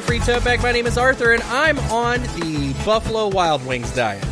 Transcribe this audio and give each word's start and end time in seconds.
Radio 0.00 0.18
Free 0.20 0.34
Tote 0.34 0.44
Bag. 0.44 0.62
My 0.62 0.72
name 0.72 0.86
is 0.86 0.96
Arthur, 0.96 1.32
and 1.32 1.42
I'm 1.44 1.78
on 1.90 2.22
the 2.38 2.74
Buffalo 2.86 3.28
Wild 3.28 3.64
Wings 3.66 3.94
diet. 3.94 4.24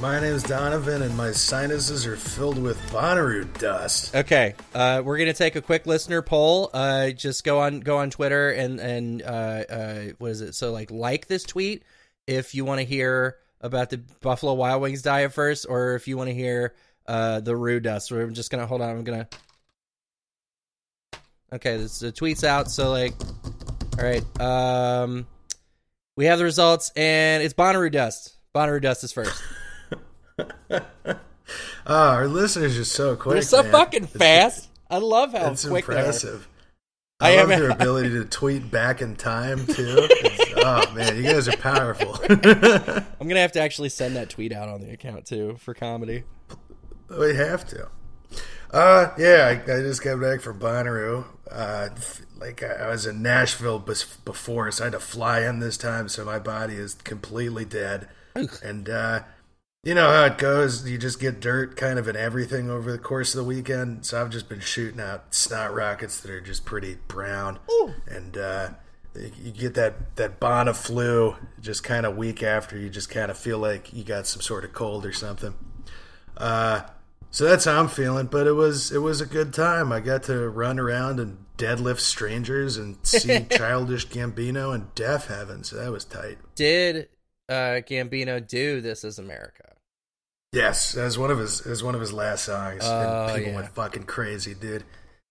My 0.00 0.20
name 0.20 0.32
is 0.32 0.42
Donovan, 0.44 1.02
and 1.02 1.16
my 1.16 1.32
sinuses 1.32 2.06
are 2.06 2.16
filled 2.16 2.62
with 2.62 2.78
Bonnaroo 2.90 3.58
dust. 3.58 4.14
Okay, 4.14 4.54
uh, 4.74 5.02
we're 5.04 5.18
gonna 5.18 5.32
take 5.32 5.56
a 5.56 5.62
quick 5.62 5.86
listener 5.86 6.22
poll. 6.22 6.70
Uh, 6.72 7.10
just 7.10 7.42
go 7.42 7.60
on 7.60 7.80
go 7.80 7.98
on 7.98 8.10
Twitter 8.10 8.50
and 8.50 8.78
and 8.78 9.22
uh, 9.22 9.64
uh, 9.68 10.02
what 10.18 10.30
is 10.30 10.40
it? 10.40 10.54
So 10.54 10.72
like 10.72 10.90
like 10.90 11.26
this 11.26 11.42
tweet 11.42 11.82
if 12.26 12.54
you 12.54 12.64
want 12.64 12.80
to 12.80 12.86
hear 12.86 13.38
about 13.60 13.90
the 13.90 13.98
Buffalo 14.20 14.54
Wild 14.54 14.82
Wings 14.82 15.02
diet 15.02 15.32
first, 15.32 15.66
or 15.68 15.94
if 15.94 16.06
you 16.06 16.16
want 16.16 16.28
to 16.28 16.34
hear 16.34 16.74
uh, 17.06 17.40
the 17.40 17.56
Roo 17.56 17.80
dust. 17.80 18.12
We're 18.12 18.28
just 18.30 18.50
gonna 18.50 18.66
hold 18.66 18.82
on. 18.82 18.90
I'm 18.90 19.04
gonna. 19.04 19.28
Okay, 21.52 21.76
this 21.78 21.98
the 21.98 22.12
tweet's 22.12 22.44
out. 22.44 22.70
So 22.70 22.90
like, 22.90 23.14
all 24.00 24.06
right, 24.06 24.40
um, 24.40 25.26
we 26.16 26.24
have 26.26 26.38
the 26.38 26.44
results, 26.44 26.90
and 26.96 27.42
it's 27.42 27.54
Bonnaroo 27.54 27.92
dust. 27.92 28.34
Bonnaroo 28.54 28.80
dust 28.80 29.04
is 29.04 29.12
first. 29.12 29.42
Oh, 30.38 30.80
our 31.86 32.26
listeners 32.28 32.78
are 32.78 32.84
so 32.84 33.16
quick. 33.16 33.34
They're 33.34 33.42
so 33.42 33.62
man. 33.62 33.72
fucking 33.72 34.06
fast. 34.06 34.68
I 34.88 34.98
love 34.98 35.32
how 35.32 35.50
It's 35.50 35.66
quick 35.66 35.86
they 35.86 35.94
are. 35.94 35.98
impressive. 35.98 36.48
I 37.22 37.34
I, 37.34 37.36
love 37.36 37.48
their 37.50 37.70
ability 37.70 38.08
to 38.10 38.24
tweet 38.24 38.70
back 38.70 39.02
in 39.02 39.16
time 39.16 39.66
too. 39.66 40.08
Oh 40.62 40.92
man, 40.94 41.16
you 41.16 41.22
guys 41.22 41.48
are 41.48 41.56
powerful. 41.56 42.18
I'm 42.28 43.28
gonna 43.28 43.40
have 43.40 43.52
to 43.52 43.60
actually 43.60 43.88
send 43.88 44.16
that 44.16 44.28
tweet 44.28 44.52
out 44.52 44.68
on 44.68 44.82
the 44.82 44.90
account 44.90 45.24
too 45.24 45.56
for 45.58 45.72
comedy. 45.72 46.24
we 47.18 47.34
have 47.34 47.66
to. 47.68 47.88
Uh, 48.70 49.10
yeah, 49.16 49.46
I, 49.66 49.72
I 49.72 49.80
just 49.80 50.02
got 50.04 50.20
back 50.20 50.42
from 50.42 50.60
Bonnaroo. 50.60 51.24
Uh, 51.50 51.88
like 52.40 52.62
I, 52.62 52.86
I 52.86 52.88
was 52.88 53.06
in 53.06 53.22
Nashville 53.22 53.78
before, 53.78 54.70
so 54.70 54.84
I 54.84 54.86
had 54.86 54.92
to 54.92 55.00
fly 55.00 55.40
in 55.40 55.60
this 55.60 55.76
time, 55.76 56.08
so 56.08 56.24
my 56.24 56.38
body 56.38 56.74
is 56.74 56.94
completely 56.94 57.64
dead. 57.64 58.08
And 58.62 58.88
uh, 58.88 59.20
you 59.82 59.94
know 59.94 60.10
how 60.10 60.24
it 60.24 60.38
goes. 60.38 60.88
You 60.88 60.98
just 60.98 61.20
get 61.20 61.40
dirt 61.40 61.76
kind 61.76 61.98
of 61.98 62.06
in 62.08 62.16
everything 62.16 62.70
over 62.70 62.92
the 62.92 62.98
course 62.98 63.34
of 63.34 63.38
the 63.38 63.44
weekend. 63.44 64.04
So 64.06 64.20
I've 64.20 64.30
just 64.30 64.48
been 64.48 64.60
shooting 64.60 65.00
out 65.00 65.34
snot 65.34 65.74
rockets 65.74 66.20
that 66.20 66.30
are 66.30 66.40
just 66.40 66.64
pretty 66.64 66.98
brown. 67.08 67.58
And 68.06 68.36
uh, 68.36 68.68
you 69.14 69.52
get 69.52 69.74
that, 69.74 70.16
that 70.16 70.38
Bona 70.38 70.74
flu 70.74 71.36
just 71.60 71.82
kind 71.82 72.06
of 72.06 72.16
week 72.16 72.42
after. 72.42 72.78
You 72.78 72.90
just 72.90 73.10
kind 73.10 73.30
of 73.30 73.38
feel 73.38 73.58
like 73.58 73.92
you 73.92 74.04
got 74.04 74.26
some 74.26 74.42
sort 74.42 74.64
of 74.64 74.72
cold 74.72 75.04
or 75.06 75.12
something. 75.12 75.54
Uh, 76.36 76.82
so 77.30 77.44
that's 77.44 77.64
how 77.64 77.80
I'm 77.80 77.88
feeling. 77.88 78.26
But 78.26 78.46
it 78.46 78.52
was 78.52 78.92
it 78.92 78.98
was 78.98 79.20
a 79.20 79.26
good 79.26 79.52
time. 79.52 79.92
I 79.92 80.00
got 80.00 80.24
to 80.24 80.48
run 80.48 80.78
around 80.78 81.20
and 81.20 81.38
deadlift 81.56 82.00
strangers 82.00 82.76
and 82.76 82.96
see 83.02 83.44
Childish 83.50 84.08
Gambino 84.08 84.74
and 84.74 84.94
Deafheaven. 84.94 85.64
So 85.64 85.76
that 85.76 85.92
was 85.92 86.04
tight. 86.04 86.38
Did 86.54 87.08
uh, 87.48 87.82
Gambino 87.86 88.46
do 88.46 88.80
"This 88.80 89.04
Is 89.04 89.18
America"? 89.18 89.74
Yes, 90.52 90.96
as 90.96 91.16
one 91.16 91.30
of 91.30 91.38
his 91.38 91.60
as 91.60 91.82
one 91.82 91.94
of 91.94 92.00
his 92.00 92.12
last 92.12 92.44
songs. 92.44 92.82
Oh, 92.84 93.26
and 93.26 93.36
people 93.36 93.52
yeah. 93.52 93.56
went 93.56 93.68
fucking 93.74 94.04
crazy, 94.04 94.54
dude. 94.54 94.84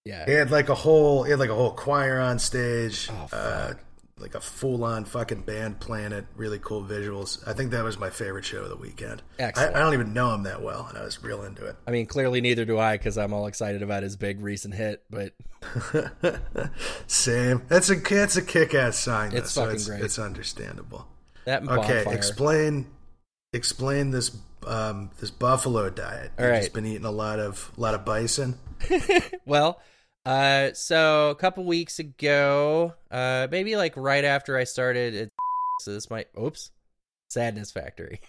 Yeah, 0.06 0.26
He 0.26 0.32
had 0.32 0.50
like 0.50 0.70
a 0.70 0.76
whole 0.76 1.24
he 1.24 1.32
had 1.32 1.40
like 1.40 1.50
a 1.50 1.56
whole 1.56 1.72
choir 1.72 2.20
on 2.20 2.40
stage. 2.40 3.10
Oh, 3.12 3.38
uh, 3.38 3.74
like 4.20 4.36
a 4.36 4.42
full 4.42 4.84
on 4.84 5.06
fucking 5.06 5.42
band 5.42 5.80
playing 5.80 6.12
it. 6.12 6.26
Really 6.36 6.60
cool 6.60 6.84
visuals. 6.84 7.46
I 7.48 7.54
think 7.54 7.72
that 7.72 7.84
was 7.84 7.98
my 7.98 8.10
favorite 8.10 8.46
show 8.46 8.64
of 8.64 8.70
the 8.70 8.76
weekend. 8.76 9.22
I, 9.40 9.44
Excellent. 9.44 9.76
I 9.76 9.80
don't 9.80 9.94
even 9.94 10.14
know 10.14 10.34
him 10.34 10.44
that 10.44 10.62
well, 10.62 10.86
and 10.88 10.98
I 10.98 11.04
was 11.04 11.24
real 11.24 11.44
into 11.44 11.66
it. 11.66 11.76
I 11.88 11.92
mean, 11.92 12.06
clearly 12.06 12.42
neither 12.42 12.66
do 12.66 12.78
I 12.78 12.98
because 12.98 13.18
I'm 13.18 13.34
all 13.34 13.48
excited 13.48 13.82
about 13.82 14.04
his 14.04 14.16
big 14.16 14.42
recent 14.42 14.74
hit. 14.74 15.04
But 15.10 15.34
Same. 17.08 17.64
That's 17.68 17.90
a 17.90 17.96
that's 17.96 18.36
a 18.38 18.42
kick 18.42 18.74
ass 18.74 18.98
sign. 18.98 19.32
Though, 19.32 19.38
It's 19.38 19.52
so 19.52 19.62
fucking 19.62 19.76
it's, 19.76 19.88
great. 19.88 20.02
It's 20.02 20.20
understandable. 20.20 21.08
that 21.46 21.64
Okay, 21.64 22.04
Bonfire. 22.04 22.14
explain 22.14 22.88
explain 23.54 24.12
this 24.12 24.36
um 24.68 25.10
this 25.20 25.32
buffalo 25.32 25.90
diet. 25.90 26.32
All 26.38 26.46
You've 26.46 26.54
right. 26.54 26.62
just 26.62 26.74
been 26.74 26.86
eating 26.86 27.06
a 27.06 27.12
lot 27.12 27.40
of 27.40 27.72
a 27.78 27.82
lot 27.82 27.94
of 27.96 28.06
bison. 28.06 28.58
well, 29.46 29.80
uh, 30.26 30.74
so 30.74 31.30
a 31.30 31.36
couple 31.36 31.64
weeks 31.64 32.00
ago, 32.00 32.94
uh, 33.10 33.48
maybe 33.50 33.76
like 33.76 33.96
right 33.96 34.24
after 34.24 34.58
I 34.58 34.64
started, 34.64 35.16
at 35.16 35.30
so 35.82 35.94
this 35.94 36.10
might, 36.10 36.28
oops, 36.40 36.72
Sadness 37.30 37.72
Factory. 37.72 38.22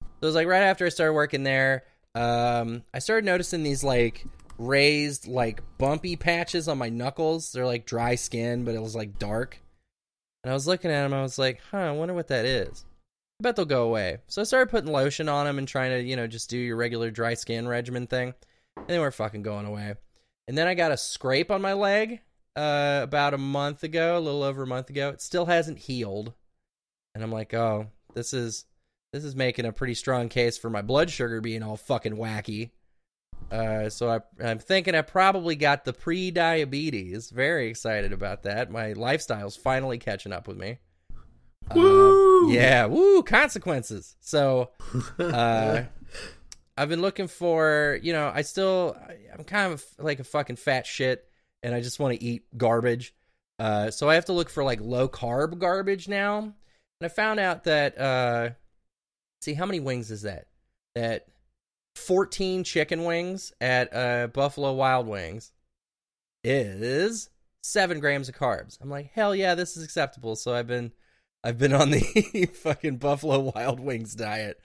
So 0.00 0.06
it 0.22 0.26
was 0.26 0.34
like 0.34 0.48
right 0.48 0.62
after 0.62 0.86
I 0.86 0.88
started 0.88 1.12
working 1.12 1.44
there. 1.44 1.84
Um, 2.14 2.82
I 2.92 2.98
started 2.98 3.24
noticing 3.24 3.62
these 3.62 3.84
like 3.84 4.24
raised, 4.58 5.28
like 5.28 5.62
bumpy 5.78 6.16
patches 6.16 6.66
on 6.66 6.78
my 6.78 6.88
knuckles. 6.88 7.52
They're 7.52 7.66
like 7.66 7.86
dry 7.86 8.16
skin, 8.16 8.64
but 8.64 8.74
it 8.74 8.82
was 8.82 8.96
like 8.96 9.18
dark. 9.18 9.60
And 10.42 10.50
I 10.50 10.54
was 10.54 10.66
looking 10.66 10.90
at 10.90 11.02
them. 11.02 11.14
I 11.14 11.22
was 11.22 11.38
like, 11.38 11.60
huh, 11.70 11.78
I 11.78 11.90
wonder 11.92 12.14
what 12.14 12.28
that 12.28 12.44
is. 12.44 12.84
I 13.40 13.42
bet 13.44 13.54
they'll 13.54 13.64
go 13.64 13.84
away. 13.84 14.18
So 14.26 14.40
I 14.40 14.44
started 14.44 14.70
putting 14.70 14.90
lotion 14.90 15.28
on 15.28 15.46
them 15.46 15.58
and 15.58 15.68
trying 15.68 15.90
to, 15.92 16.02
you 16.02 16.16
know, 16.16 16.26
just 16.26 16.50
do 16.50 16.58
your 16.58 16.76
regular 16.76 17.10
dry 17.10 17.34
skin 17.34 17.68
regimen 17.68 18.06
thing. 18.06 18.34
And 18.76 18.86
they 18.88 18.98
weren't 18.98 19.14
fucking 19.14 19.42
going 19.42 19.66
away. 19.66 19.94
And 20.48 20.56
then 20.56 20.66
I 20.66 20.74
got 20.74 20.92
a 20.92 20.96
scrape 20.96 21.50
on 21.50 21.60
my 21.60 21.74
leg 21.74 22.20
uh, 22.56 23.00
about 23.02 23.34
a 23.34 23.38
month 23.38 23.84
ago, 23.84 24.16
a 24.16 24.18
little 24.18 24.42
over 24.42 24.62
a 24.62 24.66
month 24.66 24.88
ago. 24.88 25.10
It 25.10 25.20
still 25.20 25.44
hasn't 25.44 25.78
healed. 25.78 26.32
And 27.14 27.22
I'm 27.22 27.30
like, 27.30 27.52
oh, 27.52 27.88
this 28.14 28.32
is 28.32 28.64
this 29.12 29.24
is 29.24 29.36
making 29.36 29.66
a 29.66 29.72
pretty 29.72 29.94
strong 29.94 30.30
case 30.30 30.56
for 30.56 30.70
my 30.70 30.82
blood 30.82 31.10
sugar 31.10 31.42
being 31.42 31.62
all 31.62 31.76
fucking 31.76 32.16
wacky. 32.16 32.70
Uh, 33.50 33.88
so 33.90 34.10
I, 34.10 34.20
I'm 34.44 34.58
thinking 34.58 34.94
I 34.94 35.02
probably 35.02 35.54
got 35.54 35.84
the 35.84 35.92
pre-diabetes. 35.92 37.30
Very 37.30 37.68
excited 37.68 38.12
about 38.12 38.42
that. 38.42 38.70
My 38.70 38.94
lifestyle's 38.94 39.56
finally 39.56 39.98
catching 39.98 40.32
up 40.32 40.48
with 40.48 40.56
me. 40.56 40.78
Uh, 41.70 41.74
Woo! 41.74 42.52
yeah, 42.52 42.86
woo, 42.86 43.22
consequences. 43.22 44.16
So, 44.20 44.70
uh, 45.18 45.84
I've 46.78 46.88
been 46.88 47.02
looking 47.02 47.26
for, 47.26 47.98
you 48.02 48.12
know, 48.12 48.30
I 48.32 48.42
still, 48.42 48.96
I'm 49.36 49.42
kind 49.42 49.72
of 49.72 49.84
like 49.98 50.20
a 50.20 50.24
fucking 50.24 50.56
fat 50.56 50.86
shit 50.86 51.28
and 51.62 51.74
I 51.74 51.80
just 51.80 51.98
want 51.98 52.16
to 52.16 52.24
eat 52.24 52.44
garbage. 52.56 53.14
Uh, 53.58 53.90
so 53.90 54.08
I 54.08 54.14
have 54.14 54.26
to 54.26 54.32
look 54.32 54.48
for 54.48 54.62
like 54.62 54.80
low 54.80 55.08
carb 55.08 55.58
garbage 55.58 56.06
now. 56.06 56.38
And 56.38 56.54
I 57.02 57.08
found 57.08 57.40
out 57.40 57.64
that, 57.64 57.98
uh, 57.98 58.50
see, 59.42 59.54
how 59.54 59.66
many 59.66 59.80
wings 59.80 60.12
is 60.12 60.22
that? 60.22 60.46
That 60.94 61.26
14 61.96 62.62
chicken 62.62 63.04
wings 63.04 63.52
at, 63.60 63.92
uh, 63.92 64.28
Buffalo 64.28 64.72
Wild 64.72 65.08
Wings 65.08 65.50
is 66.44 67.28
seven 67.64 67.98
grams 67.98 68.28
of 68.28 68.36
carbs. 68.36 68.78
I'm 68.80 68.88
like, 68.88 69.10
hell 69.12 69.34
yeah, 69.34 69.56
this 69.56 69.76
is 69.76 69.82
acceptable. 69.82 70.36
So 70.36 70.54
I've 70.54 70.68
been, 70.68 70.92
I've 71.42 71.58
been 71.58 71.72
on 71.72 71.90
the 71.90 72.50
fucking 72.62 72.98
Buffalo 72.98 73.52
Wild 73.52 73.80
Wings 73.80 74.14
diet. 74.14 74.60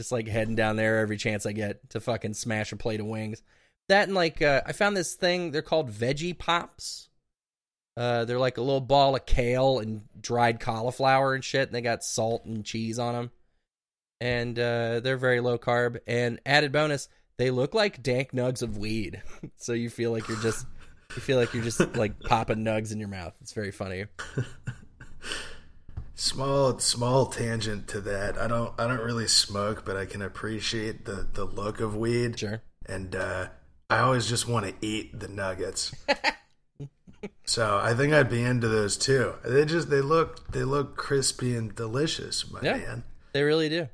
Just 0.00 0.12
like 0.12 0.26
heading 0.26 0.56
down 0.56 0.76
there 0.76 0.98
every 0.98 1.16
chance 1.16 1.46
I 1.46 1.52
get 1.52 1.90
to 1.90 2.00
fucking 2.00 2.34
smash 2.34 2.72
a 2.72 2.76
plate 2.76 3.00
of 3.00 3.06
wings. 3.06 3.42
That 3.88 4.08
and 4.08 4.14
like 4.14 4.42
uh, 4.42 4.62
I 4.66 4.72
found 4.72 4.96
this 4.96 5.14
thing. 5.14 5.50
They're 5.50 5.62
called 5.62 5.90
veggie 5.90 6.36
pops. 6.36 7.08
Uh, 7.96 8.24
they're 8.24 8.38
like 8.38 8.58
a 8.58 8.62
little 8.62 8.80
ball 8.80 9.14
of 9.14 9.24
kale 9.24 9.78
and 9.78 10.02
dried 10.20 10.58
cauliflower 10.58 11.34
and 11.34 11.44
shit. 11.44 11.68
And 11.68 11.74
they 11.74 11.80
got 11.80 12.02
salt 12.02 12.44
and 12.44 12.64
cheese 12.64 12.98
on 12.98 13.14
them, 13.14 13.30
and 14.20 14.58
uh, 14.58 15.00
they're 15.00 15.16
very 15.16 15.40
low 15.40 15.58
carb. 15.58 15.98
And 16.06 16.40
added 16.44 16.72
bonus, 16.72 17.08
they 17.36 17.50
look 17.50 17.74
like 17.74 18.02
dank 18.02 18.32
nugs 18.32 18.62
of 18.62 18.78
weed. 18.78 19.22
so 19.56 19.72
you 19.72 19.90
feel 19.90 20.10
like 20.10 20.28
you're 20.28 20.40
just 20.40 20.66
you 21.14 21.22
feel 21.22 21.38
like 21.38 21.54
you're 21.54 21.62
just 21.62 21.96
like 21.96 22.18
popping 22.24 22.64
nugs 22.64 22.92
in 22.92 22.98
your 22.98 23.08
mouth. 23.08 23.34
It's 23.40 23.52
very 23.52 23.70
funny. 23.70 24.06
Small 26.16 26.78
small 26.78 27.26
tangent 27.26 27.88
to 27.88 28.00
that. 28.02 28.38
I 28.38 28.46
don't 28.46 28.72
I 28.78 28.86
don't 28.86 29.00
really 29.00 29.26
smoke, 29.26 29.84
but 29.84 29.96
I 29.96 30.06
can 30.06 30.22
appreciate 30.22 31.04
the 31.06 31.26
the 31.32 31.44
look 31.44 31.80
of 31.80 31.96
weed. 31.96 32.38
Sure. 32.38 32.62
And 32.86 33.16
uh, 33.16 33.48
I 33.90 33.98
always 33.98 34.28
just 34.28 34.46
want 34.46 34.66
to 34.66 34.74
eat 34.86 35.18
the 35.18 35.26
nuggets. 35.28 35.92
so 37.44 37.78
I 37.82 37.94
think 37.94 38.12
I'd 38.12 38.30
be 38.30 38.42
into 38.42 38.68
those 38.68 38.96
too. 38.96 39.34
They 39.44 39.64
just 39.64 39.90
they 39.90 40.00
look 40.00 40.52
they 40.52 40.62
look 40.62 40.96
crispy 40.96 41.56
and 41.56 41.74
delicious, 41.74 42.50
my 42.50 42.60
Yeah. 42.62 42.76
man. 42.76 43.04
They 43.32 43.42
really 43.42 43.68
do. 43.68 43.88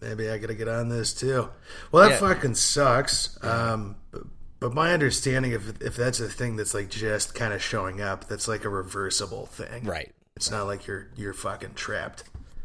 Maybe 0.00 0.28
I 0.28 0.38
gotta 0.38 0.54
get 0.54 0.66
on 0.68 0.88
this 0.88 1.14
too. 1.14 1.50
Well, 1.92 2.02
that 2.08 2.20
Yeah. 2.20 2.28
fucking 2.34 2.56
sucks. 2.56 3.38
Um, 3.44 3.94
but, 4.10 4.22
but 4.58 4.74
my 4.74 4.92
understanding, 4.92 5.52
if 5.52 5.80
if 5.80 5.94
that's 5.94 6.18
a 6.18 6.28
thing 6.28 6.56
that's 6.56 6.74
like 6.74 6.90
just 6.90 7.34
kind 7.34 7.52
of 7.52 7.62
showing 7.62 8.00
up, 8.00 8.26
that's 8.28 8.48
like 8.48 8.64
a 8.64 8.68
reversible 8.68 9.46
thing. 9.46 9.84
Right. 9.84 10.12
It's 10.36 10.50
not 10.50 10.66
like 10.66 10.86
you're 10.86 11.08
you're 11.16 11.34
fucking 11.34 11.74
trapped. 11.74 12.24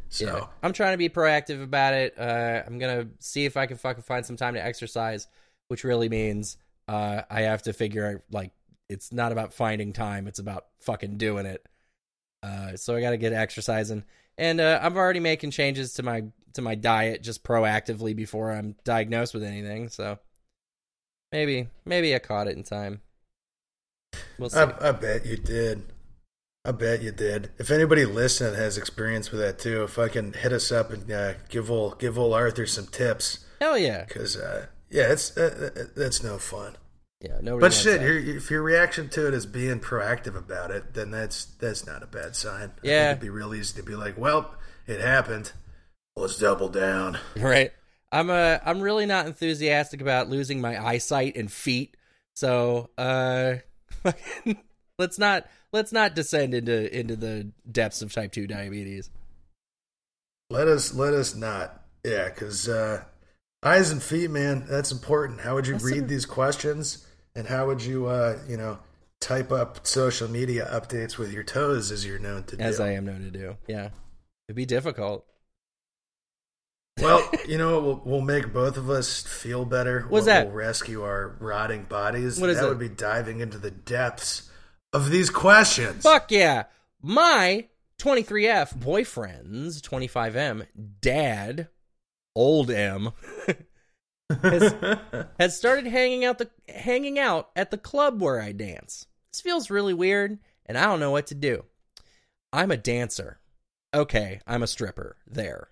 So 0.10 0.26
Yeah. 0.26 0.46
I'm 0.64 0.74
trying 0.74 0.94
to 0.94 0.98
be 0.98 1.10
proactive 1.10 1.62
about 1.62 1.94
it. 1.94 2.18
Uh, 2.18 2.64
I'm 2.66 2.80
gonna 2.80 3.08
see 3.20 3.46
if 3.46 3.58
I 3.58 3.66
can 3.66 3.78
fucking 3.78 4.04
find 4.04 4.26
some 4.26 4.38
time 4.38 4.54
to 4.54 4.64
exercise, 4.64 5.28
which 5.68 5.84
really 5.84 6.10
means 6.10 6.58
uh, 6.88 7.24
I 7.30 7.42
have 7.42 7.64
to 7.64 7.74
figure 7.74 8.06
out 8.08 8.22
like 8.32 8.52
it's 8.90 9.12
not 9.12 9.32
about 9.32 9.54
finding 9.54 9.92
time; 9.94 10.28
it's 10.28 10.40
about 10.40 10.66
fucking 10.82 11.18
doing 11.18 11.46
it. 11.46 11.66
Uh, 12.42 12.78
so 12.78 12.96
I 12.96 13.02
got 13.02 13.10
to 13.12 13.18
get 13.18 13.34
exercising, 13.34 14.04
and 14.38 14.62
uh, 14.62 14.80
I'm 14.82 14.96
already 14.96 15.20
making 15.20 15.52
changes 15.52 15.94
to 15.94 16.04
my 16.04 16.24
to 16.54 16.62
my 16.62 16.76
diet 16.76 17.22
just 17.22 17.44
proactively 17.44 18.16
before 18.16 18.52
I'm 18.52 18.76
diagnosed 18.86 19.34
with 19.34 19.44
anything. 19.44 19.90
So 19.90 20.20
maybe 21.34 21.68
maybe 21.84 22.16
I 22.16 22.20
caught 22.20 22.48
it 22.48 22.56
in 22.56 22.64
time. 22.64 23.02
We'll. 24.40 24.50
I, 24.56 24.74
I 24.80 24.92
bet 24.94 25.26
you 25.26 25.36
did. 25.36 25.84
I 26.68 26.72
bet 26.74 27.02
you 27.02 27.14
did. 27.14 27.52
If 27.58 27.72
anybody 27.72 28.04
listening 28.04 28.56
has 28.56 28.78
experience 28.78 29.32
with 29.32 29.40
that 29.40 29.58
too, 29.58 29.84
if 29.84 29.98
I 29.98 30.10
can 30.10 30.34
hit 30.34 30.52
us 30.52 30.70
up 30.70 30.92
and 30.92 31.10
uh, 31.10 31.36
give 31.48 31.72
old 31.72 31.98
give 31.98 32.20
old 32.20 32.34
Arthur 32.34 32.66
some 32.66 32.88
tips. 32.88 33.46
Hell 33.62 33.78
yeah. 33.78 34.04
Because 34.04 34.36
uh, 34.36 34.66
yeah, 34.90 35.14
it's 35.14 35.38
uh, 35.38 35.72
uh, 35.74 35.84
that's 35.96 36.22
no 36.22 36.38
fun. 36.38 36.76
Yeah, 37.22 37.40
no. 37.42 37.58
But 37.58 37.72
shit, 37.72 38.02
your, 38.02 38.20
if 38.20 38.52
your 38.52 38.62
reaction 38.62 39.08
to 39.12 39.30
it 39.30 39.34
is 39.34 39.46
being 39.46 39.80
proactive 39.80 40.36
about 40.36 40.72
it, 40.72 40.94
then 40.94 41.10
that's 41.10 41.46
that's 41.46 41.88
not 41.88 42.04
a 42.04 42.08
bad 42.08 42.36
sign. 42.36 42.74
Yeah. 42.84 43.12
it'd 43.12 43.22
be 43.22 43.30
real 43.30 43.56
easy 43.56 43.80
to 43.80 43.84
be 43.84 43.96
like, 43.96 44.18
well, 44.18 44.54
it 44.88 45.00
happened. 45.00 45.54
Let's 46.18 46.38
double 46.38 46.68
down. 46.68 47.18
right 47.38 47.72
i'm 48.12 48.30
uh 48.30 48.58
i'm 48.66 48.80
really 48.80 49.06
not 49.06 49.28
enthusiastic 49.28 50.02
about 50.02 50.30
losing 50.30 50.62
my 50.62 50.82
eyesight 50.82 51.36
and 51.36 51.52
feet 51.52 51.98
so 52.36 52.90
uh 52.98 53.56
let's 54.98 55.18
not 55.20 55.46
let's 55.72 55.92
not 55.92 56.16
descend 56.16 56.54
into 56.54 56.98
into 56.98 57.16
the 57.16 57.52
depths 57.72 58.02
of 58.02 58.12
type 58.14 58.32
2 58.32 58.48
diabetes 58.48 59.10
Let 60.50 60.68
us 60.68 60.94
let 60.94 61.14
us 61.14 61.36
not. 61.36 61.84
Yeah, 62.04 62.30
because 62.30 62.70
uh, 62.70 63.04
eyes 63.64 63.92
and 63.92 64.02
feet, 64.02 64.30
man, 64.32 64.66
that's 64.70 64.92
important. 64.94 65.42
How 65.42 65.56
would 65.56 65.68
you 65.68 65.74
That's 65.74 65.84
read 65.86 66.04
a- 66.04 66.08
these 66.08 66.26
questions, 66.26 67.06
and 67.36 67.48
how 67.48 67.68
would 67.68 67.82
you, 67.84 68.06
uh, 68.06 68.38
you 68.48 68.56
know, 68.56 68.80
type 69.20 69.52
up 69.52 69.86
social 69.86 70.30
media 70.30 70.66
updates 70.72 71.18
with 71.18 71.34
your 71.34 71.44
toes, 71.44 71.92
as 71.92 72.06
you're 72.06 72.20
known 72.20 72.44
to 72.46 72.62
as 72.62 72.78
do? 72.78 72.84
i 72.84 72.90
am 72.92 73.06
known 73.06 73.22
to 73.24 73.32
do 73.32 73.58
yeah 73.68 73.90
it'd 74.48 74.56
be 74.56 74.66
difficult 74.66 75.26
Well, 77.02 77.30
you 77.48 77.58
know, 77.58 77.74
what 77.80 77.84
will 77.84 78.02
we'll 78.06 78.22
make 78.22 78.54
both 78.54 78.78
of 78.78 78.90
us 78.90 79.24
feel 79.24 79.66
better. 79.66 80.02
What's 80.02 80.12
What 80.12 80.26
that? 80.26 80.46
Will 80.48 80.54
rescue 80.54 81.04
our 81.04 81.36
rotting 81.40 81.84
bodies. 81.84 82.40
What 82.40 82.50
is 82.50 82.58
that? 82.58 82.66
it? 82.66 82.70
Would 82.70 82.80
be 82.80 82.90
diving 82.90 83.40
into 83.42 83.58
the 83.58 83.72
depths 83.72 84.50
of 84.94 85.10
these 85.12 85.30
questions. 85.30 86.04
fuck 86.04 86.32
yeah 86.32 86.64
my 87.02 87.68
23f 88.00 88.80
boyfriend's 88.80 89.82
25m 89.82 90.66
dad 91.02 91.68
old 92.36 92.70
m 92.70 93.12
has, 94.42 94.76
has 95.40 95.58
started 95.58 95.88
hanging 95.88 96.26
out 96.26 96.38
the 96.38 96.50
hanging 96.70 97.20
out 97.20 97.50
at 97.56 97.72
the 97.72 97.78
club 97.78 98.22
where 98.22 98.42
I 98.42 98.52
dance. 98.52 99.08
This 99.32 99.42
feels 99.42 99.70
really 99.70 99.94
weird, 99.94 100.40
and 100.66 100.78
I 100.78 100.86
don't 100.86 101.00
know 101.00 101.12
what 101.12 101.28
to 101.28 101.36
do. 101.36 101.66
I'm 102.52 102.72
a 102.72 102.78
dancer. 102.78 103.40
Okay, 103.94 104.42
I'm 104.48 104.64
a 104.64 104.68
stripper. 104.68 105.18
There. 105.28 105.70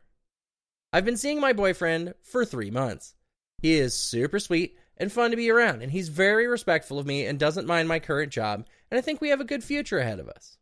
I've 0.94 1.06
been 1.06 1.18
seeing 1.18 1.41
my 1.41 1.53
boyfriend 1.53 2.13
for 2.21 2.45
three 2.45 2.71
months. 2.71 3.13
He 3.61 3.73
is 3.73 3.94
super 3.94 4.39
sweet 4.39 4.77
and 4.97 5.11
fun 5.11 5.31
to 5.31 5.38
be 5.38 5.50
around, 5.50 5.81
and 5.81 5.91
he's 5.91 6.09
very 6.09 6.47
respectful 6.47 7.00
of 7.00 7.06
me 7.06 7.25
and 7.25 7.38
doesn't 7.38 7.68
mind 7.68 7.88
my 7.88 8.00
current 8.00 8.31
job, 8.31 8.65
and 8.91 8.97
I 8.97 9.01
think 9.01 9.21
we 9.21 9.29
have 9.29 9.41
a 9.41 9.45
good 9.45 9.63
future 9.63 9.99
ahead 9.99 10.19
of 10.19 10.29
us. 10.29 10.57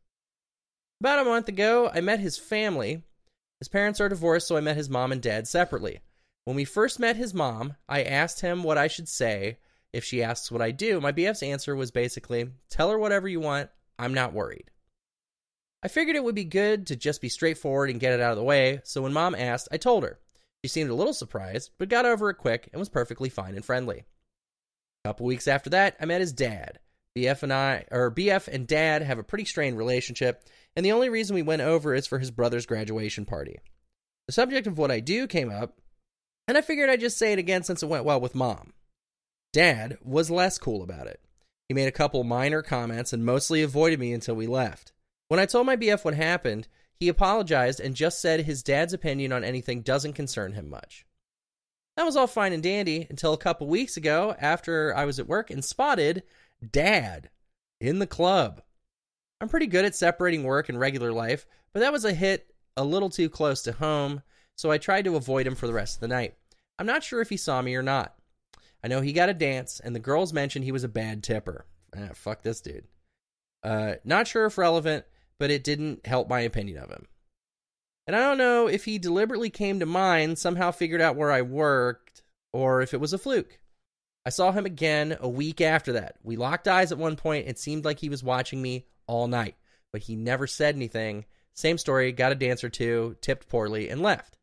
About 0.99 1.19
a 1.19 1.29
month 1.29 1.47
ago, 1.47 1.89
I 1.93 2.01
met 2.01 2.19
his 2.19 2.37
family. 2.37 3.03
His 3.59 3.67
parents 3.67 3.99
are 3.99 4.09
divorced, 4.09 4.47
so 4.47 4.57
I 4.57 4.61
met 4.61 4.77
his 4.77 4.89
mom 4.89 5.11
and 5.11 5.21
dad 5.21 5.47
separately. 5.47 5.99
When 6.45 6.55
we 6.55 6.65
first 6.65 6.99
met 6.99 7.15
his 7.15 7.33
mom, 7.33 7.75
I 7.87 8.03
asked 8.03 8.41
him 8.41 8.63
what 8.63 8.77
I 8.77 8.87
should 8.87 9.07
say 9.07 9.57
if 9.93 10.03
she 10.03 10.23
asks 10.23 10.51
what 10.51 10.61
I 10.61 10.71
do. 10.71 10.99
My 10.99 11.11
BF's 11.11 11.43
answer 11.43 11.75
was 11.75 11.91
basically, 11.91 12.49
tell 12.69 12.89
her 12.89 12.97
whatever 12.97 13.27
you 13.27 13.39
want, 13.39 13.69
I'm 13.97 14.13
not 14.13 14.33
worried. 14.33 14.71
I 15.83 15.89
figured 15.89 16.15
it 16.15 16.23
would 16.23 16.35
be 16.35 16.45
good 16.45 16.87
to 16.87 16.95
just 16.95 17.21
be 17.21 17.29
straightforward 17.29 17.89
and 17.89 17.99
get 17.99 18.13
it 18.13 18.21
out 18.21 18.31
of 18.31 18.37
the 18.37 18.43
way, 18.43 18.81
so 18.83 19.01
when 19.01 19.13
mom 19.13 19.35
asked, 19.35 19.67
I 19.71 19.77
told 19.77 20.03
her. 20.03 20.19
She 20.63 20.69
seemed 20.69 20.89
a 20.89 20.95
little 20.95 21.13
surprised, 21.13 21.71
but 21.77 21.89
got 21.89 22.05
over 22.05 22.29
it 22.29 22.35
quick 22.35 22.69
and 22.71 22.79
was 22.79 22.87
perfectly 22.87 23.27
fine 23.27 23.55
and 23.55 23.65
friendly. 23.65 24.05
A 25.03 25.09
couple 25.09 25.25
weeks 25.25 25.47
after 25.47 25.69
that, 25.71 25.97
I 25.99 26.05
met 26.05 26.21
his 26.21 26.31
dad. 26.31 26.79
BF 27.17 27.43
and 27.43 27.53
I, 27.53 27.85
or 27.91 28.11
BF 28.11 28.47
and 28.47 28.67
dad 28.67 29.03
have 29.03 29.19
a 29.19 29.23
pretty 29.23 29.45
strained 29.45 29.77
relationship, 29.77 30.43
and 30.75 30.85
the 30.85 30.91
only 30.91 31.09
reason 31.09 31.35
we 31.35 31.41
went 31.41 31.61
over 31.61 31.93
is 31.93 32.07
for 32.07 32.19
his 32.19 32.31
brother's 32.31 32.65
graduation 32.65 33.25
party. 33.25 33.59
The 34.27 34.33
subject 34.33 34.67
of 34.67 34.77
what 34.77 34.91
I 34.91 34.99
do 34.99 35.27
came 35.27 35.51
up, 35.51 35.77
and 36.47 36.57
I 36.57 36.61
figured 36.61 36.89
I'd 36.89 36.99
just 36.99 37.17
say 37.17 37.33
it 37.33 37.39
again 37.39 37.63
since 37.63 37.83
it 37.83 37.89
went 37.89 38.05
well 38.05 38.19
with 38.19 38.35
mom. 38.35 38.73
Dad 39.51 39.97
was 40.01 40.31
less 40.31 40.57
cool 40.57 40.81
about 40.81 41.07
it. 41.07 41.21
He 41.69 41.75
made 41.75 41.87
a 41.87 41.91
couple 41.91 42.23
minor 42.23 42.61
comments 42.61 43.13
and 43.13 43.25
mostly 43.25 43.61
avoided 43.61 43.99
me 43.99 44.11
until 44.11 44.35
we 44.35 44.47
left. 44.47 44.91
When 45.27 45.39
I 45.39 45.45
told 45.45 45.65
my 45.65 45.75
BF 45.75 46.03
what 46.03 46.15
happened, 46.15 46.67
he 46.99 47.07
apologized 47.07 47.79
and 47.79 47.95
just 47.95 48.21
said 48.21 48.41
his 48.41 48.63
dad's 48.63 48.93
opinion 48.93 49.31
on 49.31 49.43
anything 49.43 49.81
doesn't 49.81 50.13
concern 50.13 50.53
him 50.53 50.69
much. 50.69 51.05
That 51.95 52.05
was 52.05 52.15
all 52.15 52.27
fine 52.27 52.53
and 52.53 52.63
dandy 52.63 53.05
until 53.09 53.33
a 53.33 53.37
couple 53.37 53.67
weeks 53.67 53.97
ago 53.97 54.35
after 54.39 54.95
I 54.95 55.05
was 55.05 55.19
at 55.19 55.27
work 55.27 55.51
and 55.51 55.63
spotted 55.63 56.23
Dad 56.71 57.29
in 57.79 57.99
the 57.99 58.07
club. 58.07 58.61
I'm 59.41 59.49
pretty 59.49 59.67
good 59.67 59.85
at 59.85 59.95
separating 59.95 60.43
work 60.43 60.69
and 60.69 60.79
regular 60.79 61.11
life, 61.11 61.45
but 61.73 61.81
that 61.81 61.91
was 61.91 62.05
a 62.05 62.13
hit 62.13 62.53
a 62.77 62.83
little 62.83 63.09
too 63.09 63.29
close 63.29 63.61
to 63.63 63.73
home, 63.73 64.21
so 64.55 64.71
I 64.71 64.77
tried 64.77 65.05
to 65.05 65.15
avoid 65.15 65.45
him 65.45 65.55
for 65.55 65.67
the 65.67 65.73
rest 65.73 65.97
of 65.97 66.01
the 66.01 66.07
night. 66.07 66.35
I'm 66.79 66.85
not 66.85 67.03
sure 67.03 67.21
if 67.21 67.29
he 67.29 67.37
saw 67.37 67.61
me 67.61 67.75
or 67.75 67.83
not. 67.83 68.15
I 68.83 68.87
know 68.87 69.01
he 69.01 69.13
got 69.13 69.29
a 69.29 69.33
dance, 69.33 69.79
and 69.79 69.95
the 69.95 69.99
girls 69.99 70.33
mentioned 70.33 70.65
he 70.65 70.71
was 70.71 70.83
a 70.83 70.89
bad 70.89 71.23
tipper. 71.23 71.65
Ah, 71.95 72.09
fuck 72.13 72.41
this 72.41 72.61
dude. 72.61 72.87
Uh, 73.63 73.95
not 74.03 74.27
sure 74.27 74.45
if 74.45 74.57
relevant, 74.57 75.05
but 75.39 75.51
it 75.51 75.63
didn't 75.63 76.05
help 76.05 76.27
my 76.27 76.41
opinion 76.41 76.77
of 76.79 76.89
him. 76.89 77.07
And 78.05 78.15
I 78.15 78.19
don't 78.19 78.37
know 78.37 78.67
if 78.67 78.85
he 78.85 78.97
deliberately 78.97 79.49
came 79.49 79.79
to 79.79 79.85
mine, 79.85 80.35
somehow 80.35 80.71
figured 80.71 81.01
out 81.01 81.15
where 81.15 81.31
I 81.31 81.41
worked, 81.41 82.23
or 82.51 82.81
if 82.81 82.93
it 82.93 82.99
was 82.99 83.13
a 83.13 83.17
fluke. 83.17 83.59
I 84.25 84.29
saw 84.29 84.51
him 84.51 84.65
again 84.65 85.17
a 85.19 85.27
week 85.27 85.59
after 85.59 85.93
that. 85.93 86.15
We 86.23 86.37
locked 86.37 86.67
eyes 86.67 86.91
at 86.91 86.97
one 86.97 87.15
point. 87.15 87.47
It 87.47 87.59
seemed 87.59 87.83
like 87.83 87.99
he 87.99 88.09
was 88.09 88.23
watching 88.23 88.61
me 88.61 88.85
all 89.05 89.27
night, 89.27 89.55
but 89.91 90.03
he 90.03 90.15
never 90.15 90.47
said 90.47 90.75
anything. 90.75 91.25
Same 91.53 91.77
story, 91.77 92.11
got 92.11 92.31
a 92.31 92.35
dance 92.35 92.63
or 92.63 92.69
two, 92.69 93.17
tipped 93.21 93.49
poorly, 93.49 93.89
and 93.89 94.01
left. 94.01 94.37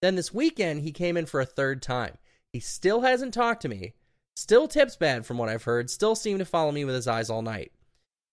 Then 0.00 0.14
this 0.14 0.32
weekend, 0.32 0.82
he 0.82 0.92
came 0.92 1.16
in 1.16 1.26
for 1.26 1.40
a 1.40 1.46
third 1.46 1.82
time. 1.82 2.16
He 2.52 2.60
still 2.60 3.00
hasn't 3.00 3.34
talked 3.34 3.62
to 3.62 3.68
me, 3.68 3.94
still 4.36 4.68
tips 4.68 4.96
bad 4.96 5.26
from 5.26 5.38
what 5.38 5.48
I've 5.48 5.64
heard, 5.64 5.90
still 5.90 6.14
seemed 6.14 6.38
to 6.38 6.44
follow 6.44 6.70
me 6.70 6.84
with 6.84 6.94
his 6.94 7.08
eyes 7.08 7.30
all 7.30 7.42
night. 7.42 7.72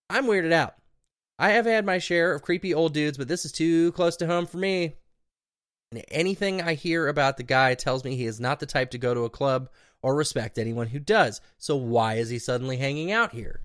I'm 0.09 0.25
weirded 0.25 0.51
out. 0.51 0.75
I 1.37 1.51
have 1.51 1.65
had 1.65 1.85
my 1.85 1.99
share 1.99 2.33
of 2.33 2.41
creepy 2.41 2.73
old 2.73 2.93
dudes, 2.93 3.17
but 3.17 3.27
this 3.27 3.45
is 3.45 3.51
too 3.51 3.91
close 3.93 4.17
to 4.17 4.27
home 4.27 4.45
for 4.45 4.57
me. 4.57 4.95
And 5.91 6.03
anything 6.09 6.61
I 6.61 6.73
hear 6.73 7.07
about 7.07 7.37
the 7.37 7.43
guy 7.43 7.75
tells 7.75 8.03
me 8.03 8.15
he 8.15 8.25
is 8.25 8.39
not 8.39 8.59
the 8.59 8.65
type 8.65 8.91
to 8.91 8.97
go 8.97 9.13
to 9.13 9.25
a 9.25 9.29
club 9.29 9.69
or 10.01 10.15
respect 10.15 10.57
anyone 10.57 10.87
who 10.87 10.99
does. 10.99 11.41
So 11.57 11.75
why 11.75 12.15
is 12.15 12.29
he 12.29 12.39
suddenly 12.39 12.77
hanging 12.77 13.11
out 13.11 13.33
here? 13.33 13.61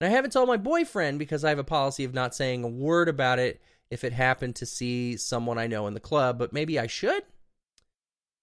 And 0.00 0.10
I 0.10 0.14
haven't 0.14 0.32
told 0.32 0.48
my 0.48 0.56
boyfriend 0.56 1.18
because 1.18 1.44
I 1.44 1.50
have 1.50 1.58
a 1.58 1.64
policy 1.64 2.04
of 2.04 2.14
not 2.14 2.34
saying 2.34 2.64
a 2.64 2.68
word 2.68 3.08
about 3.08 3.38
it 3.38 3.60
if 3.90 4.04
it 4.04 4.12
happened 4.12 4.56
to 4.56 4.66
see 4.66 5.16
someone 5.16 5.58
I 5.58 5.66
know 5.66 5.86
in 5.86 5.94
the 5.94 6.00
club, 6.00 6.38
but 6.38 6.52
maybe 6.52 6.78
I 6.78 6.86
should? 6.86 7.22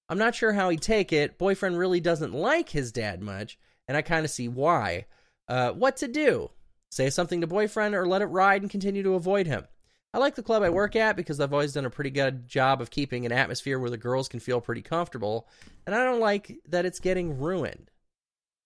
I'm 0.10 0.18
not 0.18 0.36
sure 0.36 0.54
how 0.54 0.70
he'd 0.70 0.82
take 0.82 1.14
it. 1.14 1.38
Boyfriend 1.38 1.78
really 1.78 2.00
doesn't 2.00 2.34
like 2.34 2.70
his 2.70 2.92
dad 2.92 3.22
much, 3.22 3.58
and 3.88 3.96
I 3.96 4.02
kind 4.02 4.26
of 4.26 4.32
see 4.32 4.48
why. 4.48 5.06
Uh, 5.48 5.72
what 5.72 5.98
to 5.98 6.08
do? 6.08 6.52
Say 6.90 7.10
something 7.10 7.42
to 7.42 7.48
boyfriend 7.48 7.96
or 7.96 8.08
let 8.08 8.22
it 8.22 8.26
ride 8.26 8.62
and 8.62 8.72
continue 8.72 9.04
to 9.04 9.16
avoid 9.16 9.48
him. 9.48 9.66
I 10.14 10.18
like 10.18 10.36
the 10.36 10.44
club 10.44 10.62
I 10.62 10.70
work 10.70 10.96
at 10.96 11.16
because 11.16 11.40
I've 11.40 11.54
always 11.54 11.74
done 11.74 11.86
a 11.86 11.90
pretty 11.90 12.10
good 12.10 12.48
job 12.48 12.82
of 12.82 12.90
keeping 12.90 13.26
an 13.26 13.32
atmosphere 13.32 13.80
where 13.80 13.90
the 13.90 13.98
girls 13.98 14.28
can 14.28 14.42
feel 14.42 14.60
pretty 14.60 14.82
comfortable, 14.82 15.48
and 15.86 15.96
I 15.96 16.04
don't 16.04 16.20
like 16.20 16.60
that 16.68 16.86
it's 16.86 17.00
getting 17.00 17.40
ruined 17.40 17.90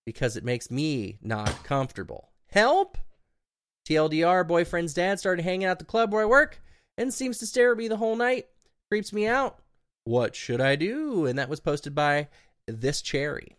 because 0.05 0.37
it 0.37 0.43
makes 0.43 0.71
me 0.71 1.17
not 1.21 1.63
comfortable. 1.63 2.31
Help! 2.47 2.97
TLDR, 3.87 4.47
boyfriend's 4.47 4.95
dad 4.95 5.19
started 5.19 5.43
hanging 5.43 5.65
out 5.65 5.71
at 5.71 5.79
the 5.79 5.85
club 5.85 6.11
where 6.11 6.23
I 6.23 6.25
work 6.25 6.59
and 6.97 7.13
seems 7.13 7.37
to 7.39 7.45
stare 7.45 7.71
at 7.71 7.77
me 7.77 7.87
the 7.87 7.97
whole 7.97 8.15
night. 8.15 8.47
Creeps 8.89 9.13
me 9.13 9.27
out. 9.27 9.59
What 10.05 10.35
should 10.35 10.61
I 10.61 10.75
do? 10.75 11.25
And 11.27 11.37
that 11.37 11.49
was 11.49 11.59
posted 11.59 11.93
by 11.93 12.29
this 12.67 13.01
cherry. 13.01 13.55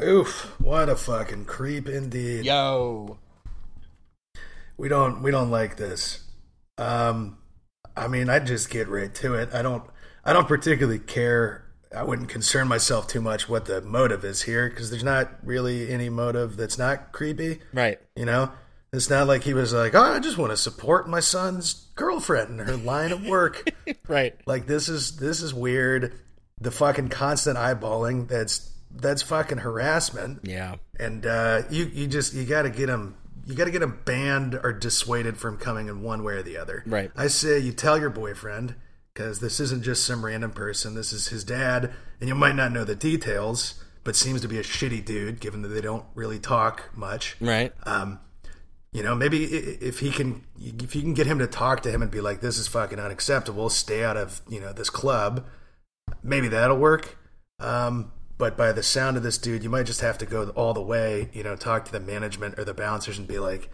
Oof! 0.00 0.54
What 0.60 0.88
a 0.88 0.94
fucking 0.94 1.46
creep 1.46 1.88
indeed. 1.88 2.44
Yo. 2.44 3.18
We 4.78 4.88
don't 4.88 5.22
we 5.22 5.30
don't 5.30 5.50
like 5.50 5.76
this. 5.76 6.24
Um, 6.78 7.38
I 7.96 8.08
mean, 8.08 8.28
I 8.30 8.38
just 8.38 8.70
get 8.70 8.88
right 8.88 9.12
to 9.16 9.34
it. 9.34 9.50
I 9.52 9.62
don't 9.62 9.82
I 10.24 10.32
don't 10.32 10.48
particularly 10.48 10.98
care. 11.00 11.64
I 11.94 12.02
wouldn't 12.04 12.28
concern 12.28 12.68
myself 12.68 13.08
too 13.08 13.20
much 13.20 13.48
what 13.48 13.64
the 13.64 13.80
motive 13.80 14.24
is 14.24 14.42
here 14.42 14.68
because 14.68 14.90
there's 14.90 15.04
not 15.04 15.30
really 15.42 15.90
any 15.90 16.08
motive 16.10 16.56
that's 16.56 16.78
not 16.78 17.12
creepy. 17.12 17.60
Right. 17.72 17.98
You 18.14 18.26
know, 18.26 18.52
it's 18.92 19.08
not 19.10 19.26
like 19.26 19.42
he 19.42 19.54
was 19.54 19.72
like, 19.72 19.94
"Oh, 19.94 20.00
I 20.02 20.18
just 20.20 20.38
want 20.38 20.52
to 20.52 20.56
support 20.56 21.08
my 21.08 21.20
son's 21.20 21.72
girlfriend 21.94 22.60
and 22.60 22.68
her 22.68 22.76
line 22.76 23.12
of 23.12 23.26
work." 23.26 23.70
Right. 24.06 24.34
like 24.46 24.66
this 24.66 24.88
is 24.88 25.16
this 25.16 25.42
is 25.42 25.52
weird. 25.52 26.18
The 26.60 26.70
fucking 26.70 27.08
constant 27.08 27.56
eyeballing 27.58 28.28
that's 28.28 28.70
that's 28.90 29.22
fucking 29.22 29.58
harassment 29.58 30.40
Yeah. 30.44 30.76
and 30.98 31.24
uh, 31.26 31.62
you 31.70 31.84
you 31.86 32.06
just 32.06 32.32
you 32.34 32.44
got 32.44 32.62
to 32.62 32.70
get 32.70 32.88
him 32.88 33.16
you 33.48 33.54
got 33.54 33.64
to 33.64 33.70
get 33.70 33.82
him 33.82 33.98
banned 34.04 34.54
or 34.62 34.72
dissuaded 34.72 35.38
from 35.38 35.56
coming 35.56 35.88
in 35.88 36.02
one 36.02 36.22
way 36.22 36.34
or 36.34 36.42
the 36.42 36.56
other. 36.58 36.84
Right. 36.86 37.10
I 37.16 37.26
say 37.28 37.58
you 37.58 37.72
tell 37.72 37.98
your 37.98 38.10
boyfriend 38.10 38.74
because 39.14 39.40
this 39.40 39.58
isn't 39.58 39.82
just 39.82 40.04
some 40.04 40.24
random 40.24 40.52
person. 40.52 40.94
This 40.94 41.12
is 41.12 41.28
his 41.28 41.42
dad, 41.44 41.90
and 42.20 42.28
you 42.28 42.34
might 42.34 42.54
not 42.54 42.70
know 42.72 42.84
the 42.84 42.94
details, 42.94 43.82
but 44.04 44.14
seems 44.14 44.42
to 44.42 44.48
be 44.48 44.58
a 44.58 44.62
shitty 44.62 45.04
dude 45.04 45.40
given 45.40 45.62
that 45.62 45.68
they 45.68 45.80
don't 45.80 46.04
really 46.14 46.38
talk 46.38 46.90
much. 46.94 47.36
Right. 47.40 47.72
Um, 47.84 48.20
You 48.92 49.02
know, 49.02 49.14
maybe 49.14 49.44
if 49.44 50.00
he 50.00 50.10
can, 50.10 50.44
if 50.58 50.96
you 50.96 51.02
can 51.02 51.12
get 51.14 51.26
him 51.26 51.38
to 51.40 51.46
talk 51.46 51.82
to 51.82 51.90
him 51.90 52.00
and 52.00 52.10
be 52.10 52.22
like, 52.22 52.40
"This 52.40 52.58
is 52.58 52.68
fucking 52.68 52.98
unacceptable. 52.98 53.68
Stay 53.68 54.02
out 54.02 54.16
of 54.16 54.40
you 54.48 54.60
know 54.60 54.72
this 54.72 54.88
club." 54.88 55.44
Maybe 56.22 56.48
that'll 56.48 56.78
work. 56.78 57.18
Um, 57.60 58.12
but 58.38 58.56
by 58.56 58.72
the 58.72 58.82
sound 58.82 59.16
of 59.16 59.22
this 59.22 59.36
dude, 59.38 59.62
you 59.62 59.68
might 59.70 59.86
just 59.86 60.00
have 60.00 60.16
to 60.18 60.26
go 60.26 60.48
all 60.50 60.72
the 60.74 60.82
way. 60.82 61.28
You 61.32 61.42
know, 61.42 61.56
talk 61.56 61.84
to 61.86 61.92
the 61.92 62.00
management 62.00 62.58
or 62.58 62.64
the 62.64 62.74
bouncers 62.74 63.18
and 63.18 63.26
be 63.26 63.38
like, 63.38 63.68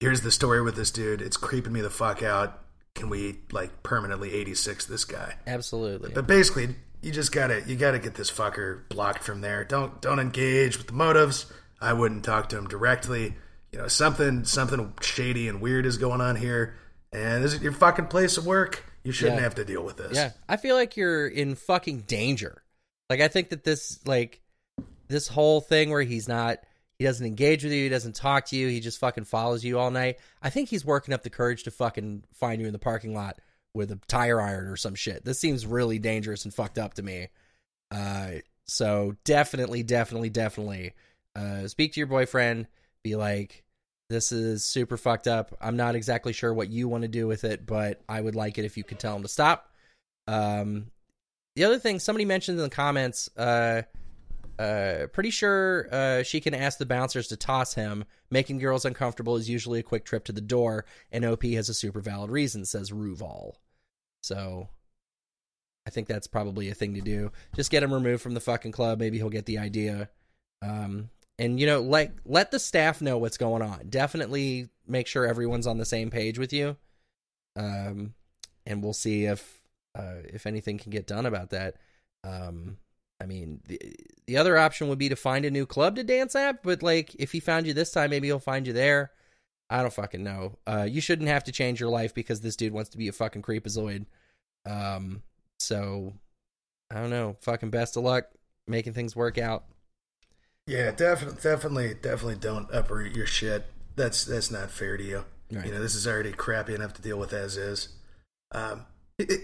"Here's 0.00 0.22
the 0.22 0.30
story 0.30 0.62
with 0.62 0.76
this 0.76 0.90
dude. 0.90 1.20
It's 1.20 1.36
creeping 1.36 1.72
me 1.72 1.80
the 1.80 1.90
fuck 1.90 2.22
out. 2.22 2.62
Can 2.94 3.08
we 3.08 3.40
like 3.52 3.82
permanently 3.82 4.32
86 4.34 4.86
this 4.86 5.04
guy?" 5.04 5.36
Absolutely. 5.46 6.12
But 6.14 6.26
basically, 6.26 6.76
you 7.02 7.12
just 7.12 7.32
gotta 7.32 7.62
you 7.66 7.76
gotta 7.76 7.98
get 7.98 8.14
this 8.14 8.30
fucker 8.30 8.88
blocked 8.88 9.22
from 9.22 9.40
there. 9.40 9.64
Don't 9.64 10.00
don't 10.00 10.18
engage 10.18 10.78
with 10.78 10.86
the 10.86 10.92
motives. 10.94 11.46
I 11.80 11.92
wouldn't 11.92 12.24
talk 12.24 12.48
to 12.50 12.58
him 12.58 12.68
directly 12.68 13.34
you 13.72 13.78
know 13.78 13.88
something 13.88 14.44
something 14.44 14.92
shady 15.00 15.48
and 15.48 15.60
weird 15.60 15.86
is 15.86 15.96
going 15.96 16.20
on 16.20 16.36
here, 16.36 16.74
and 17.12 17.44
this 17.44 17.54
is 17.54 17.62
your 17.62 17.72
fucking 17.72 18.06
place 18.06 18.36
of 18.36 18.44
work. 18.46 18.84
You 19.04 19.12
shouldn't 19.12 19.38
Yeah. 19.38 19.44
have 19.44 19.54
to 19.54 19.64
deal 19.64 19.82
with 19.84 19.96
this. 19.96 20.16
Yeah, 20.16 20.32
I 20.48 20.56
feel 20.56 20.74
like 20.76 20.96
you're 20.96 21.26
in 21.28 21.54
fucking 21.54 22.00
danger. 22.02 22.62
Like 23.10 23.20
I 23.20 23.28
think 23.28 23.50
that 23.50 23.64
this 23.64 23.98
like 24.06 24.40
this 25.08 25.26
whole 25.26 25.60
thing 25.60 25.90
where 25.90 26.02
he's 26.02 26.28
not 26.28 26.60
he 26.98 27.04
doesn't 27.04 27.26
engage 27.26 27.64
with 27.64 27.72
you, 27.72 27.82
he 27.82 27.88
doesn't 27.88 28.14
talk 28.14 28.46
to 28.46 28.56
you, 28.56 28.68
he 28.68 28.78
just 28.78 29.00
fucking 29.00 29.24
follows 29.24 29.64
you 29.64 29.78
all 29.78 29.90
night. 29.90 30.18
I 30.40 30.50
think 30.50 30.68
he's 30.68 30.84
working 30.84 31.12
up 31.12 31.22
the 31.22 31.30
courage 31.30 31.64
to 31.64 31.70
fucking 31.70 32.24
find 32.32 32.60
you 32.60 32.68
in 32.68 32.72
the 32.72 32.78
parking 32.78 33.14
lot 33.14 33.40
with 33.74 33.90
a 33.90 33.98
tire 34.06 34.40
iron 34.40 34.68
or 34.68 34.76
some 34.76 34.94
shit. 34.94 35.24
This 35.24 35.40
seems 35.40 35.66
really 35.66 35.98
dangerous 35.98 36.44
and 36.44 36.54
fucked 36.54 36.78
up 36.78 36.94
to 36.94 37.02
me. 37.02 37.28
Uh 37.90 38.30
so 38.66 39.16
definitely 39.24 39.82
definitely 39.82 40.30
definitely 40.30 40.94
uh 41.34 41.66
speak 41.66 41.94
to 41.94 42.00
your 42.00 42.06
boyfriend, 42.06 42.68
be 43.02 43.16
like 43.16 43.64
this 44.08 44.30
is 44.30 44.64
super 44.64 44.96
fucked 44.96 45.26
up. 45.26 45.56
I'm 45.60 45.76
not 45.76 45.94
exactly 45.96 46.32
sure 46.32 46.52
what 46.54 46.68
you 46.68 46.88
want 46.88 47.02
to 47.02 47.08
do 47.08 47.26
with 47.26 47.44
it, 47.44 47.64
but 47.66 48.02
I 48.08 48.20
would 48.20 48.34
like 48.34 48.58
it 48.58 48.64
if 48.64 48.76
you 48.76 48.84
could 48.84 48.98
tell 48.98 49.16
him 49.16 49.22
to 49.22 49.28
stop. 49.28 49.70
Um, 50.26 50.90
the 51.56 51.64
other 51.64 51.78
thing 51.78 51.98
somebody 51.98 52.24
mentioned 52.24 52.58
in 52.58 52.64
the 52.64 52.70
comments, 52.70 53.28
uh, 53.36 53.82
uh, 54.58 55.06
pretty 55.12 55.30
sure 55.30 55.88
uh, 55.90 56.22
she 56.22 56.40
can 56.40 56.54
ask 56.54 56.78
the 56.78 56.86
bouncers 56.86 57.28
to 57.28 57.36
toss 57.36 57.74
him. 57.74 58.04
Making 58.30 58.58
girls 58.58 58.84
uncomfortable 58.84 59.36
is 59.36 59.48
usually 59.48 59.80
a 59.80 59.84
quick 59.84 60.04
trip 60.04 60.24
to 60.24 60.32
the 60.32 60.40
door, 60.40 60.84
and 61.10 61.24
OP 61.24 61.44
has 61.44 61.68
a 61.68 61.74
super 61.74 62.00
valid 62.00 62.30
reason, 62.30 62.64
says 62.64 62.90
Ruval. 62.90 63.54
So 64.22 64.68
I 65.86 65.90
think 65.90 66.06
that's 66.06 66.26
probably 66.26 66.68
a 66.68 66.74
thing 66.74 66.94
to 66.94 67.00
do. 67.00 67.32
Just 67.56 67.70
get 67.70 67.82
him 67.82 67.92
removed 67.92 68.22
from 68.22 68.34
the 68.34 68.40
fucking 68.40 68.72
club. 68.72 68.98
Maybe 68.98 69.16
he'll 69.16 69.30
get 69.30 69.46
the 69.46 69.58
idea. 69.58 70.10
Um, 70.62 71.08
and 71.38 71.58
you 71.58 71.66
know, 71.66 71.80
like 71.80 72.12
let 72.26 72.50
the 72.50 72.58
staff 72.58 73.00
know 73.00 73.16
what's 73.18 73.38
going 73.38 73.62
on. 73.62 73.88
Definitely 73.88 74.68
make 74.86 75.06
sure 75.06 75.26
everyone's 75.26 75.66
on 75.66 75.78
the 75.78 75.86
same 75.86 76.10
page 76.10 76.38
with 76.38 76.52
you. 76.52 76.76
Um, 77.56 78.14
and 78.66 78.82
we'll 78.82 78.92
see 78.92 79.24
if 79.24 79.59
uh, 79.94 80.16
if 80.24 80.46
anything 80.46 80.78
can 80.78 80.90
get 80.90 81.06
done 81.06 81.26
about 81.26 81.50
that. 81.50 81.76
Um, 82.24 82.78
I 83.20 83.26
mean, 83.26 83.60
the 83.66 83.78
the 84.26 84.36
other 84.36 84.56
option 84.56 84.88
would 84.88 84.98
be 84.98 85.08
to 85.08 85.16
find 85.16 85.44
a 85.44 85.50
new 85.50 85.66
club 85.66 85.96
to 85.96 86.04
dance 86.04 86.34
at, 86.34 86.62
but 86.62 86.82
like 86.82 87.14
if 87.16 87.32
he 87.32 87.40
found 87.40 87.66
you 87.66 87.74
this 87.74 87.92
time, 87.92 88.10
maybe 88.10 88.28
he'll 88.28 88.38
find 88.38 88.66
you 88.66 88.72
there. 88.72 89.10
I 89.68 89.82
don't 89.82 89.92
fucking 89.92 90.24
know. 90.24 90.58
Uh, 90.66 90.86
you 90.88 91.00
shouldn't 91.00 91.28
have 91.28 91.44
to 91.44 91.52
change 91.52 91.78
your 91.78 91.90
life 91.90 92.14
because 92.14 92.40
this 92.40 92.56
dude 92.56 92.72
wants 92.72 92.90
to 92.90 92.98
be 92.98 93.08
a 93.08 93.12
fucking 93.12 93.42
creepazoid. 93.42 94.06
Um, 94.66 95.22
so 95.58 96.14
I 96.90 96.96
don't 96.96 97.10
know. 97.10 97.36
Fucking 97.40 97.70
best 97.70 97.96
of 97.96 98.02
luck 98.02 98.24
making 98.66 98.94
things 98.94 99.14
work 99.14 99.38
out. 99.38 99.64
Yeah, 100.66 100.90
definitely, 100.90 101.40
definitely, 101.42 101.94
definitely 101.94 102.36
don't 102.36 102.68
uproot 102.72 103.14
your 103.14 103.26
shit. 103.26 103.66
That's 103.96 104.24
that's 104.24 104.50
not 104.50 104.70
fair 104.70 104.96
to 104.96 105.04
you. 105.04 105.24
Right. 105.52 105.66
You 105.66 105.72
know, 105.72 105.80
this 105.80 105.94
is 105.94 106.06
already 106.06 106.32
crappy 106.32 106.74
enough 106.74 106.94
to 106.94 107.02
deal 107.02 107.18
with 107.18 107.32
as 107.32 107.56
is. 107.56 107.88
Um, 108.52 108.86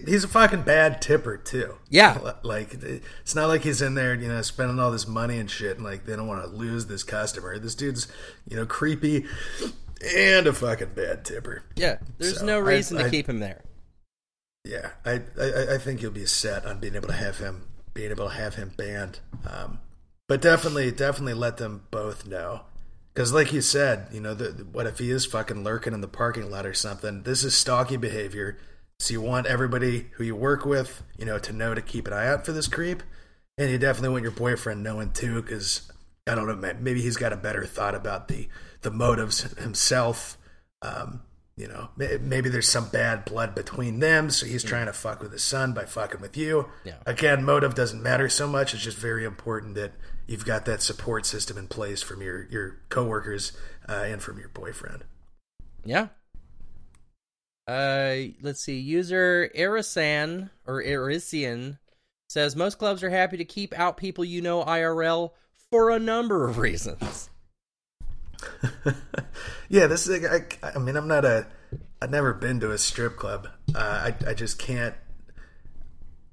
he's 0.05 0.23
a 0.23 0.27
fucking 0.27 0.61
bad 0.63 1.01
tipper 1.01 1.37
too. 1.37 1.75
Yeah. 1.89 2.33
like 2.43 2.73
it's 2.81 3.35
not 3.35 3.47
like 3.47 3.61
he's 3.61 3.81
in 3.81 3.95
there, 3.95 4.13
you 4.15 4.27
know, 4.27 4.41
spending 4.41 4.79
all 4.79 4.91
this 4.91 5.07
money 5.07 5.37
and 5.39 5.49
shit, 5.49 5.77
and 5.77 5.85
like 5.85 6.05
they 6.05 6.15
don't 6.15 6.27
want 6.27 6.43
to 6.43 6.49
lose 6.55 6.87
this 6.87 7.03
customer. 7.03 7.57
This 7.59 7.75
dude's, 7.75 8.07
you 8.47 8.55
know, 8.57 8.65
creepy 8.65 9.25
and 10.15 10.47
a 10.47 10.53
fucking 10.53 10.91
bad 10.95 11.25
tipper. 11.25 11.63
Yeah, 11.75 11.97
there's 12.17 12.39
So, 12.39 12.45
no 12.45 12.59
reason 12.59 12.97
I- 12.97 13.03
to 13.03 13.09
keep 13.09 13.27
him 13.27 13.39
there. 13.39 13.61
Yeah, 14.63 14.89
I, 15.05 15.21
I 15.39 15.75
I 15.75 15.77
think 15.77 16.01
you'll 16.01 16.11
be 16.11 16.25
set 16.25 16.65
on 16.65 16.79
being 16.79 16.95
able 16.95 17.07
to 17.07 17.13
have 17.13 17.37
him 17.37 17.63
being 17.93 18.11
able 18.11 18.27
to 18.27 18.35
have 18.35 18.55
him 18.55 18.73
banned. 18.77 19.19
Um, 19.49 19.79
but 20.27 20.41
definitely, 20.41 20.91
definitely 20.91 21.35
let 21.35 21.55
them 21.57 21.83
both 21.89 22.27
know. 22.27 22.61
Because, 23.13 23.31
like 23.33 23.51
you 23.53 23.61
said, 23.61 24.09
you 24.11 24.19
know, 24.19 24.33
the, 24.35 24.49
what 24.71 24.85
if 24.85 24.99
he 24.99 25.09
is 25.09 25.25
fucking 25.25 25.63
lurking 25.63 25.93
in 25.93 26.01
the 26.01 26.07
parking 26.07 26.51
lot 26.51 26.65
or 26.65 26.73
something? 26.73 27.23
This 27.23 27.43
is 27.43 27.55
stalky 27.55 27.95
behavior. 27.97 28.57
So 28.99 29.13
you 29.13 29.21
want 29.21 29.47
everybody 29.47 30.07
who 30.13 30.23
you 30.23 30.35
work 30.35 30.65
with, 30.65 31.03
you 31.17 31.25
know, 31.25 31.37
to 31.39 31.53
know 31.53 31.73
to 31.73 31.81
keep 31.81 32.07
an 32.07 32.13
eye 32.13 32.27
out 32.27 32.45
for 32.45 32.51
this 32.51 32.67
creep, 32.67 33.03
and 33.57 33.69
you 33.69 33.77
definitely 33.77 34.09
want 34.09 34.23
your 34.23 34.31
boyfriend 34.31 34.83
knowing 34.83 35.11
too. 35.11 35.41
Because 35.41 35.91
I 36.25 36.35
don't 36.35 36.47
know, 36.47 36.73
maybe 36.79 37.01
he's 37.01 37.17
got 37.17 37.33
a 37.33 37.37
better 37.37 37.65
thought 37.65 37.95
about 37.95 38.27
the 38.27 38.47
the 38.81 38.91
motives 38.91 39.41
himself. 39.59 40.37
Um, 40.81 41.21
you 41.55 41.67
know, 41.67 41.89
maybe 41.97 42.49
there's 42.49 42.69
some 42.69 42.89
bad 42.89 43.25
blood 43.25 43.55
between 43.55 43.99
them, 43.99 44.29
so 44.29 44.45
he's 44.45 44.63
trying 44.63 44.85
to 44.85 44.93
fuck 44.93 45.23
with 45.23 45.31
his 45.31 45.43
son 45.43 45.73
by 45.73 45.85
fucking 45.85 46.21
with 46.21 46.37
you. 46.37 46.69
Yeah. 46.83 46.97
Again, 47.07 47.43
motive 47.43 47.73
doesn't 47.73 48.01
matter 48.01 48.29
so 48.29 48.47
much. 48.47 48.75
It's 48.75 48.83
just 48.83 48.97
very 48.97 49.25
important 49.25 49.73
that 49.73 49.93
you've 50.27 50.45
got 50.45 50.65
that 50.65 50.83
support 50.83 51.25
system 51.25 51.57
in 51.57 51.67
place 51.67 52.03
from 52.03 52.21
your 52.21 52.47
your 52.51 52.77
coworkers 52.89 53.53
uh, 53.89 54.03
and 54.05 54.21
from 54.21 54.37
your 54.37 54.49
boyfriend. 54.49 55.03
Yeah. 55.83 56.09
Uh, 57.67 58.31
let's 58.41 58.61
see. 58.61 58.79
User 58.79 59.49
Erisan 59.55 60.49
or 60.65 60.81
Erisian 60.81 61.77
says 62.29 62.55
most 62.55 62.77
clubs 62.77 63.03
are 63.03 63.09
happy 63.09 63.37
to 63.37 63.45
keep 63.45 63.77
out 63.77 63.97
people 63.97 64.23
you 64.23 64.41
know 64.41 64.63
IRL 64.63 65.31
for 65.69 65.89
a 65.89 65.99
number 65.99 66.47
of 66.47 66.57
reasons. 66.57 67.29
yeah, 69.69 69.87
this 69.87 70.07
is. 70.07 70.25
I, 70.25 70.45
I 70.75 70.79
mean, 70.79 70.95
I'm 70.95 71.07
not 71.07 71.25
a. 71.25 71.47
I've 72.01 72.11
never 72.11 72.33
been 72.33 72.59
to 72.61 72.71
a 72.71 72.77
strip 72.77 73.17
club. 73.17 73.47
Uh, 73.75 74.11
I 74.11 74.29
I 74.29 74.33
just 74.33 74.59
can't. 74.59 74.95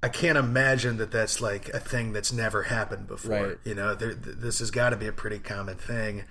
I 0.03 0.09
can't 0.09 0.37
imagine 0.37 0.97
that 0.97 1.11
that's 1.11 1.41
like 1.41 1.69
a 1.69 1.79
thing 1.79 2.13
that's 2.13 2.31
never 2.31 2.63
happened 2.63 3.07
before. 3.07 3.47
Right. 3.47 3.57
You 3.63 3.73
know, 3.73 3.95
there, 3.95 4.13
th- 4.13 4.37
this 4.37 4.59
has 4.59 4.69
got 4.69 4.91
to 4.91 4.95
be 4.95 5.07
a 5.07 5.11
pretty 5.11 5.39
common 5.39 5.77
thing, 5.77 6.25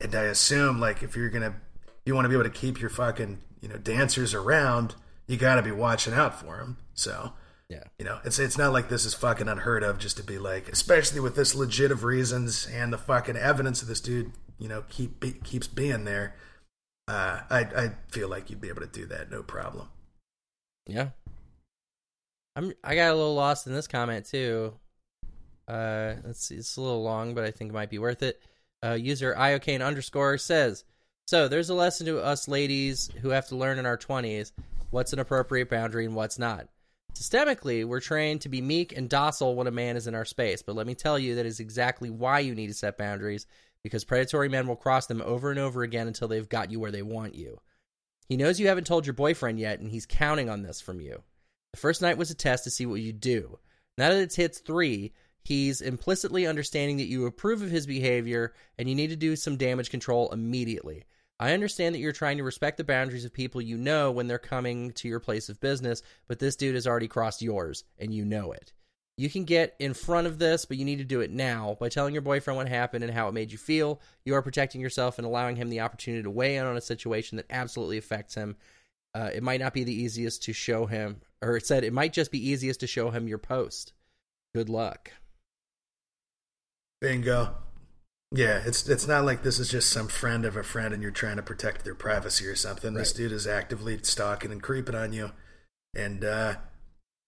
and 0.00 0.14
I 0.14 0.24
assume 0.24 0.80
like 0.80 1.02
if 1.02 1.16
you're 1.16 1.30
gonna, 1.30 1.54
you 2.10 2.14
want 2.16 2.24
to 2.24 2.28
be 2.28 2.34
able 2.34 2.44
to 2.44 2.50
keep 2.50 2.80
your 2.80 2.90
fucking 2.90 3.38
you 3.62 3.68
know 3.68 3.76
dancers 3.76 4.34
around, 4.34 4.96
you 5.28 5.36
got 5.36 5.54
to 5.54 5.62
be 5.62 5.70
watching 5.70 6.12
out 6.12 6.38
for 6.40 6.56
them. 6.58 6.76
So 6.94 7.32
Yeah. 7.68 7.84
you 7.98 8.04
know, 8.04 8.18
it's 8.24 8.38
it's 8.38 8.58
not 8.58 8.72
like 8.72 8.88
this 8.88 9.04
is 9.04 9.14
fucking 9.14 9.46
unheard 9.48 9.82
of 9.84 9.98
just 9.98 10.16
to 10.16 10.22
be 10.24 10.38
like, 10.38 10.68
especially 10.68 11.20
with 11.20 11.36
this 11.36 11.54
legit 11.54 11.90
of 11.92 12.02
reasons 12.04 12.66
and 12.66 12.92
the 12.92 12.98
fucking 12.98 13.36
evidence 13.36 13.80
of 13.82 13.88
this 13.88 14.00
dude, 14.00 14.32
you 14.58 14.68
know, 14.68 14.82
keep 14.88 15.20
be, 15.20 15.32
keeps 15.32 15.68
being 15.68 16.04
there. 16.04 16.34
Uh, 17.06 17.40
I 17.48 17.60
I 17.60 17.92
feel 18.08 18.28
like 18.28 18.50
you'd 18.50 18.60
be 18.60 18.68
able 18.68 18.82
to 18.82 18.86
do 18.88 19.06
that, 19.06 19.30
no 19.30 19.42
problem. 19.42 19.88
Yeah. 20.86 21.10
I'm 22.56 22.72
I 22.82 22.94
got 22.96 23.12
a 23.12 23.14
little 23.14 23.34
lost 23.34 23.66
in 23.68 23.72
this 23.72 23.86
comment 23.86 24.26
too. 24.26 24.74
Uh 25.68 26.14
let's 26.24 26.44
see, 26.44 26.56
it's 26.56 26.76
a 26.76 26.80
little 26.80 27.02
long, 27.02 27.34
but 27.34 27.44
I 27.44 27.52
think 27.52 27.70
it 27.70 27.74
might 27.74 27.90
be 27.90 27.98
worth 27.98 28.22
it. 28.24 28.42
Uh 28.84 28.94
user 28.94 29.34
iocane 29.34 29.84
underscore 29.86 30.36
says 30.38 30.84
So 31.30 31.46
there's 31.46 31.70
a 31.70 31.74
lesson 31.74 32.06
to 32.06 32.18
us 32.18 32.48
ladies 32.48 33.08
who 33.22 33.28
have 33.28 33.46
to 33.50 33.56
learn 33.56 33.78
in 33.78 33.86
our 33.86 33.96
twenties 33.96 34.52
what's 34.90 35.12
an 35.12 35.20
appropriate 35.20 35.70
boundary 35.70 36.04
and 36.04 36.16
what's 36.16 36.40
not. 36.40 36.66
Systemically, 37.14 37.84
we're 37.84 38.00
trained 38.00 38.40
to 38.40 38.48
be 38.48 38.60
meek 38.60 38.96
and 38.96 39.08
docile 39.08 39.54
when 39.54 39.68
a 39.68 39.70
man 39.70 39.96
is 39.96 40.08
in 40.08 40.16
our 40.16 40.24
space, 40.24 40.60
but 40.60 40.74
let 40.74 40.88
me 40.88 40.96
tell 40.96 41.20
you 41.20 41.36
that 41.36 41.46
is 41.46 41.60
exactly 41.60 42.10
why 42.10 42.40
you 42.40 42.52
need 42.56 42.66
to 42.66 42.74
set 42.74 42.98
boundaries, 42.98 43.46
because 43.84 44.02
predatory 44.02 44.48
men 44.48 44.66
will 44.66 44.74
cross 44.74 45.06
them 45.06 45.22
over 45.24 45.52
and 45.52 45.60
over 45.60 45.84
again 45.84 46.08
until 46.08 46.26
they've 46.26 46.48
got 46.48 46.72
you 46.72 46.80
where 46.80 46.90
they 46.90 47.00
want 47.00 47.36
you. 47.36 47.60
He 48.28 48.36
knows 48.36 48.58
you 48.58 48.66
haven't 48.66 48.88
told 48.88 49.06
your 49.06 49.14
boyfriend 49.14 49.60
yet, 49.60 49.78
and 49.78 49.88
he's 49.88 50.06
counting 50.06 50.50
on 50.50 50.62
this 50.64 50.80
from 50.80 51.00
you. 51.00 51.22
The 51.74 51.78
first 51.78 52.02
night 52.02 52.18
was 52.18 52.32
a 52.32 52.34
test 52.34 52.64
to 52.64 52.70
see 52.70 52.86
what 52.86 53.02
you 53.02 53.12
do. 53.12 53.60
Now 53.96 54.08
that 54.08 54.20
it's 54.20 54.34
hits 54.34 54.58
three, 54.58 55.12
he's 55.44 55.80
implicitly 55.80 56.48
understanding 56.48 56.96
that 56.96 57.06
you 57.06 57.26
approve 57.26 57.62
of 57.62 57.70
his 57.70 57.86
behavior 57.86 58.52
and 58.76 58.88
you 58.88 58.96
need 58.96 59.10
to 59.10 59.16
do 59.16 59.36
some 59.36 59.56
damage 59.56 59.90
control 59.90 60.32
immediately. 60.32 61.04
I 61.40 61.54
understand 61.54 61.94
that 61.94 62.00
you're 62.00 62.12
trying 62.12 62.36
to 62.36 62.44
respect 62.44 62.76
the 62.76 62.84
boundaries 62.84 63.24
of 63.24 63.32
people 63.32 63.62
you 63.62 63.78
know 63.78 64.12
when 64.12 64.26
they're 64.26 64.38
coming 64.38 64.92
to 64.92 65.08
your 65.08 65.20
place 65.20 65.48
of 65.48 65.58
business, 65.58 66.02
but 66.28 66.38
this 66.38 66.54
dude 66.54 66.74
has 66.74 66.86
already 66.86 67.08
crossed 67.08 67.40
yours, 67.40 67.82
and 67.98 68.12
you 68.12 68.26
know 68.26 68.52
it. 68.52 68.74
You 69.16 69.30
can 69.30 69.44
get 69.44 69.74
in 69.78 69.94
front 69.94 70.26
of 70.26 70.38
this, 70.38 70.66
but 70.66 70.76
you 70.76 70.84
need 70.84 70.98
to 70.98 71.04
do 71.04 71.22
it 71.22 71.30
now. 71.30 71.78
By 71.80 71.88
telling 71.88 72.12
your 72.12 72.20
boyfriend 72.20 72.58
what 72.58 72.68
happened 72.68 73.04
and 73.04 73.12
how 73.12 73.26
it 73.26 73.32
made 73.32 73.52
you 73.52 73.58
feel, 73.58 74.02
you 74.22 74.34
are 74.34 74.42
protecting 74.42 74.82
yourself 74.82 75.16
and 75.16 75.26
allowing 75.26 75.56
him 75.56 75.70
the 75.70 75.80
opportunity 75.80 76.22
to 76.22 76.30
weigh 76.30 76.56
in 76.56 76.66
on 76.66 76.76
a 76.76 76.82
situation 76.82 77.36
that 77.36 77.46
absolutely 77.48 77.96
affects 77.96 78.34
him. 78.34 78.56
Uh, 79.14 79.30
it 79.34 79.42
might 79.42 79.60
not 79.60 79.72
be 79.72 79.82
the 79.82 79.94
easiest 79.94 80.42
to 80.42 80.52
show 80.52 80.84
him, 80.84 81.22
or 81.40 81.56
it 81.56 81.66
said 81.66 81.84
it 81.84 81.92
might 81.94 82.12
just 82.12 82.30
be 82.30 82.50
easiest 82.50 82.80
to 82.80 82.86
show 82.86 83.10
him 83.10 83.26
your 83.26 83.38
post. 83.38 83.94
Good 84.54 84.68
luck. 84.68 85.10
Bingo. 87.00 87.54
Yeah, 88.32 88.62
it's 88.64 88.88
it's 88.88 89.08
not 89.08 89.24
like 89.24 89.42
this 89.42 89.58
is 89.58 89.70
just 89.70 89.90
some 89.90 90.06
friend 90.06 90.44
of 90.44 90.56
a 90.56 90.62
friend 90.62 90.94
and 90.94 91.02
you're 91.02 91.10
trying 91.10 91.36
to 91.36 91.42
protect 91.42 91.84
their 91.84 91.96
privacy 91.96 92.46
or 92.46 92.54
something. 92.54 92.94
This 92.94 93.12
dude 93.12 93.32
is 93.32 93.46
actively 93.46 93.98
stalking 94.02 94.52
and 94.52 94.62
creeping 94.62 94.94
on 94.94 95.12
you, 95.12 95.32
and 95.96 96.24
uh, 96.24 96.54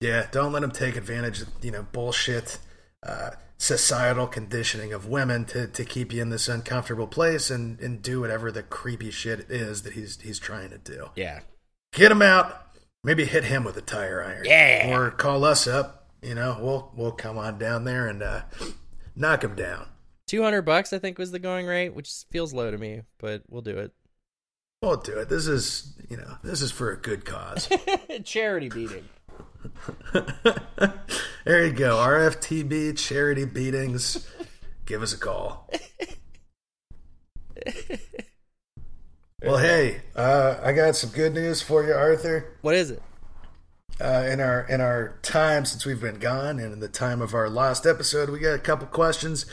yeah, 0.01 0.27
don't 0.31 0.53
let 0.53 0.63
him 0.63 0.71
take 0.71 0.95
advantage 0.95 1.43
of 1.43 1.49
you 1.61 1.73
know 1.73 1.87
bullshit 1.91 2.59
uh, 3.05 3.31
societal 3.63 4.27
conditioning 4.27 4.93
of 4.93 5.07
women 5.07 5.45
to, 5.45 5.69
to 5.69 5.85
keep 5.85 6.13
you 6.13 6.21
in 6.21 6.31
this 6.31 6.49
uncomfortable 6.49 7.07
place 7.07 7.49
and, 7.49 7.79
and 7.79 8.03
do 8.03 8.21
whatever 8.21 8.51
the 8.51 8.63
creepy 8.63 9.11
shit 9.11 9.49
is 9.49 9.83
that 9.83 9.93
he's 9.93 10.21
he's 10.21 10.39
trying 10.41 10.71
to 10.71 10.79
do. 10.79 11.11
Yeah. 11.15 11.41
Get 11.93 12.11
him 12.11 12.23
out. 12.23 12.67
Maybe 13.05 13.25
hit 13.25 13.45
him 13.45 13.65
with 13.65 13.77
a 13.77 13.81
tire 13.81 14.23
iron. 14.23 14.45
Yeah. 14.45 14.97
Or 14.97 15.11
call 15.11 15.45
us 15.45 15.67
up. 15.67 16.11
You 16.23 16.35
know, 16.35 16.59
we'll 16.61 16.93
we'll 16.97 17.13
come 17.13 17.39
on 17.39 17.59
down 17.59 17.85
there 17.85 18.09
and 18.09 18.23
uh, 18.23 18.43
knock 19.15 19.45
him 19.45 19.55
down. 19.55 19.87
200 20.27 20.63
bucks 20.63 20.93
I 20.93 20.99
think 20.99 21.19
was 21.19 21.31
the 21.31 21.39
going 21.39 21.67
rate, 21.67 21.95
which 21.95 22.11
feels 22.31 22.53
low 22.53 22.71
to 22.71 22.79
me, 22.79 23.03
but 23.19 23.43
we'll 23.49 23.63
do 23.63 23.79
it. 23.79 23.93
We'll 24.83 24.97
do 24.97 25.19
it. 25.19 25.29
This 25.29 25.47
is 25.47 25.95
you 26.09 26.17
know 26.17 26.39
this 26.43 26.61
is 26.61 26.73
for 26.73 26.91
a 26.91 26.97
good 26.97 27.25
cause. 27.25 27.69
Charity 28.25 28.69
beating. 28.69 29.09
there 31.45 31.67
you 31.67 31.73
go. 31.73 31.97
RFTB 31.97 32.99
charity 32.99 33.45
beatings. 33.45 34.27
Give 34.87 35.03
us 35.03 35.13
a 35.13 35.19
call. 35.19 35.71
well, 39.43 39.59
hey, 39.59 40.03
uh, 40.17 40.57
I 40.63 40.73
got 40.73 40.97
some 40.97 41.11
good 41.11 41.35
news 41.35 41.63
for 41.63 41.85
you, 41.85 41.93
Arthur. 41.93 42.57
What 42.63 42.75
is 42.75 42.91
it? 42.91 43.03
Uh, 44.03 44.27
in 44.29 44.41
our 44.41 44.67
in 44.69 44.81
our 44.81 45.15
time 45.23 45.65
since 45.65 45.87
we've 45.87 46.01
been 46.01 46.19
gone, 46.19 46.59
and 46.59 46.73
in 46.73 46.81
the 46.81 46.89
time 46.89 47.23
of 47.23 47.35
our 47.35 47.49
last 47.49 47.87
episode, 47.87 48.29
we 48.31 48.41
got 48.41 48.53
a 48.53 48.59
couple 48.59 48.85
questions 48.89 49.47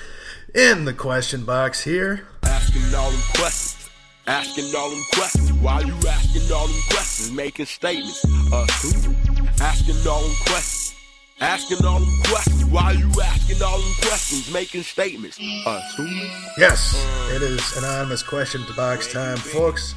in 0.56 0.86
the 0.86 0.94
question 0.94 1.46
box 1.46 1.84
here. 1.84 2.26
Asking 2.42 2.96
all 2.96 3.12
them 3.12 3.22
questions. 3.36 3.92
Asking 4.26 4.76
all 4.76 4.90
them 4.90 5.04
questions. 5.14 5.54
Why 5.54 5.82
you 5.82 5.94
asking 6.08 6.52
all 6.52 6.66
them 6.66 6.82
questions? 6.90 7.32
Making 7.32 7.68
statements. 7.68 8.26
Uh, 8.52 8.66
who? 8.82 9.14
Asking 9.62 10.08
all 10.10 10.22
them 10.24 10.36
questions. 10.48 10.96
Asking 11.40 11.86
all 11.86 12.00
them 12.00 12.22
questions. 12.24 12.66
Why 12.66 12.92
you 12.94 13.12
asking 13.22 13.62
all 13.62 13.78
them 13.78 13.94
questions? 14.02 14.52
Making 14.52 14.82
statements. 14.82 15.40
Uh. 15.40 15.80
Yes, 16.58 17.08
it 17.30 17.44
is 17.44 17.78
anonymous 17.78 18.24
question 18.24 18.66
to 18.66 18.74
box 18.74 19.14
time, 19.14 19.38
folks. 19.38 19.94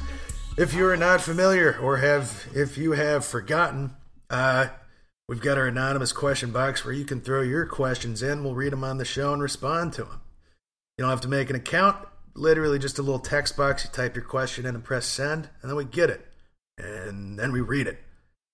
If 0.59 0.75
you 0.75 0.85
are 0.85 0.97
not 0.97 1.21
familiar 1.21 1.75
or 1.79 1.97
have 1.97 2.45
if 2.53 2.77
you 2.77 2.91
have 2.91 3.25
forgotten, 3.25 3.95
uh, 4.29 4.67
we've 5.27 5.41
got 5.41 5.57
our 5.57 5.67
anonymous 5.67 6.11
question 6.11 6.51
box 6.51 6.83
where 6.83 6.93
you 6.93 7.05
can 7.05 7.21
throw 7.21 7.41
your 7.41 7.65
questions 7.65 8.21
in. 8.21 8.43
We'll 8.43 8.55
read 8.55 8.73
them 8.73 8.83
on 8.83 8.97
the 8.97 9.05
show 9.05 9.33
and 9.33 9.41
respond 9.41 9.93
to 9.93 10.03
them. 10.03 10.21
You 10.97 11.03
don't 11.03 11.11
have 11.11 11.21
to 11.21 11.27
make 11.27 11.49
an 11.49 11.55
account. 11.55 11.97
Literally 12.35 12.79
just 12.79 12.99
a 12.99 13.01
little 13.01 13.19
text 13.19 13.57
box. 13.57 13.83
You 13.83 13.89
type 13.91 14.15
your 14.15 14.25
question 14.25 14.65
in 14.65 14.75
and 14.75 14.83
press 14.83 15.05
send, 15.05 15.49
and 15.61 15.69
then 15.69 15.75
we 15.75 15.85
get 15.85 16.09
it, 16.09 16.25
and 16.77 17.37
then 17.37 17.51
we 17.51 17.61
read 17.61 17.87
it. 17.87 17.99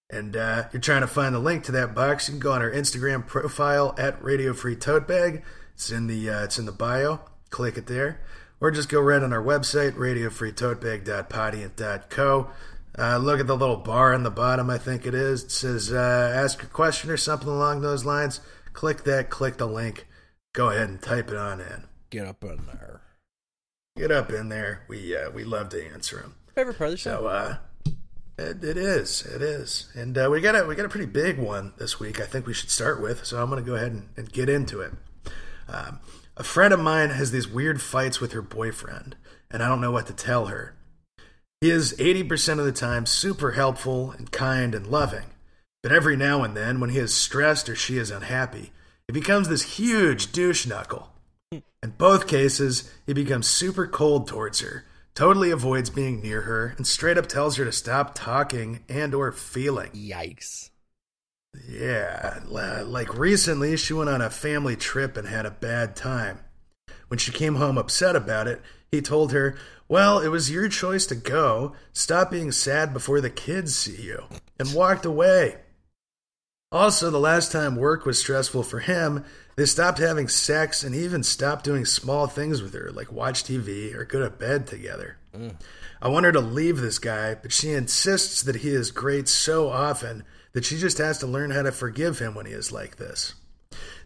And 0.09 0.35
uh, 0.35 0.65
you're 0.73 0.81
trying 0.81 1.01
to 1.01 1.07
find 1.07 1.35
the 1.35 1.39
link 1.39 1.63
to 1.65 1.71
that 1.73 1.93
box. 1.93 2.27
You 2.27 2.33
can 2.33 2.39
go 2.39 2.53
on 2.53 2.61
our 2.61 2.71
Instagram 2.71 3.27
profile 3.27 3.93
at 3.97 4.23
Radio 4.23 4.53
Free 4.53 4.75
Tote 4.75 5.07
Bag. 5.07 5.43
It's 5.75 5.91
in 5.91 6.07
the 6.07 6.29
uh, 6.29 6.43
it's 6.43 6.59
in 6.59 6.65
the 6.65 6.71
bio. 6.71 7.21
Click 7.51 7.77
it 7.77 7.87
there, 7.87 8.19
or 8.59 8.71
just 8.71 8.89
go 8.89 8.99
right 8.99 9.23
on 9.23 9.31
our 9.31 9.43
website 9.43 9.93
radiofreetotebag.podiant.co. 9.93 12.49
Uh, 12.99 13.17
look 13.17 13.39
at 13.39 13.47
the 13.47 13.55
little 13.55 13.77
bar 13.77 14.13
on 14.13 14.23
the 14.23 14.29
bottom. 14.29 14.69
I 14.69 14.77
think 14.77 15.05
it 15.05 15.15
is. 15.15 15.45
It 15.45 15.51
says 15.51 15.93
uh, 15.93 16.33
"Ask 16.35 16.63
a 16.63 16.67
question" 16.67 17.09
or 17.09 17.17
something 17.17 17.47
along 17.47 17.81
those 17.81 18.03
lines. 18.03 18.41
Click 18.73 19.03
that. 19.05 19.29
Click 19.29 19.57
the 19.57 19.67
link. 19.67 20.05
Go 20.53 20.69
ahead 20.69 20.89
and 20.89 21.01
type 21.01 21.29
it 21.29 21.37
on 21.37 21.61
in. 21.61 21.85
Get 22.09 22.25
up 22.25 22.43
in 22.43 22.65
there. 22.65 23.01
Get 23.95 24.11
up 24.11 24.31
in 24.31 24.49
there. 24.49 24.83
We 24.89 25.15
uh, 25.15 25.29
we 25.31 25.45
love 25.45 25.69
to 25.69 25.91
answer 25.93 26.17
them. 26.17 26.35
Favorite 26.55 26.77
part 26.77 26.89
of 26.89 26.93
the 26.93 26.97
show. 26.97 27.21
So 27.21 27.27
uh, 27.27 27.57
it, 28.37 28.63
it 28.63 28.77
is, 28.77 29.21
it 29.25 29.41
is, 29.41 29.89
and 29.93 30.17
uh, 30.17 30.27
we 30.29 30.41
got 30.41 30.55
a 30.55 30.65
we 30.65 30.75
got 30.75 30.85
a 30.85 30.89
pretty 30.89 31.05
big 31.05 31.37
one 31.37 31.73
this 31.77 31.99
week. 31.99 32.19
I 32.19 32.25
think 32.25 32.47
we 32.47 32.53
should 32.53 32.69
start 32.69 33.01
with. 33.01 33.25
So 33.25 33.41
I'm 33.41 33.49
going 33.49 33.63
to 33.63 33.69
go 33.69 33.75
ahead 33.75 33.91
and, 33.91 34.09
and 34.17 34.31
get 34.31 34.49
into 34.49 34.81
it. 34.81 34.91
Um, 35.67 35.99
a 36.35 36.43
friend 36.43 36.73
of 36.73 36.79
mine 36.79 37.11
has 37.11 37.31
these 37.31 37.47
weird 37.47 37.81
fights 37.81 38.19
with 38.19 38.33
her 38.33 38.41
boyfriend, 38.41 39.15
and 39.51 39.61
I 39.61 39.67
don't 39.67 39.81
know 39.81 39.91
what 39.91 40.07
to 40.07 40.13
tell 40.13 40.47
her. 40.47 40.75
He 41.61 41.71
is 41.71 41.93
80% 41.97 42.59
of 42.59 42.65
the 42.65 42.71
time 42.71 43.05
super 43.05 43.51
helpful 43.51 44.11
and 44.11 44.31
kind 44.31 44.73
and 44.73 44.87
loving, 44.87 45.25
but 45.83 45.91
every 45.91 46.15
now 46.15 46.41
and 46.43 46.55
then, 46.55 46.79
when 46.79 46.89
he 46.89 46.99
is 46.99 47.13
stressed 47.13 47.67
or 47.67 47.75
she 47.75 47.97
is 47.97 48.11
unhappy, 48.11 48.71
he 49.07 49.13
becomes 49.13 49.49
this 49.49 49.77
huge 49.77 50.31
douche 50.31 50.65
knuckle. 50.65 51.11
In 51.51 51.91
both 51.97 52.27
cases, 52.27 52.89
he 53.05 53.11
becomes 53.11 53.47
super 53.47 53.87
cold 53.87 54.25
towards 54.25 54.61
her, 54.61 54.85
totally 55.15 55.51
avoids 55.51 55.89
being 55.89 56.21
near 56.21 56.43
her, 56.43 56.75
and 56.77 56.87
straight 56.87 57.17
up 57.17 57.27
tells 57.27 57.57
her 57.57 57.65
to 57.65 57.73
stop 57.73 58.15
talking 58.15 58.85
and 58.87 59.13
or 59.13 59.33
feeling. 59.33 59.91
Yikes. 59.91 60.69
Yeah, 61.67 62.39
like 62.47 63.17
recently 63.17 63.75
she 63.75 63.93
went 63.93 64.09
on 64.09 64.21
a 64.21 64.29
family 64.29 64.77
trip 64.77 65.17
and 65.17 65.27
had 65.27 65.45
a 65.45 65.51
bad 65.51 65.95
time. 65.95 66.39
When 67.09 67.17
she 67.17 67.31
came 67.31 67.55
home 67.55 67.77
upset 67.77 68.15
about 68.15 68.47
it, 68.47 68.61
he 68.91 69.01
told 69.01 69.31
her, 69.31 69.55
"Well, 69.87 70.19
it 70.19 70.29
was 70.29 70.51
your 70.51 70.69
choice 70.69 71.05
to 71.07 71.15
go. 71.15 71.73
Stop 71.93 72.31
being 72.31 72.51
sad 72.51 72.93
before 72.93 73.21
the 73.21 73.29
kids 73.29 73.75
see 73.75 74.01
you." 74.01 74.23
And 74.59 74.73
walked 74.73 75.05
away. 75.05 75.57
Also, 76.71 77.09
the 77.09 77.19
last 77.19 77.51
time 77.51 77.75
work 77.75 78.05
was 78.05 78.19
stressful 78.19 78.61
for 78.61 78.79
him, 78.79 79.25
they 79.55 79.65
stopped 79.65 79.97
having 79.97 80.27
sex 80.27 80.83
and 80.83 80.93
even 80.93 81.23
stopped 81.23 81.65
doing 81.65 81.83
small 81.83 82.27
things 82.27 82.61
with 82.61 82.73
her, 82.73 82.91
like 82.93 83.11
watch 83.11 83.43
TV 83.43 83.93
or 83.95 84.05
go 84.05 84.19
to 84.19 84.29
bed 84.29 84.67
together. 84.67 85.17
Mm. 85.35 85.55
I 85.99 86.07
want 86.07 86.25
her 86.25 86.31
to 86.31 86.39
leave 86.39 86.79
this 86.79 86.99
guy, 86.99 87.35
but 87.35 87.51
she 87.51 87.71
insists 87.71 88.43
that 88.43 88.57
he 88.57 88.69
is 88.69 88.91
great 88.91 89.27
so 89.27 89.67
often 89.67 90.23
that 90.53 90.63
she 90.63 90.77
just 90.77 90.99
has 90.99 91.17
to 91.17 91.27
learn 91.27 91.51
how 91.51 91.63
to 91.63 91.71
forgive 91.71 92.19
him 92.19 92.35
when 92.35 92.45
he 92.45 92.53
is 92.53 92.71
like 92.71 92.97
this. 92.97 93.33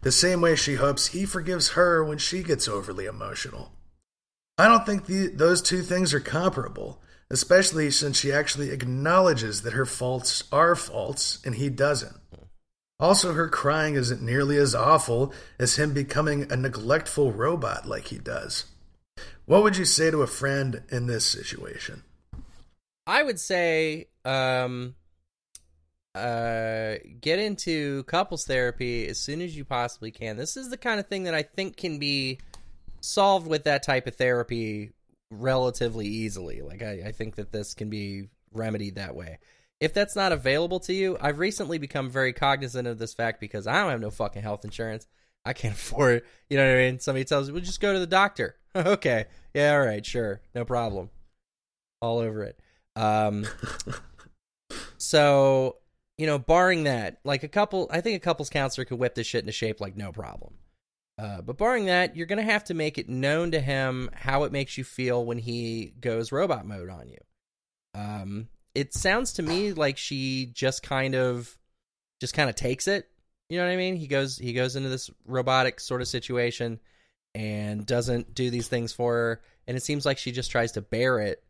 The 0.00 0.10
same 0.10 0.40
way 0.40 0.56
she 0.56 0.74
hopes 0.74 1.08
he 1.08 1.24
forgives 1.26 1.70
her 1.70 2.02
when 2.02 2.18
she 2.18 2.42
gets 2.42 2.66
overly 2.66 3.04
emotional. 3.04 3.72
I 4.56 4.68
don't 4.68 4.86
think 4.86 5.06
the, 5.06 5.28
those 5.28 5.60
two 5.60 5.82
things 5.82 6.14
are 6.14 6.20
comparable, 6.20 7.00
especially 7.30 7.90
since 7.90 8.18
she 8.18 8.32
actually 8.32 8.70
acknowledges 8.70 9.62
that 9.62 9.72
her 9.72 9.86
faults 9.86 10.44
are 10.52 10.76
faults 10.76 11.40
and 11.44 11.56
he 11.56 11.68
doesn't. 11.68 12.16
Also, 13.00 13.32
her 13.32 13.48
crying 13.48 13.96
isn't 13.96 14.22
nearly 14.22 14.56
as 14.56 14.74
awful 14.74 15.32
as 15.58 15.76
him 15.76 15.92
becoming 15.92 16.50
a 16.50 16.56
neglectful 16.56 17.32
robot 17.32 17.86
like 17.86 18.06
he 18.06 18.18
does. 18.18 18.66
What 19.46 19.62
would 19.64 19.76
you 19.76 19.84
say 19.84 20.10
to 20.10 20.22
a 20.22 20.26
friend 20.26 20.82
in 20.90 21.06
this 21.06 21.26
situation? 21.26 22.04
I 23.06 23.22
would 23.22 23.38
say 23.38 24.06
um 24.24 24.94
uh 26.14 26.94
get 27.20 27.40
into 27.40 28.04
couples 28.04 28.46
therapy 28.46 29.06
as 29.08 29.18
soon 29.18 29.40
as 29.40 29.56
you 29.56 29.64
possibly 29.64 30.12
can. 30.12 30.36
This 30.36 30.56
is 30.56 30.70
the 30.70 30.76
kind 30.76 31.00
of 31.00 31.08
thing 31.08 31.24
that 31.24 31.34
I 31.34 31.42
think 31.42 31.76
can 31.76 31.98
be 31.98 32.38
solved 33.04 33.46
with 33.46 33.64
that 33.64 33.82
type 33.82 34.06
of 34.06 34.16
therapy 34.16 34.92
relatively 35.30 36.06
easily. 36.06 36.62
Like 36.62 36.82
I, 36.82 37.02
I 37.06 37.12
think 37.12 37.36
that 37.36 37.52
this 37.52 37.74
can 37.74 37.90
be 37.90 38.28
remedied 38.52 38.96
that 38.96 39.14
way. 39.14 39.38
If 39.80 39.92
that's 39.92 40.16
not 40.16 40.32
available 40.32 40.80
to 40.80 40.94
you, 40.94 41.18
I've 41.20 41.38
recently 41.38 41.78
become 41.78 42.08
very 42.08 42.32
cognizant 42.32 42.88
of 42.88 42.98
this 42.98 43.12
fact 43.12 43.40
because 43.40 43.66
I 43.66 43.80
don't 43.80 43.90
have 43.90 44.00
no 44.00 44.10
fucking 44.10 44.42
health 44.42 44.64
insurance. 44.64 45.06
I 45.44 45.52
can't 45.52 45.74
afford 45.74 46.16
it. 46.16 46.26
You 46.48 46.56
know 46.56 46.66
what 46.66 46.78
I 46.78 46.90
mean? 46.90 47.00
Somebody 47.00 47.24
tells 47.24 47.48
me, 47.48 47.54
well, 47.54 47.62
just 47.62 47.80
go 47.80 47.92
to 47.92 47.98
the 47.98 48.06
doctor. 48.06 48.56
okay. 48.76 49.26
Yeah, 49.52 49.72
all 49.74 49.86
right, 49.86 50.04
sure. 50.04 50.40
No 50.54 50.64
problem. 50.64 51.10
All 52.00 52.18
over 52.18 52.44
it. 52.44 52.58
Um, 52.96 53.44
so, 54.96 55.76
you 56.16 56.26
know, 56.26 56.38
barring 56.38 56.84
that, 56.84 57.18
like 57.24 57.42
a 57.42 57.48
couple, 57.48 57.88
I 57.90 58.00
think 58.00 58.16
a 58.16 58.20
couples 58.20 58.50
counselor 58.50 58.84
could 58.84 58.98
whip 58.98 59.14
this 59.14 59.26
shit 59.26 59.42
into 59.42 59.52
shape 59.52 59.80
like 59.80 59.96
no 59.96 60.12
problem. 60.12 60.54
Uh, 61.16 61.40
but 61.42 61.56
barring 61.56 61.86
that, 61.86 62.16
you're 62.16 62.26
going 62.26 62.44
to 62.44 62.52
have 62.52 62.64
to 62.64 62.74
make 62.74 62.98
it 62.98 63.08
known 63.08 63.52
to 63.52 63.60
him 63.60 64.10
how 64.14 64.44
it 64.44 64.52
makes 64.52 64.76
you 64.76 64.84
feel 64.84 65.24
when 65.24 65.38
he 65.38 65.92
goes 66.00 66.32
robot 66.32 66.66
mode 66.66 66.90
on 66.90 67.08
you. 67.08 67.18
Um, 67.94 68.48
it 68.74 68.92
sounds 68.94 69.34
to 69.34 69.42
me 69.42 69.72
like 69.72 69.96
she 69.96 70.46
just 70.52 70.82
kind 70.82 71.14
of, 71.14 71.56
just 72.20 72.34
kind 72.34 72.50
of 72.50 72.56
takes 72.56 72.88
it. 72.88 73.08
You 73.48 73.58
know 73.58 73.66
what 73.66 73.72
I 73.72 73.76
mean? 73.76 73.96
He 73.96 74.06
goes, 74.06 74.38
he 74.38 74.52
goes 74.52 74.74
into 74.74 74.88
this 74.88 75.10
robotic 75.26 75.78
sort 75.78 76.00
of 76.00 76.08
situation 76.08 76.80
and 77.34 77.84
doesn't 77.84 78.34
do 78.34 78.48
these 78.48 78.68
things 78.68 78.92
for 78.92 79.12
her, 79.12 79.42
and 79.66 79.76
it 79.76 79.82
seems 79.82 80.06
like 80.06 80.18
she 80.18 80.32
just 80.32 80.50
tries 80.50 80.72
to 80.72 80.80
bear 80.80 81.18
it. 81.18 81.42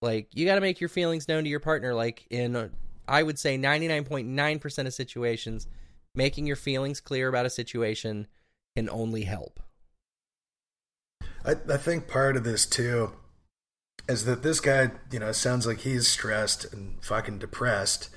Like 0.00 0.28
you 0.32 0.46
got 0.46 0.54
to 0.56 0.60
make 0.60 0.80
your 0.80 0.88
feelings 0.88 1.28
known 1.28 1.44
to 1.44 1.50
your 1.50 1.60
partner. 1.60 1.94
Like 1.94 2.26
in, 2.30 2.70
I 3.06 3.22
would 3.22 3.38
say, 3.38 3.56
ninety 3.56 3.88
nine 3.88 4.04
point 4.04 4.28
nine 4.28 4.58
percent 4.58 4.88
of 4.88 4.94
situations, 4.94 5.66
making 6.14 6.46
your 6.46 6.56
feelings 6.56 7.00
clear 7.00 7.28
about 7.28 7.46
a 7.46 7.50
situation 7.50 8.26
can 8.76 8.88
only 8.90 9.24
help. 9.24 9.60
I, 11.44 11.56
I 11.68 11.76
think 11.76 12.08
part 12.08 12.36
of 12.36 12.44
this 12.44 12.66
too 12.66 13.12
is 14.08 14.24
that 14.24 14.42
this 14.42 14.60
guy, 14.60 14.90
you 15.10 15.18
know, 15.18 15.32
sounds 15.32 15.66
like 15.66 15.80
he's 15.80 16.08
stressed 16.08 16.72
and 16.72 17.02
fucking 17.04 17.38
depressed, 17.38 18.10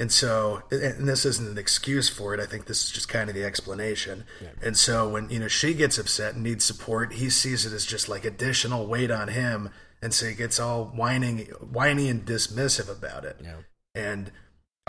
And 0.00 0.10
so, 0.10 0.62
and 0.70 1.06
this 1.06 1.26
isn't 1.26 1.46
an 1.46 1.58
excuse 1.58 2.08
for 2.08 2.32
it. 2.32 2.40
I 2.40 2.46
think 2.46 2.64
this 2.64 2.84
is 2.84 2.90
just 2.90 3.10
kind 3.10 3.28
of 3.28 3.34
the 3.34 3.44
explanation. 3.44 4.24
And 4.62 4.74
so, 4.74 5.06
when 5.06 5.28
you 5.28 5.38
know 5.38 5.48
she 5.48 5.74
gets 5.74 5.98
upset 5.98 6.34
and 6.34 6.42
needs 6.42 6.64
support, 6.64 7.12
he 7.14 7.28
sees 7.28 7.66
it 7.66 7.74
as 7.74 7.84
just 7.84 8.08
like 8.08 8.24
additional 8.24 8.86
weight 8.86 9.10
on 9.10 9.28
him, 9.28 9.68
and 10.00 10.14
so 10.14 10.24
he 10.24 10.34
gets 10.34 10.58
all 10.58 10.86
whining, 10.86 11.40
whiny 11.60 12.08
and 12.08 12.24
dismissive 12.24 12.90
about 12.90 13.26
it. 13.26 13.40
Yeah. 13.44 13.56
And 13.94 14.32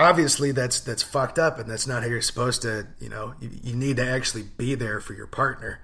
obviously, 0.01 0.51
that's 0.51 0.79
that's 0.79 1.03
fucked 1.03 1.39
up, 1.39 1.59
and 1.59 1.69
that's 1.69 1.87
not 1.87 2.03
how 2.03 2.09
you're 2.09 2.21
supposed 2.21 2.61
to. 2.63 2.87
You 2.99 3.09
know, 3.09 3.33
you, 3.39 3.49
you 3.63 3.75
need 3.75 3.97
to 3.97 4.05
actually 4.07 4.43
be 4.43 4.75
there 4.75 4.99
for 4.99 5.13
your 5.13 5.27
partner. 5.27 5.79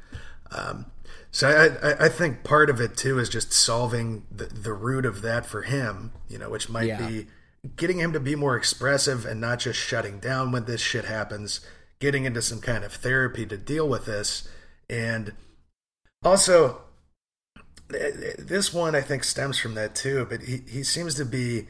Um, 0.52 0.86
so 1.32 1.50
I, 1.50 1.90
I, 1.90 2.06
I 2.06 2.10
think 2.10 2.44
part 2.44 2.70
of 2.70 2.80
it 2.80 2.96
too 2.96 3.20
is 3.20 3.30
just 3.30 3.52
solving 3.52 4.26
the, 4.32 4.46
the 4.46 4.74
root 4.74 5.06
of 5.06 5.22
that 5.22 5.46
for 5.46 5.64
him. 5.64 6.12
You 6.30 6.38
know, 6.38 6.50
which 6.50 6.70
might 6.70 6.88
Yeah. 6.88 7.08
be 7.08 7.28
getting 7.76 8.00
him 8.00 8.14
to 8.14 8.20
be 8.20 8.36
more 8.36 8.56
expressive 8.56 9.26
and 9.26 9.42
not 9.42 9.60
just 9.60 9.80
shutting 9.80 10.20
down 10.20 10.52
when 10.52 10.66
this 10.66 10.80
shit 10.80 11.06
happens, 11.06 11.60
getting 12.00 12.24
into 12.26 12.42
some 12.42 12.62
kind 12.62 12.84
of 12.84 12.94
therapy 12.94 13.46
to 13.46 13.58
deal 13.58 13.90
with 13.90 14.06
this. 14.06 14.48
And 14.90 15.34
also, 16.24 16.82
this 17.90 18.74
one 18.74 18.96
I 18.96 19.02
think 19.02 19.24
stems 19.24 19.58
from 19.60 19.76
that 19.76 19.96
too, 19.96 20.26
but 20.30 20.44
he, 20.44 20.62
he 20.70 20.84
seems 20.84 21.16
to 21.16 21.26
be. 21.26 21.68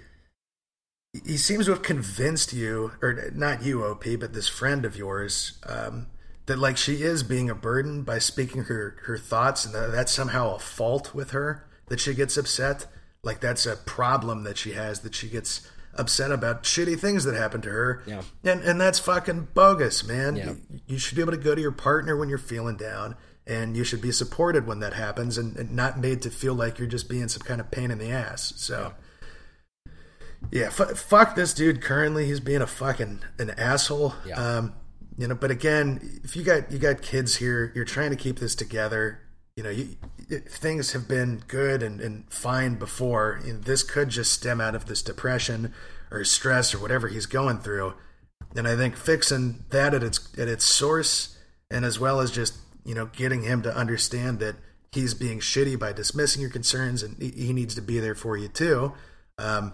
He 1.25 1.37
seems 1.37 1.65
to 1.65 1.71
have 1.71 1.81
convinced 1.81 2.53
you, 2.53 2.91
or 3.01 3.31
not 3.33 3.63
you, 3.63 3.83
OP, 3.83 4.05
but 4.19 4.33
this 4.33 4.47
friend 4.47 4.85
of 4.85 4.95
yours, 4.95 5.59
um, 5.65 6.07
that 6.45 6.59
like 6.59 6.77
she 6.77 7.03
is 7.03 7.23
being 7.23 7.49
a 7.49 7.55
burden 7.55 8.03
by 8.03 8.19
speaking 8.19 8.63
her 8.63 8.97
her 9.03 9.17
thoughts, 9.17 9.65
and 9.65 9.75
that 9.75 9.91
that's 9.91 10.11
somehow 10.11 10.55
a 10.55 10.59
fault 10.59 11.13
with 11.13 11.31
her 11.31 11.67
that 11.87 11.99
she 11.99 12.13
gets 12.13 12.37
upset. 12.37 12.87
Like 13.23 13.39
that's 13.39 13.65
a 13.65 13.75
problem 13.75 14.43
that 14.43 14.57
she 14.57 14.73
has 14.73 15.01
that 15.01 15.15
she 15.15 15.27
gets 15.27 15.69
upset 15.95 16.31
about 16.31 16.63
shitty 16.63 16.99
things 16.99 17.23
that 17.23 17.35
happen 17.35 17.61
to 17.61 17.69
her. 17.69 18.03
Yeah. 18.05 18.21
And 18.43 18.61
and 18.61 18.79
that's 18.79 18.99
fucking 18.99 19.49
bogus, 19.53 20.05
man. 20.05 20.35
Yeah. 20.35 20.45
You, 20.45 20.79
you 20.87 20.97
should 20.97 21.15
be 21.15 21.21
able 21.21 21.33
to 21.33 21.37
go 21.37 21.55
to 21.55 21.61
your 21.61 21.71
partner 21.71 22.15
when 22.15 22.29
you're 22.29 22.37
feeling 22.37 22.77
down 22.77 23.15
and 23.45 23.77
you 23.77 23.83
should 23.83 24.01
be 24.01 24.11
supported 24.11 24.67
when 24.67 24.79
that 24.79 24.93
happens 24.93 25.37
and, 25.37 25.55
and 25.57 25.71
not 25.71 25.97
made 25.97 26.21
to 26.21 26.29
feel 26.29 26.53
like 26.53 26.79
you're 26.79 26.87
just 26.87 27.09
being 27.09 27.27
some 27.29 27.41
kind 27.41 27.61
of 27.61 27.71
pain 27.71 27.91
in 27.91 27.97
the 27.97 28.11
ass. 28.11 28.53
So 28.57 28.79
yeah, 28.79 29.03
fu- 30.69 30.95
fuck 30.95 31.35
this 31.35 31.53
dude 31.53 31.81
currently. 31.81 32.25
He's 32.25 32.39
being 32.39 32.61
a 32.61 32.67
fucking 32.67 33.21
an 33.39 33.51
asshole. 33.51 34.13
Yeah. 34.25 34.35
Um 34.35 34.73
you 35.17 35.27
know, 35.27 35.35
but 35.35 35.49
again, 35.49 36.21
if 36.23 36.35
you 36.35 36.43
got 36.43 36.71
you 36.71 36.77
got 36.77 37.01
kids 37.01 37.37
here, 37.37 37.71
you're 37.75 37.85
trying 37.85 38.11
to 38.11 38.15
keep 38.15 38.39
this 38.39 38.53
together. 38.53 39.19
You 39.55 39.63
know, 39.63 39.71
you, 39.71 39.97
if 40.29 40.53
things 40.53 40.91
have 40.91 41.07
been 41.07 41.41
good 41.47 41.81
and, 41.81 41.99
and 41.99 42.31
fine 42.31 42.75
before. 42.75 43.41
You 43.43 43.53
know, 43.53 43.59
this 43.59 43.81
could 43.81 44.09
just 44.09 44.31
stem 44.31 44.61
out 44.61 44.75
of 44.75 44.85
this 44.85 45.01
depression 45.01 45.73
or 46.11 46.23
stress 46.23 46.73
or 46.73 46.79
whatever 46.79 47.07
he's 47.07 47.25
going 47.25 47.59
through. 47.59 47.93
And 48.55 48.67
I 48.67 48.75
think 48.75 48.95
fixing 48.95 49.65
that 49.69 49.93
at 49.93 50.03
its 50.03 50.37
at 50.37 50.47
its 50.47 50.65
source, 50.65 51.37
and 51.71 51.83
as 51.83 51.99
well 51.99 52.19
as 52.19 52.31
just 52.31 52.55
you 52.85 52.95
know 52.95 53.07
getting 53.07 53.41
him 53.41 53.61
to 53.63 53.75
understand 53.75 54.39
that 54.39 54.55
he's 54.91 55.13
being 55.13 55.39
shitty 55.39 55.77
by 55.77 55.93
dismissing 55.93 56.41
your 56.41 56.51
concerns, 56.51 57.03
and 57.03 57.21
he, 57.21 57.29
he 57.31 57.53
needs 57.53 57.75
to 57.75 57.81
be 57.81 57.99
there 57.99 58.15
for 58.15 58.37
you 58.37 58.47
too. 58.47 58.93
Um, 59.37 59.73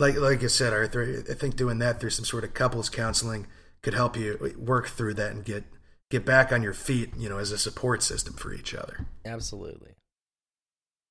like 0.00 0.16
like 0.16 0.42
I 0.42 0.46
said, 0.46 0.72
Arthur, 0.72 1.22
I 1.30 1.34
think 1.34 1.56
doing 1.56 1.78
that 1.78 2.00
through 2.00 2.10
some 2.10 2.24
sort 2.24 2.42
of 2.42 2.54
couples 2.54 2.88
counseling 2.88 3.46
could 3.82 3.94
help 3.94 4.16
you 4.16 4.54
work 4.58 4.88
through 4.88 5.14
that 5.14 5.32
and 5.32 5.44
get 5.44 5.64
get 6.10 6.24
back 6.24 6.50
on 6.52 6.62
your 6.62 6.72
feet, 6.72 7.10
you 7.16 7.28
know, 7.28 7.38
as 7.38 7.52
a 7.52 7.58
support 7.58 8.02
system 8.02 8.34
for 8.34 8.52
each 8.52 8.74
other. 8.74 9.06
Absolutely. 9.24 9.92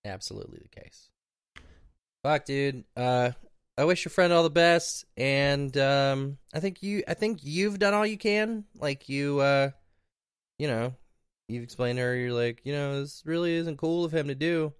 Absolutely 0.04 0.60
the 0.60 0.82
case. 0.82 1.10
Fuck, 2.24 2.46
dude. 2.46 2.84
Uh 2.98 3.32
I 3.78 3.86
wish 3.86 4.04
your 4.04 4.10
friend 4.10 4.34
all 4.34 4.44
the 4.44 4.50
best 4.50 5.06
and 5.16 5.76
um 5.78 6.38
I 6.54 6.60
think 6.60 6.82
you 6.82 7.04
I 7.08 7.14
think 7.14 7.40
you've 7.44 7.80
done 7.80 7.94
all 7.94 8.06
you 8.06 8.18
can. 8.18 8.66
Like 8.76 9.08
you 9.08 9.40
uh 9.40 9.70
you 10.58 10.68
know, 10.68 10.94
you've 11.48 11.64
explained 11.64 11.98
to 11.98 12.04
her 12.04 12.16
you're 12.16 12.34
like, 12.34 12.62
you 12.64 12.74
know, 12.74 13.02
this 13.02 13.22
really 13.24 13.54
isn't 13.54 13.78
cool 13.78 14.04
of 14.04 14.12
him 14.14 14.28
to 14.30 14.36
do. 14.36 14.74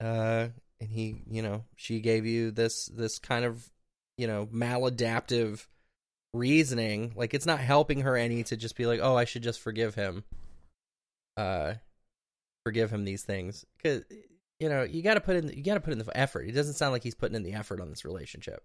Uh 0.00 0.48
and 0.84 0.92
he, 0.92 1.22
you 1.30 1.42
know, 1.42 1.64
she 1.76 2.00
gave 2.00 2.26
you 2.26 2.50
this 2.50 2.86
this 2.86 3.18
kind 3.18 3.44
of, 3.44 3.68
you 4.16 4.26
know, 4.26 4.46
maladaptive 4.46 5.66
reasoning. 6.32 7.12
Like 7.16 7.34
it's 7.34 7.46
not 7.46 7.60
helping 7.60 8.02
her 8.02 8.16
any 8.16 8.42
to 8.44 8.56
just 8.56 8.76
be 8.76 8.86
like, 8.86 9.00
"Oh, 9.02 9.16
I 9.16 9.24
should 9.24 9.42
just 9.42 9.60
forgive 9.60 9.94
him." 9.94 10.24
Uh 11.36 11.74
forgive 12.64 12.90
him 12.90 13.04
these 13.04 13.22
things 13.22 13.64
cuz 13.82 14.04
you 14.60 14.68
know, 14.68 14.84
you 14.84 15.02
got 15.02 15.14
to 15.14 15.20
put 15.20 15.36
in 15.36 15.48
you 15.48 15.62
got 15.62 15.74
to 15.74 15.80
put 15.80 15.92
in 15.92 15.98
the 15.98 16.16
effort. 16.16 16.48
It 16.48 16.52
doesn't 16.52 16.74
sound 16.74 16.92
like 16.92 17.02
he's 17.02 17.14
putting 17.14 17.34
in 17.34 17.42
the 17.42 17.54
effort 17.54 17.80
on 17.80 17.90
this 17.90 18.04
relationship. 18.04 18.62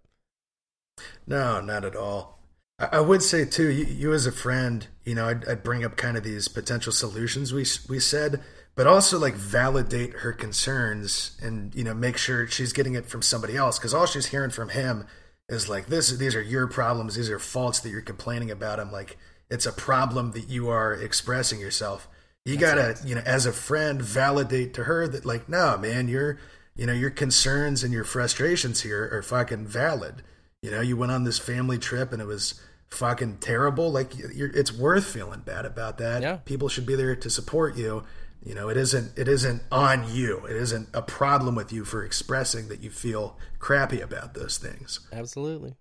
No, 1.26 1.60
not 1.60 1.84
at 1.84 1.96
all. 1.96 2.38
I, 2.78 2.88
I 2.92 3.00
would 3.00 3.22
say 3.22 3.44
too, 3.44 3.70
you, 3.70 3.84
you 3.84 4.12
as 4.12 4.26
a 4.26 4.32
friend, 4.32 4.86
you 5.04 5.14
know, 5.14 5.28
I'd, 5.28 5.46
I'd 5.48 5.62
bring 5.62 5.84
up 5.84 5.96
kind 5.96 6.16
of 6.16 6.22
these 6.22 6.48
potential 6.48 6.92
solutions 6.92 7.52
we 7.52 7.66
we 7.88 7.98
said, 7.98 8.42
but 8.80 8.86
also 8.86 9.18
like 9.18 9.34
validate 9.34 10.14
her 10.20 10.32
concerns 10.32 11.38
and 11.42 11.74
you 11.74 11.84
know 11.84 11.92
make 11.92 12.16
sure 12.16 12.46
she's 12.46 12.72
getting 12.72 12.94
it 12.94 13.04
from 13.04 13.20
somebody 13.20 13.54
else 13.54 13.78
because 13.78 13.92
all 13.92 14.06
she's 14.06 14.24
hearing 14.28 14.48
from 14.48 14.70
him 14.70 15.06
is 15.50 15.68
like 15.68 15.88
this. 15.88 16.10
These 16.16 16.34
are 16.34 16.40
your 16.40 16.66
problems. 16.66 17.14
These 17.14 17.28
are 17.28 17.38
faults 17.38 17.80
that 17.80 17.90
you're 17.90 18.00
complaining 18.00 18.50
about. 18.50 18.80
I'm 18.80 18.90
like, 18.90 19.18
it's 19.50 19.66
a 19.66 19.72
problem 19.72 20.30
that 20.30 20.48
you 20.48 20.70
are 20.70 20.94
expressing 20.94 21.60
yourself. 21.60 22.08
You 22.46 22.56
gotta, 22.56 22.96
you 23.04 23.14
know, 23.14 23.20
as 23.26 23.44
a 23.44 23.52
friend, 23.52 24.00
validate 24.00 24.72
to 24.72 24.84
her 24.84 25.06
that, 25.08 25.26
like, 25.26 25.46
no, 25.46 25.76
man, 25.76 26.08
your, 26.08 26.38
you 26.74 26.86
know, 26.86 26.94
your 26.94 27.10
concerns 27.10 27.84
and 27.84 27.92
your 27.92 28.04
frustrations 28.04 28.80
here 28.80 29.10
are 29.12 29.22
fucking 29.22 29.66
valid. 29.66 30.22
You 30.62 30.70
know, 30.70 30.80
you 30.80 30.96
went 30.96 31.12
on 31.12 31.24
this 31.24 31.38
family 31.38 31.76
trip 31.76 32.14
and 32.14 32.22
it 32.22 32.26
was 32.26 32.58
fucking 32.88 33.40
terrible. 33.42 33.92
Like, 33.92 34.16
you're, 34.16 34.48
it's 34.56 34.72
worth 34.72 35.04
feeling 35.04 35.40
bad 35.40 35.66
about 35.66 35.98
that. 35.98 36.22
Yeah. 36.22 36.36
People 36.36 36.70
should 36.70 36.86
be 36.86 36.94
there 36.94 37.14
to 37.14 37.28
support 37.28 37.76
you. 37.76 38.04
You 38.42 38.54
know, 38.54 38.68
it 38.70 38.76
isn't, 38.76 39.18
it 39.18 39.28
isn't 39.28 39.62
on 39.70 40.10
you. 40.10 40.46
It 40.46 40.56
isn't 40.56 40.88
a 40.94 41.02
problem 41.02 41.54
with 41.54 41.72
you 41.72 41.84
for 41.84 42.04
expressing 42.04 42.68
that 42.68 42.80
you 42.80 42.90
feel 42.90 43.38
crappy 43.58 44.00
about 44.00 44.34
those 44.34 44.56
things. 44.56 45.00
Absolutely. 45.12 45.74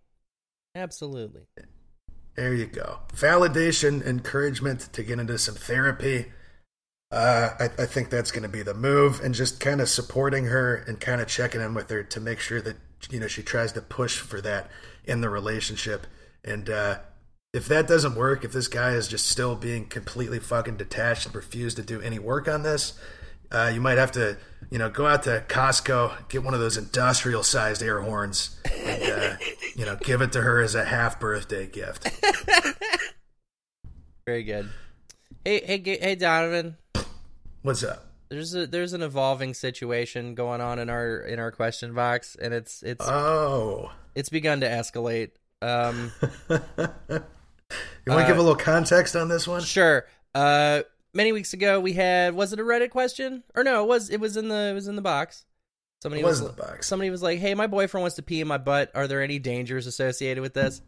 Absolutely. 0.76 1.44
There 2.36 2.54
you 2.54 2.68
go. 2.68 3.00
Validation, 3.14 4.06
encouragement 4.06 4.92
to 4.94 5.04
get 5.04 5.20
into 5.20 5.38
some 5.38 5.56
therapy. 5.56 6.28
Uh, 7.12 7.50
I, 7.60 7.66
I 7.66 7.86
think 7.86 8.10
that's 8.10 8.32
going 8.32 8.44
to 8.44 8.50
be 8.50 8.62
the 8.62 8.74
move, 8.74 9.20
and 9.22 9.34
just 9.34 9.60
kind 9.60 9.82
of 9.82 9.90
supporting 9.90 10.46
her 10.46 10.76
and 10.76 11.00
kind 11.00 11.22
of 11.22 11.28
checking 11.28 11.60
in 11.60 11.74
with 11.74 11.90
her 11.90 12.04
to 12.04 12.20
make 12.22 12.40
sure 12.40 12.62
that 12.62 12.78
you 13.10 13.20
know 13.20 13.28
she 13.28 13.42
tries 13.42 13.74
to 13.74 13.82
push 13.82 14.20
for 14.20 14.42
that 14.42 14.70
in 15.06 15.22
the 15.22 15.30
relationship. 15.30 16.06
And 16.44 16.70
uh, 16.70 17.00
if 17.54 17.68
that 17.68 17.88
doesn't 17.88 18.16
work, 18.16 18.44
if 18.44 18.52
this 18.52 18.68
guy 18.68 18.92
is 18.92 19.08
just 19.08 19.28
still 19.28 19.56
being 19.56 19.86
completely 19.88 20.40
fucking 20.40 20.78
detached 20.78 21.26
and 21.26 21.36
refuse 21.36 21.74
to 21.76 21.82
do 21.82 22.00
any 22.02 22.20
work 22.20 22.48
on 22.48 22.62
this, 22.64 22.94
uh, 23.52 23.72
you 23.74 23.82
might 23.82 23.98
have 23.98 24.12
to, 24.12 24.38
you 24.70 24.78
know, 24.78 24.90
go 24.90 25.08
out 25.08 25.24
to 25.24 25.44
Costco, 25.48 26.30
get 26.30 26.44
one 26.44 26.54
of 26.54 26.60
those 26.60 26.78
industrial 26.78 27.42
sized 27.42 27.82
air 27.82 28.02
horns, 28.02 28.60
and 28.72 29.04
uh, 29.12 29.36
you 29.76 29.86
know, 29.86 29.96
give 29.96 30.22
it 30.22 30.32
to 30.34 30.42
her 30.42 30.62
as 30.62 30.76
a 30.76 30.86
half 30.86 31.20
birthday 31.20 31.66
gift. 31.66 32.08
Very 34.28 34.44
good. 34.44 34.70
Hey, 35.44 35.62
hey, 35.66 35.98
hey, 36.00 36.16
Donovan. 36.16 36.78
What's 37.64 37.84
up? 37.84 38.06
There's 38.30 38.54
a 38.54 38.68
there's 38.68 38.94
an 38.94 39.02
evolving 39.02 39.56
situation 39.56 40.36
going 40.36 40.62
on 40.62 40.78
in 40.78 40.88
our 40.88 41.22
in 41.22 41.40
our 41.40 41.52
question 41.52 41.96
box, 41.96 42.38
and 42.40 42.54
it's 42.54 42.84
it's 42.84 43.04
Oh, 43.04 43.92
it's 44.14 44.30
begun 44.30 44.60
to 44.60 44.68
escalate. 44.68 45.32
Um, 45.64 46.12
you 47.72 48.12
want 48.14 48.22
to 48.22 48.28
give 48.28 48.38
a 48.38 48.42
little 48.42 48.56
context 48.56 49.16
on 49.16 49.28
this 49.30 49.48
one? 49.48 49.62
sure. 49.62 50.06
Uh, 50.36 50.82
many 51.14 51.32
weeks 51.32 51.54
ago 51.54 51.80
we 51.80 51.94
had 51.94 52.34
was 52.36 52.54
it 52.54 52.60
a 52.60 52.64
Reddit 52.64 52.90
question 52.92 53.44
or 53.56 53.64
no? 53.64 53.84
It 53.84 53.88
was 53.88 54.10
it 54.10 54.20
was 54.20 54.38
in 54.38 54.48
the 54.48 54.70
it 54.70 54.74
was 54.74 54.88
in 54.88 54.96
the 54.96 55.02
box. 55.02 55.46
Somebody 56.02 56.22
It 56.22 56.26
was 56.26 56.42
was 56.42 56.50
in 56.52 56.56
the 56.56 56.62
box. 56.64 56.88
somebody 56.88 57.10
was 57.10 57.22
like, 57.22 57.40
"Hey, 57.40 57.54
my 57.56 57.68
boyfriend 57.68 58.04
wants 58.04 58.16
to 58.16 58.22
pee 58.24 58.40
in 58.42 58.48
my 58.48 58.58
butt. 58.58 58.92
Are 58.96 59.08
there 59.08 59.22
any 59.22 59.38
dangers 59.40 59.86
associated 59.86 60.42
with 60.42 60.54
this? 60.54 60.82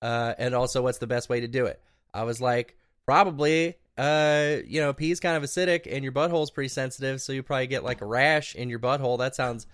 Uh, 0.00 0.34
and 0.38 0.54
also, 0.54 0.80
what's 0.82 0.98
the 0.98 1.06
best 1.08 1.28
way 1.28 1.40
to 1.40 1.48
do 1.48 1.66
it?" 1.66 1.80
I 2.12 2.22
was 2.22 2.40
like, 2.40 2.76
"Probably, 3.04 3.74
uh, 3.98 4.56
you 4.64 4.80
know, 4.80 4.92
pee's 4.92 5.18
kind 5.18 5.36
of 5.36 5.42
acidic, 5.42 5.88
and 5.90 6.04
your 6.04 6.12
butthole's 6.12 6.52
pretty 6.52 6.68
sensitive, 6.68 7.20
so 7.20 7.32
you 7.32 7.42
probably 7.42 7.66
get 7.66 7.82
like 7.82 8.00
a 8.00 8.06
rash 8.06 8.54
in 8.54 8.68
your 8.70 8.78
butthole. 8.78 9.18
That 9.18 9.34
sounds 9.34 9.66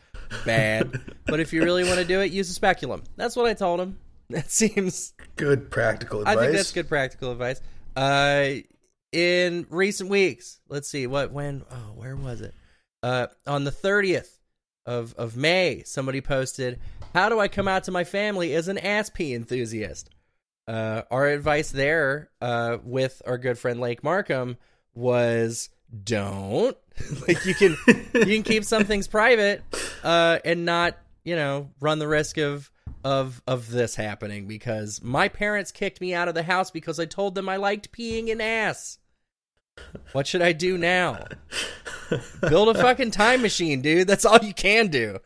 bad. 0.47 0.99
but 1.27 1.41
if 1.41 1.53
you 1.53 1.63
really 1.63 1.85
want 1.85 1.99
to 1.99 2.05
do 2.07 2.21
it, 2.23 2.33
use 2.33 2.49
a 2.49 2.55
speculum." 2.55 3.03
That's 3.17 3.37
what 3.37 3.47
I 3.47 3.53
told 3.55 3.81
him. 3.81 3.99
That 4.35 4.51
seems 4.51 5.13
Good 5.35 5.73
practical 5.73 6.21
advice. 6.21 6.37
I 6.37 6.41
think 6.41 6.57
that's 6.57 6.71
good 6.71 6.89
practical 6.89 7.33
advice. 7.33 7.61
Uh, 7.97 8.63
in 9.11 9.67
recent 9.71 10.09
weeks, 10.09 10.61
let's 10.69 10.89
see 10.89 11.09
what 11.09 11.33
when 11.33 11.65
oh 11.69 11.93
where 11.97 12.15
was 12.15 12.41
it? 12.41 12.55
Uh, 13.03 13.27
on 13.47 13.65
the 13.65 13.73
thirtieth 13.73 14.39
of 14.87 15.15
of 15.15 15.37
May, 15.37 15.83
somebody 15.85 16.21
posted, 16.21 16.79
"How 17.13 17.29
do 17.29 17.41
I 17.41 17.49
come 17.49 17.67
out 17.67 17.85
to 17.85 17.91
my 17.91 18.05
family 18.05 18.55
as 18.55 18.69
an 18.69 18.79
ass 18.79 19.11
pee 19.11 19.35
enthusiast?" 19.35 20.11
Uh, 20.69 21.03
our 21.11 21.27
advice 21.27 21.73
there, 21.73 22.31
uh, 22.41 22.79
with 22.85 23.21
our 23.27 23.37
good 23.37 23.59
friend 23.59 23.81
Lake 23.81 24.05
Markham, 24.05 24.57
was 24.95 25.71
don't 26.05 26.77
like 27.27 27.45
you 27.45 27.55
can 27.55 27.77
you 28.15 28.25
can 28.27 28.45
keep 28.45 28.63
some 28.65 28.85
things 28.85 29.09
private, 29.09 29.63
uh, 30.05 30.39
and 30.45 30.65
not 30.65 30.97
you 31.25 31.35
know 31.35 31.71
run 31.81 31.99
the 31.99 32.07
risk 32.07 32.39
of 32.39 32.70
of 33.05 33.43
of 33.47 33.71
this 33.71 33.97
happening 33.97 34.47
because 34.47 35.03
my 35.03 35.29
parents 35.29 35.73
kicked 35.73 36.01
me 36.01 36.15
out 36.15 36.29
of 36.29 36.35
the 36.35 36.43
house 36.43 36.71
because 36.71 37.01
I 37.01 37.07
told 37.07 37.35
them 37.35 37.49
I 37.49 37.57
liked 37.57 37.93
peeing 37.93 38.29
in 38.29 38.41
ass. 38.41 38.99
What 40.13 40.27
should 40.27 40.43
I 40.43 40.53
do 40.53 40.77
now? 40.77 41.25
Build 42.49 42.69
a 42.69 42.75
fucking 42.75 43.13
time 43.13 43.41
machine, 43.41 43.81
dude. 43.81 44.09
That's 44.09 44.25
all 44.25 44.39
you 44.43 44.53
can 44.53 44.89
do. 44.89 45.19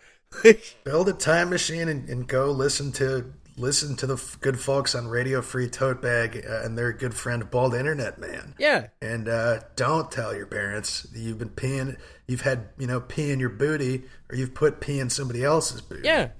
Build 0.84 1.08
a 1.08 1.12
time 1.12 1.50
machine 1.50 1.88
and, 1.88 2.08
and 2.08 2.28
go 2.28 2.50
listen 2.50 2.92
to 2.92 3.32
listen 3.56 3.96
to 3.96 4.06
the 4.06 4.14
f- 4.14 4.38
good 4.40 4.58
folks 4.58 4.94
on 4.94 5.06
Radio 5.06 5.40
Free 5.40 5.68
Tote 5.68 6.02
Bag 6.02 6.44
uh, 6.48 6.62
and 6.62 6.76
their 6.76 6.92
good 6.92 7.14
friend 7.14 7.48
Bald 7.50 7.74
Internet 7.74 8.18
Man. 8.18 8.54
Yeah. 8.58 8.88
And 9.00 9.28
uh, 9.28 9.60
don't 9.76 10.10
tell 10.10 10.34
your 10.34 10.46
parents 10.46 11.04
that 11.04 11.18
you've 11.18 11.38
been 11.38 11.50
peeing. 11.50 11.96
You've 12.26 12.42
had 12.42 12.68
you 12.78 12.86
know 12.86 13.00
pee 13.00 13.30
in 13.30 13.40
your 13.40 13.50
booty, 13.50 14.04
or 14.30 14.36
you've 14.36 14.54
put 14.54 14.80
pee 14.80 14.98
in 14.98 15.10
somebody 15.10 15.44
else's 15.44 15.80
booty. 15.80 16.02
Yeah. 16.04 16.30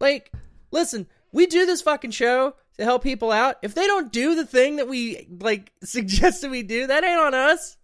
Like, 0.00 0.32
listen, 0.74 1.06
we 1.32 1.46
do 1.46 1.64
this 1.64 1.80
fucking 1.80 2.10
show 2.10 2.54
to 2.76 2.84
help 2.84 3.02
people 3.02 3.32
out. 3.32 3.56
If 3.62 3.74
they 3.74 3.86
don't 3.86 4.12
do 4.12 4.34
the 4.34 4.44
thing 4.44 4.76
that 4.76 4.88
we 4.88 5.26
like 5.40 5.72
suggested 5.82 6.50
we 6.50 6.62
do, 6.62 6.86
that 6.88 7.04
ain't 7.04 7.20
on 7.20 7.32
us. 7.32 7.78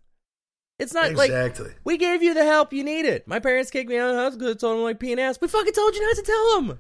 It's 0.78 0.94
not 0.94 1.12
like 1.12 1.30
exactly. 1.30 1.72
we 1.84 1.98
gave 1.98 2.22
you 2.22 2.32
the 2.32 2.44
help 2.44 2.72
you 2.72 2.82
needed. 2.82 3.22
My 3.26 3.38
parents 3.38 3.70
kicked 3.70 3.90
me 3.90 3.98
out 3.98 4.10
of 4.10 4.16
the 4.16 4.22
house 4.22 4.34
because 4.34 4.56
I 4.56 4.58
told 4.58 4.76
them 4.76 4.82
like 4.82 4.98
peeing 4.98 5.18
ass. 5.18 5.38
We 5.40 5.46
fucking 5.46 5.74
told 5.74 5.94
you 5.94 6.06
not 6.06 6.16
to 6.16 6.22
tell 6.22 6.54
them. 6.54 6.78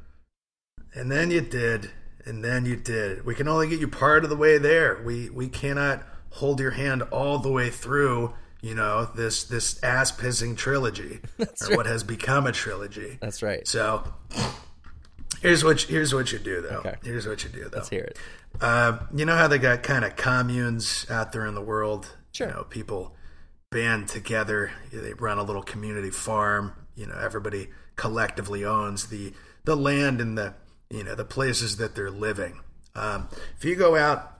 And 0.94 1.12
then 1.12 1.30
you 1.30 1.42
did, 1.42 1.90
and 2.24 2.42
then 2.42 2.64
you 2.64 2.76
did. 2.76 3.26
We 3.26 3.34
can 3.34 3.46
only 3.46 3.68
get 3.68 3.78
you 3.78 3.88
part 3.88 4.24
of 4.24 4.30
the 4.30 4.36
way 4.36 4.56
there. 4.56 5.02
We 5.04 5.28
we 5.28 5.48
cannot 5.48 6.02
hold 6.30 6.60
your 6.60 6.70
hand 6.70 7.02
all 7.12 7.38
the 7.38 7.52
way 7.52 7.68
through. 7.68 8.34
You 8.62 8.74
know 8.74 9.04
this 9.04 9.44
this 9.44 9.82
ass 9.82 10.12
pissing 10.12 10.56
trilogy, 10.56 11.20
or 11.38 11.76
what 11.76 11.84
has 11.84 12.02
become 12.02 12.46
a 12.46 12.52
trilogy. 12.52 13.18
That's 13.20 13.42
right. 13.42 13.68
So 13.68 14.02
here's 15.40 15.64
what 15.64 15.88
you, 15.88 15.94
here's 15.94 16.14
what 16.14 16.32
you 16.32 16.38
do 16.38 16.60
though. 16.62 16.78
Okay. 16.78 16.94
Here's 17.02 17.26
what 17.26 17.42
you 17.44 17.50
do 17.50 17.64
though. 17.64 17.78
Let's 17.78 17.88
hear 17.88 18.04
it. 18.04 18.18
Uh, 18.60 18.98
you 19.14 19.24
know 19.24 19.36
how 19.36 19.48
they 19.48 19.58
got 19.58 19.82
kind 19.82 20.04
of 20.04 20.16
communes 20.16 21.06
out 21.10 21.32
there 21.32 21.46
in 21.46 21.54
the 21.54 21.62
world? 21.62 22.14
Sure. 22.32 22.48
You 22.48 22.54
know, 22.54 22.64
people 22.64 23.14
band 23.70 24.08
together. 24.08 24.72
They 24.92 25.12
run 25.14 25.38
a 25.38 25.42
little 25.42 25.62
community 25.62 26.10
farm. 26.10 26.72
You 26.96 27.06
know, 27.06 27.18
everybody 27.18 27.68
collectively 27.96 28.64
owns 28.64 29.08
the 29.08 29.32
the 29.64 29.76
land 29.76 30.20
and 30.20 30.36
the 30.36 30.54
you 30.90 31.04
know 31.04 31.14
the 31.14 31.24
places 31.24 31.76
that 31.78 31.94
they're 31.94 32.10
living. 32.10 32.60
Um, 32.94 33.28
if 33.56 33.64
you 33.64 33.76
go 33.76 33.96
out 33.96 34.38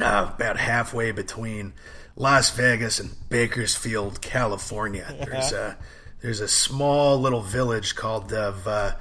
uh, 0.00 0.30
about 0.34 0.56
halfway 0.58 1.10
between 1.10 1.74
Las 2.16 2.50
Vegas 2.50 3.00
and 3.00 3.10
Bakersfield, 3.28 4.20
California, 4.20 5.14
there's 5.26 5.52
a 5.52 5.76
there's 6.20 6.40
a 6.40 6.48
small 6.48 7.18
little 7.18 7.42
village 7.42 7.96
called 7.96 8.28
uh, 8.32 8.92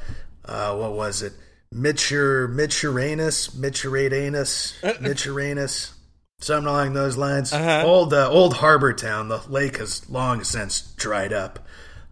uh, 0.52 0.76
what 0.76 0.94
was 0.94 1.22
it? 1.22 1.34
Mitchur 1.74 2.54
Mitchuranus, 2.54 3.56
Mitchuradanus, 3.56 4.80
Mitchuranus, 5.00 5.94
something 6.42 6.68
along 6.68 6.94
those 6.94 7.16
lines. 7.16 7.54
Old 7.86 8.14
uh, 8.14 8.30
old 8.30 8.56
harbor 8.56 8.94
town. 8.94 9.30
The 9.30 9.42
lake 9.48 9.78
has 9.78 10.10
long 10.10 10.44
since 10.44 10.82
dried 10.98 11.32
up. 11.32 11.60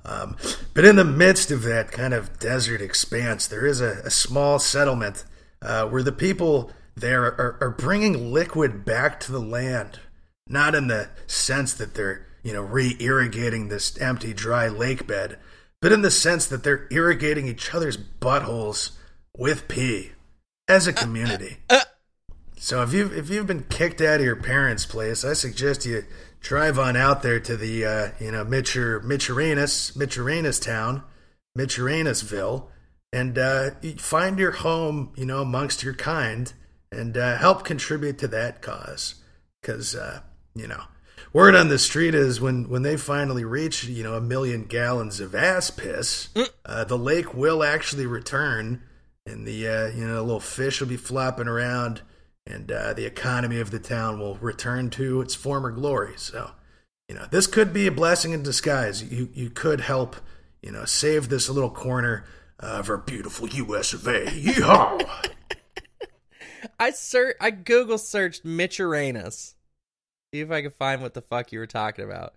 Um, 0.05 0.37
but 0.73 0.85
in 0.85 0.95
the 0.95 1.03
midst 1.03 1.51
of 1.51 1.63
that 1.63 1.91
kind 1.91 2.13
of 2.13 2.39
desert 2.39 2.81
expanse, 2.81 3.47
there 3.47 3.65
is 3.65 3.81
a, 3.81 4.01
a 4.05 4.09
small 4.09 4.57
settlement 4.57 5.25
uh, 5.61 5.85
where 5.87 6.01
the 6.01 6.13
people 6.13 6.71
there 6.95 7.23
are, 7.23 7.57
are 7.59 7.75
bringing 7.77 8.31
liquid 8.31 8.85
back 8.85 9.19
to 9.21 9.31
the 9.31 9.41
land. 9.41 9.99
Not 10.47 10.73
in 10.73 10.87
the 10.87 11.09
sense 11.27 11.73
that 11.73 11.93
they're, 11.93 12.25
you 12.41 12.53
know, 12.53 12.61
re 12.61 12.95
irrigating 12.99 13.67
this 13.67 13.99
empty, 14.01 14.33
dry 14.33 14.67
lake 14.67 15.05
bed, 15.05 15.37
but 15.81 15.91
in 15.91 16.01
the 16.01 16.11
sense 16.11 16.45
that 16.47 16.63
they're 16.63 16.87
irrigating 16.91 17.47
each 17.47 17.73
other's 17.73 17.97
buttholes 17.97 18.91
with 19.37 19.67
pee 19.67 20.11
as 20.67 20.87
a 20.87 20.93
community. 20.93 21.57
So 22.57 22.83
if 22.83 22.93
you've 22.93 23.17
if 23.17 23.29
you've 23.29 23.47
been 23.47 23.63
kicked 23.63 24.01
out 24.01 24.19
of 24.19 24.25
your 24.25 24.35
parents' 24.35 24.85
place, 24.85 25.23
I 25.23 25.33
suggest 25.33 25.85
you 25.85 26.03
drive 26.41 26.77
on 26.77 26.97
out 26.97 27.23
there 27.23 27.39
to 27.39 27.55
the 27.55 27.85
uh, 27.85 28.09
you 28.19 28.31
know 28.31 28.43
Mitchur 28.43 29.01
Mitchuranus 29.03 29.95
Mitchuranus 29.95 30.61
town, 30.61 31.03
Mitchuranusville, 31.57 32.67
and 33.13 33.37
uh, 33.37 33.71
find 33.97 34.37
your 34.37 34.51
home 34.51 35.13
you 35.15 35.25
know 35.25 35.41
amongst 35.41 35.83
your 35.83 35.93
kind 35.93 36.51
and 36.91 37.15
uh, 37.15 37.37
help 37.37 37.63
contribute 37.63 38.17
to 38.17 38.27
that 38.27 38.61
cause 38.61 39.15
because 39.61 39.95
uh, 39.95 40.19
you 40.53 40.67
know 40.67 40.83
word 41.33 41.55
on 41.55 41.69
the 41.69 41.79
street 41.79 42.15
is 42.15 42.41
when 42.41 42.69
when 42.69 42.81
they 42.81 42.97
finally 42.97 43.43
reach 43.43 43.83
you 43.83 44.03
know 44.03 44.15
a 44.15 44.21
million 44.21 44.63
gallons 44.63 45.19
of 45.19 45.35
ass 45.35 45.69
piss, 45.69 46.29
uh, 46.65 46.83
the 46.83 46.97
lake 46.97 47.33
will 47.33 47.63
actually 47.63 48.05
return, 48.05 48.81
and 49.25 49.45
the 49.47 49.67
uh, 49.67 49.87
you 49.87 50.07
know 50.07 50.21
little 50.21 50.39
fish 50.39 50.79
will 50.79 50.87
be 50.87 50.97
flopping 50.97 51.47
around, 51.47 52.01
and 52.45 52.71
uh, 52.71 52.93
the 52.93 53.05
economy 53.05 53.59
of 53.59 53.71
the 53.71 53.79
town 53.79 54.19
will 54.19 54.35
return 54.35 54.89
to 54.91 55.21
its 55.21 55.35
former 55.35 55.71
glory. 55.71 56.13
So, 56.17 56.51
you 57.07 57.15
know, 57.15 57.27
this 57.29 57.47
could 57.47 57.73
be 57.73 57.87
a 57.87 57.91
blessing 57.91 58.31
in 58.31 58.43
disguise. 58.43 59.03
You 59.03 59.29
you 59.33 59.49
could 59.49 59.81
help 59.81 60.15
you 60.61 60.71
know 60.71 60.85
save 60.85 61.29
this 61.29 61.49
little 61.49 61.71
corner 61.71 62.25
of 62.59 62.89
our 62.89 62.97
beautiful 62.97 63.47
U.S. 63.47 63.93
of 63.93 64.05
A. 64.07 64.25
Yeehaw! 64.25 65.07
I 66.79 66.91
ser- 66.91 67.35
I 67.39 67.51
Google 67.51 67.97
searched 67.97 68.45
Mitchuranus. 68.45 69.53
See 70.33 70.41
if 70.41 70.51
I 70.51 70.61
can 70.61 70.71
find 70.71 71.01
what 71.01 71.13
the 71.13 71.21
fuck 71.21 71.51
you 71.51 71.59
were 71.59 71.67
talking 71.67 72.05
about. 72.05 72.33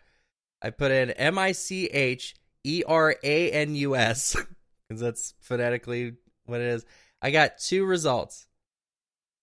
I 0.63 0.71
put 0.71 0.93
in 0.93 1.11
M 1.11 1.39
I 1.39 1.53
C 1.53 1.87
H 1.87 2.35
E 2.65 2.83
R 2.87 3.17
A 3.23 3.51
N 3.51 3.75
U 3.75 3.97
S 3.97 4.37
because 4.89 5.01
that's 5.01 5.35
phonetically 5.41 6.15
what 6.47 6.61
it 6.61 6.69
is. 6.69 6.87
I 7.21 7.31
got 7.31 7.59
two 7.59 7.85
results. 7.85 8.47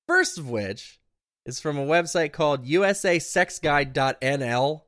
First 0.07 0.39
of 0.39 0.49
which 0.49 0.99
is 1.45 1.59
from 1.59 1.77
a 1.77 1.85
website 1.85 2.31
called 2.31 2.65
USASexGuide.nl, 2.65 4.81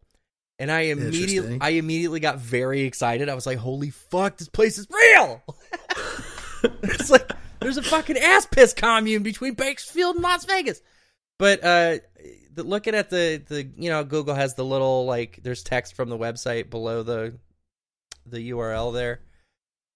and 0.59 0.71
I 0.71 0.79
immediately 0.81 1.57
I 1.61 1.69
immediately 1.71 2.19
got 2.19 2.39
very 2.39 2.81
excited. 2.81 3.29
I 3.29 3.35
was 3.35 3.45
like, 3.45 3.59
"Holy 3.59 3.91
fuck, 3.91 4.37
this 4.37 4.49
place 4.49 4.77
is 4.77 4.87
real!" 4.89 5.41
it's 6.83 7.09
like 7.09 7.31
there's 7.59 7.77
a 7.77 7.83
fucking 7.83 8.17
ass 8.17 8.45
piss 8.45 8.73
commune 8.73 9.23
between 9.23 9.53
Bakersfield 9.53 10.15
and 10.15 10.23
Las 10.23 10.45
Vegas. 10.45 10.81
But 11.37 11.63
uh 11.63 11.97
the, 12.53 12.63
looking 12.63 12.95
at 12.95 13.09
the 13.09 13.41
the 13.47 13.69
you 13.77 13.89
know 13.89 14.03
Google 14.03 14.35
has 14.35 14.55
the 14.55 14.65
little 14.65 15.05
like 15.05 15.39
there's 15.43 15.63
text 15.63 15.95
from 15.95 16.09
the 16.09 16.17
website 16.17 16.69
below 16.69 17.03
the 17.03 17.37
the 18.25 18.51
URL 18.51 18.93
there. 18.93 19.21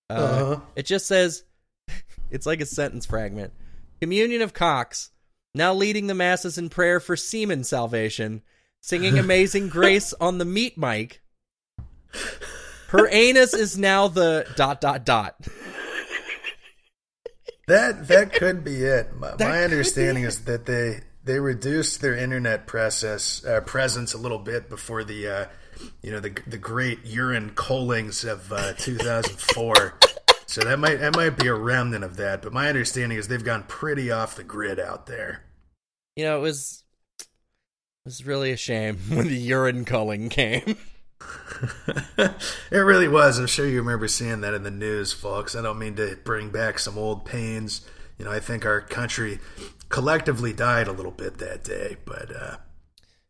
Uh, 0.10 0.14
Uh-huh. 0.14 0.60
It 0.76 0.86
just 0.86 1.08
says 1.08 1.44
it's 2.30 2.46
like 2.46 2.62
a 2.62 2.66
sentence 2.66 3.06
fragment. 3.06 3.54
Communion 4.02 4.42
of 4.42 4.54
cocks 4.54 5.12
now 5.54 5.74
leading 5.74 6.08
the 6.08 6.14
masses 6.14 6.58
in 6.58 6.70
prayer 6.70 7.00
for 7.00 7.16
semen 7.16 7.64
salvation, 7.64 8.42
singing 8.82 9.18
Amazing 9.18 9.70
Grace 9.70 10.14
on 10.20 10.38
the 10.38 10.46
meat 10.46 10.78
mic. 10.78 11.22
Her 12.90 13.08
anus 13.10 13.54
is 13.54 13.78
now 13.78 14.08
the 14.08 14.46
dot 14.56 14.80
dot 14.82 15.06
dot. 15.06 15.36
That 17.68 18.08
that 18.10 18.34
could 18.34 18.64
be 18.64 18.84
it. 18.84 19.16
My, 19.16 19.34
my 19.40 19.64
understanding 19.64 20.24
is 20.24 20.46
that 20.46 20.66
they 20.66 21.02
they 21.26 21.40
reduced 21.40 22.02
their 22.02 22.16
internet 22.16 22.68
process 22.68 23.44
uh, 23.46 23.60
presence 23.62 24.14
a 24.14 24.18
little 24.18 24.40
bit 24.40 24.70
before 24.70 25.04
the 25.04 25.28
uh, 25.28 25.46
you 26.02 26.12
know 26.12 26.20
the 26.20 26.38
the 26.48 26.58
great 26.58 27.00
urine 27.04 27.52
collings 27.56 28.24
of 28.24 28.52
uh, 28.54 28.74
2004. 28.74 30.00
so 30.46 30.62
that 30.62 30.80
might 30.80 31.00
that 31.00 31.16
might 31.16 31.38
be 31.38 31.48
a 31.48 31.54
remnant 31.54 32.04
of 32.04 32.18
that. 32.18 32.42
But 32.42 32.54
my 32.54 32.70
understanding 32.70 33.18
is 33.18 33.28
they've 33.28 33.44
gone 33.44 33.64
pretty 33.64 34.12
off 34.12 34.36
the 34.36 34.44
grid 34.44 34.80
out 34.80 35.08
there. 35.08 35.44
You 36.16 36.26
know, 36.26 36.38
it 36.38 36.42
was 36.42 36.84
it 37.20 37.26
was 38.06 38.26
really 38.26 38.52
a 38.52 38.58
shame 38.58 38.98
when 39.10 39.28
the 39.28 39.36
urine 39.36 39.84
culling 39.84 40.30
came. 40.30 40.78
it 42.18 42.38
really 42.72 43.08
was. 43.08 43.40
I'm 43.40 43.48
sure 43.48 43.66
you 43.66 43.80
remember 43.80 44.08
seeing 44.08 44.42
that 44.42 44.54
in 44.54 44.64
the 44.64 44.72
news, 44.72 45.12
folks. 45.12 45.56
I 45.56 45.62
don't 45.64 45.80
mean 45.80 45.96
to 45.96 46.18
bring 46.24 46.50
back 46.50 46.78
some 46.78 46.98
old 46.98 47.26
pains. 47.26 47.82
You 48.20 48.26
know, 48.26 48.32
I 48.32 48.40
think 48.40 48.66
our 48.66 48.80
country 48.80 49.40
collectively 49.90 50.54
died 50.54 50.88
a 50.88 50.92
little 50.92 51.12
bit 51.12 51.38
that 51.38 51.64
day, 51.64 51.98
but 52.06 52.36
uh, 52.36 52.58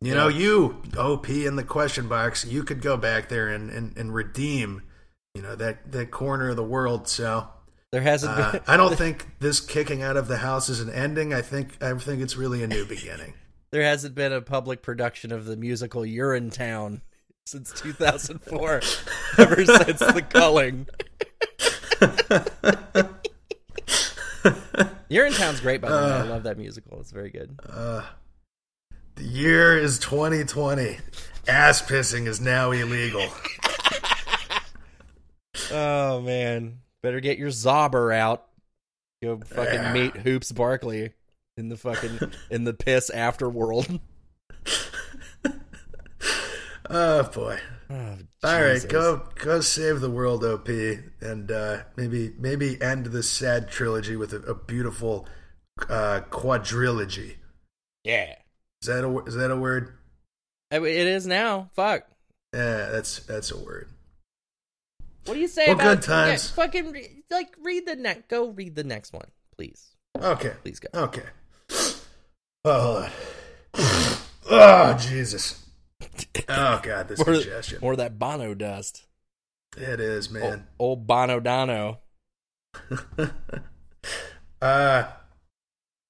you 0.01 0.13
know, 0.13 0.27
you 0.27 0.81
OP 0.97 1.29
in 1.29 1.55
the 1.55 1.63
question 1.63 2.07
box, 2.07 2.45
you 2.45 2.63
could 2.63 2.81
go 2.81 2.95
back 2.97 3.29
there 3.29 3.47
and, 3.47 3.69
and, 3.71 3.97
and 3.97 4.13
redeem, 4.13 4.83
you 5.33 5.41
know, 5.41 5.55
that 5.55 5.91
that 5.91 6.11
corner 6.11 6.49
of 6.49 6.55
the 6.55 6.63
world. 6.63 7.07
So 7.07 7.47
There 7.91 8.01
hasn't 8.01 8.37
uh, 8.37 8.51
been 8.51 8.61
I 8.67 8.77
don't 8.77 8.95
think 8.95 9.39
this 9.39 9.59
kicking 9.59 10.03
out 10.03 10.17
of 10.17 10.27
the 10.27 10.37
house 10.37 10.69
is 10.69 10.79
an 10.79 10.89
ending. 10.91 11.33
I 11.33 11.41
think 11.41 11.81
I 11.81 11.93
think 11.97 12.21
it's 12.21 12.35
really 12.35 12.61
a 12.61 12.67
new 12.67 12.85
beginning. 12.87 13.33
there 13.71 13.83
hasn't 13.83 14.15
been 14.15 14.31
a 14.33 14.41
public 14.41 14.81
production 14.81 15.31
of 15.31 15.45
the 15.45 15.57
musical 15.57 16.01
Urinetown 16.03 17.01
since 17.45 17.71
2004. 17.73 18.81
ever 19.37 19.65
since 19.65 19.99
the 19.99 20.21
culling. 20.29 20.87
Urinetown's 25.09 25.59
great 25.61 25.81
by 25.81 25.89
the 25.89 25.95
way. 25.95 26.01
I 26.01 26.19
uh, 26.21 26.25
love 26.25 26.43
that 26.43 26.57
musical. 26.57 26.99
It's 26.99 27.11
very 27.11 27.29
good. 27.29 27.59
Uh, 27.67 28.03
the 29.15 29.23
year 29.23 29.77
is 29.77 29.99
2020. 29.99 30.97
Ass 31.47 31.81
pissing 31.81 32.27
is 32.27 32.39
now 32.41 32.71
illegal. 32.71 33.27
Oh 35.71 36.21
man, 36.21 36.79
better 37.01 37.19
get 37.19 37.39
your 37.39 37.49
zobber 37.49 38.13
out. 38.15 38.45
Go 39.23 39.39
fucking 39.39 39.73
Yeah. 39.73 39.93
meet 39.93 40.15
Hoops 40.17 40.51
Barkley 40.51 41.13
in 41.57 41.69
the 41.69 41.77
fucking 41.77 42.19
in 42.51 42.65
the 42.65 42.73
piss 42.73 43.09
afterworld. 43.13 43.99
Oh 46.87 47.23
boy. 47.23 47.59
Oh, 47.89 48.17
All 48.43 48.61
right, 48.61 48.83
go 48.89 49.27
go 49.35 49.61
save 49.61 49.99
the 50.01 50.09
world, 50.09 50.43
OP, 50.43 50.67
and 51.21 51.51
uh, 51.51 51.83
maybe 51.95 52.33
maybe 52.39 52.81
end 52.81 53.07
this 53.07 53.29
sad 53.29 53.69
trilogy 53.69 54.15
with 54.15 54.33
a, 54.33 54.37
a 54.37 54.55
beautiful 54.55 55.27
uh, 55.89 56.21
quadrilogy. 56.31 57.35
Yeah, 58.03 58.35
Is 58.81 58.87
that 58.87 59.03
a 59.05 59.17
is 59.25 59.35
that 59.35 59.51
a 59.51 59.55
word? 59.57 59.93
It 60.71 60.83
is 60.83 61.27
now. 61.27 61.69
Fuck. 61.75 62.03
Yeah, 62.53 62.89
that's 62.89 63.19
that's 63.19 63.51
a 63.51 63.57
word. 63.57 63.89
What 65.25 65.35
do 65.35 65.39
you 65.39 65.47
say 65.47 65.65
Well, 65.67 65.75
about 65.75 65.97
good 65.97 66.01
times. 66.03 66.49
Yeah, 66.49 66.55
fucking 66.63 66.91
re- 66.91 67.23
like 67.31 67.55
read 67.61 67.85
the 67.87 67.95
next. 67.95 68.27
Go 68.29 68.49
read 68.49 68.75
the 68.75 68.83
next 68.83 69.13
one, 69.13 69.27
please. 69.55 69.91
Okay, 70.19 70.53
Please 70.63 70.79
go. 70.79 70.87
okay. 71.03 71.23
Oh, 72.63 72.81
hold 72.81 73.03
on. 73.03 73.11
Oh 74.49 74.97
Jesus. 74.99 75.64
Oh 76.49 76.79
God, 76.83 77.07
this 77.07 77.17
More, 77.25 77.35
congestion. 77.35 77.79
more 77.81 77.91
of 77.93 77.97
that 77.99 78.19
Bono 78.19 78.53
dust. 78.53 79.05
It 79.77 79.99
is, 79.99 80.29
man. 80.29 80.67
old 80.79 81.05
Bono 81.07 81.39
Dono. 81.39 81.99
uh, 83.17 83.27
oh, 84.61 85.11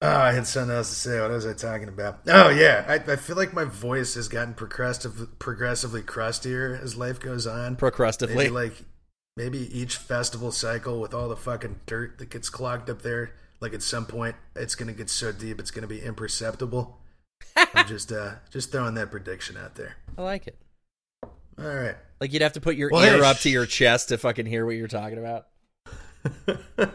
I 0.02 0.32
had 0.32 0.46
something 0.46 0.74
else 0.76 0.88
to 0.90 0.94
say. 0.94 1.20
What 1.20 1.30
was 1.30 1.46
I 1.46 1.52
talking 1.52 1.88
about? 1.88 2.20
Oh, 2.28 2.48
yeah. 2.50 2.84
I, 2.86 3.12
I 3.12 3.16
feel 3.16 3.36
like 3.36 3.52
my 3.54 3.64
voice 3.64 4.14
has 4.14 4.28
gotten 4.28 4.54
progressive, 4.54 5.38
progressively 5.38 6.02
crustier 6.02 6.78
as 6.80 6.96
life 6.96 7.20
goes 7.20 7.46
on. 7.46 7.76
Procrustively. 7.76 8.36
Maybe 8.36 8.50
like 8.50 8.84
maybe 9.36 9.58
each 9.78 9.96
festival 9.96 10.50
cycle 10.52 11.00
with 11.00 11.12
all 11.14 11.28
the 11.28 11.36
fucking 11.36 11.80
dirt 11.86 12.18
that 12.18 12.30
gets 12.30 12.48
clogged 12.48 12.88
up 12.88 13.02
there, 13.02 13.32
like 13.60 13.74
at 13.74 13.82
some 13.82 14.06
point 14.06 14.36
it's 14.54 14.74
gonna 14.74 14.92
get 14.92 15.10
so 15.10 15.30
deep 15.32 15.60
it's 15.60 15.70
gonna 15.70 15.86
be 15.86 16.00
imperceptible. 16.00 16.98
I'm 17.74 17.86
just 17.86 18.12
uh 18.12 18.34
just 18.50 18.72
throwing 18.72 18.94
that 18.94 19.10
prediction 19.10 19.56
out 19.56 19.74
there. 19.74 19.96
I 20.16 20.22
like 20.22 20.46
it. 20.46 20.58
All 21.58 21.64
right. 21.64 21.96
Like 22.20 22.32
you'd 22.32 22.42
have 22.42 22.54
to 22.54 22.60
put 22.60 22.76
your 22.76 22.90
Well, 22.90 23.04
ear 23.04 23.22
hey, 23.22 23.30
up 23.30 23.38
to 23.38 23.50
your 23.50 23.66
chest 23.66 24.08
to 24.08 24.18
fucking 24.18 24.46
hear 24.46 24.64
what 24.66 24.76
you're 24.76 24.88
talking 24.88 25.18
about. 25.18 25.46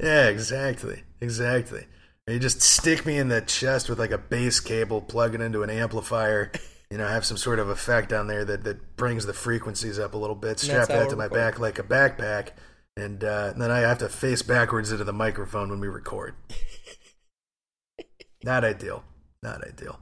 yeah, 0.00 0.28
exactly. 0.28 1.02
Exactly. 1.20 1.86
Or 2.26 2.34
you 2.34 2.40
just 2.40 2.60
stick 2.60 3.06
me 3.06 3.18
in 3.18 3.28
the 3.28 3.40
chest 3.40 3.88
with 3.88 3.98
like 3.98 4.10
a 4.10 4.18
bass 4.18 4.60
cable, 4.60 5.00
plug 5.00 5.34
it 5.34 5.40
into 5.40 5.62
an 5.62 5.70
amplifier, 5.70 6.52
you 6.90 6.98
know, 6.98 7.06
have 7.06 7.24
some 7.24 7.36
sort 7.36 7.58
of 7.58 7.68
effect 7.68 8.12
on 8.12 8.26
there 8.26 8.44
that, 8.44 8.64
that 8.64 8.96
brings 8.96 9.26
the 9.26 9.32
frequencies 9.32 9.98
up 9.98 10.14
a 10.14 10.18
little 10.18 10.36
bit, 10.36 10.58
strap 10.58 10.88
that 10.88 11.10
to 11.10 11.16
my 11.16 11.28
back 11.28 11.58
like 11.58 11.78
a 11.78 11.82
backpack, 11.82 12.50
and, 12.96 13.24
uh, 13.24 13.50
and 13.52 13.62
then 13.62 13.70
I 13.70 13.80
have 13.80 13.98
to 13.98 14.08
face 14.08 14.42
backwards 14.42 14.92
into 14.92 15.04
the 15.04 15.12
microphone 15.12 15.70
when 15.70 15.80
we 15.80 15.88
record. 15.88 16.34
Not 18.44 18.64
ideal. 18.64 19.04
Not 19.42 19.66
ideal. 19.66 19.98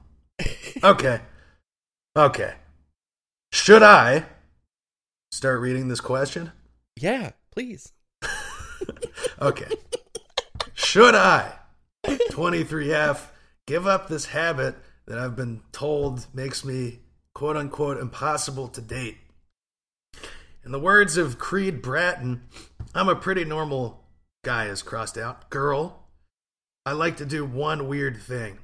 Okay. 0.83 1.21
Okay. 2.15 2.53
Should 3.51 3.83
I 3.83 4.25
start 5.31 5.59
reading 5.59 5.87
this 5.87 6.01
question? 6.01 6.51
Yeah, 6.95 7.31
please. 7.51 7.93
Okay. 9.39 9.69
Should 10.73 11.13
I, 11.15 11.53
23F, 12.05 13.27
give 13.67 13.85
up 13.85 14.07
this 14.07 14.25
habit 14.25 14.75
that 15.05 15.19
I've 15.19 15.35
been 15.35 15.61
told 15.71 16.25
makes 16.33 16.65
me 16.65 16.99
quote 17.35 17.55
unquote 17.55 17.97
impossible 17.99 18.67
to 18.69 18.81
date? 18.81 19.17
In 20.65 20.71
the 20.71 20.79
words 20.79 21.17
of 21.17 21.37
Creed 21.37 21.81
Bratton, 21.81 22.41
I'm 22.95 23.09
a 23.09 23.15
pretty 23.15 23.45
normal 23.45 24.03
guy, 24.43 24.65
is 24.65 24.81
crossed 24.81 25.17
out. 25.17 25.49
Girl, 25.49 26.03
I 26.85 26.93
like 26.93 27.17
to 27.17 27.25
do 27.25 27.45
one 27.45 27.87
weird 27.87 28.17
thing. 28.21 28.59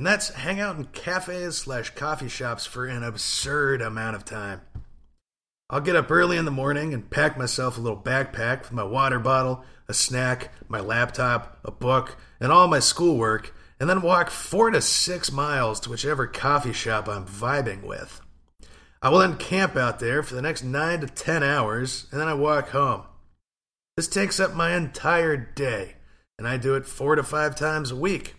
And 0.00 0.06
that's 0.06 0.30
hang 0.30 0.60
out 0.60 0.76
in 0.76 0.86
cafes 0.86 1.58
slash 1.58 1.90
coffee 1.90 2.30
shops 2.30 2.64
for 2.64 2.86
an 2.86 3.02
absurd 3.02 3.82
amount 3.82 4.16
of 4.16 4.24
time. 4.24 4.62
I'll 5.68 5.82
get 5.82 5.94
up 5.94 6.10
early 6.10 6.38
in 6.38 6.46
the 6.46 6.50
morning 6.50 6.94
and 6.94 7.10
pack 7.10 7.36
myself 7.36 7.76
a 7.76 7.82
little 7.82 8.00
backpack 8.00 8.60
with 8.60 8.72
my 8.72 8.82
water 8.82 9.18
bottle, 9.18 9.62
a 9.88 9.92
snack, 9.92 10.52
my 10.68 10.80
laptop, 10.80 11.58
a 11.66 11.70
book, 11.70 12.16
and 12.40 12.50
all 12.50 12.66
my 12.66 12.78
schoolwork, 12.78 13.54
and 13.78 13.90
then 13.90 14.00
walk 14.00 14.30
four 14.30 14.70
to 14.70 14.80
six 14.80 15.30
miles 15.30 15.78
to 15.80 15.90
whichever 15.90 16.26
coffee 16.26 16.72
shop 16.72 17.06
I'm 17.06 17.26
vibing 17.26 17.82
with. 17.82 18.22
I 19.02 19.10
will 19.10 19.18
then 19.18 19.36
camp 19.36 19.76
out 19.76 19.98
there 19.98 20.22
for 20.22 20.34
the 20.34 20.40
next 20.40 20.64
nine 20.64 21.02
to 21.02 21.08
ten 21.08 21.42
hours, 21.42 22.06
and 22.10 22.18
then 22.18 22.26
I 22.26 22.32
walk 22.32 22.70
home. 22.70 23.02
This 23.98 24.08
takes 24.08 24.40
up 24.40 24.54
my 24.54 24.74
entire 24.74 25.36
day, 25.36 25.96
and 26.38 26.48
I 26.48 26.56
do 26.56 26.74
it 26.74 26.86
four 26.86 27.16
to 27.16 27.22
five 27.22 27.54
times 27.54 27.90
a 27.90 27.96
week. 27.96 28.36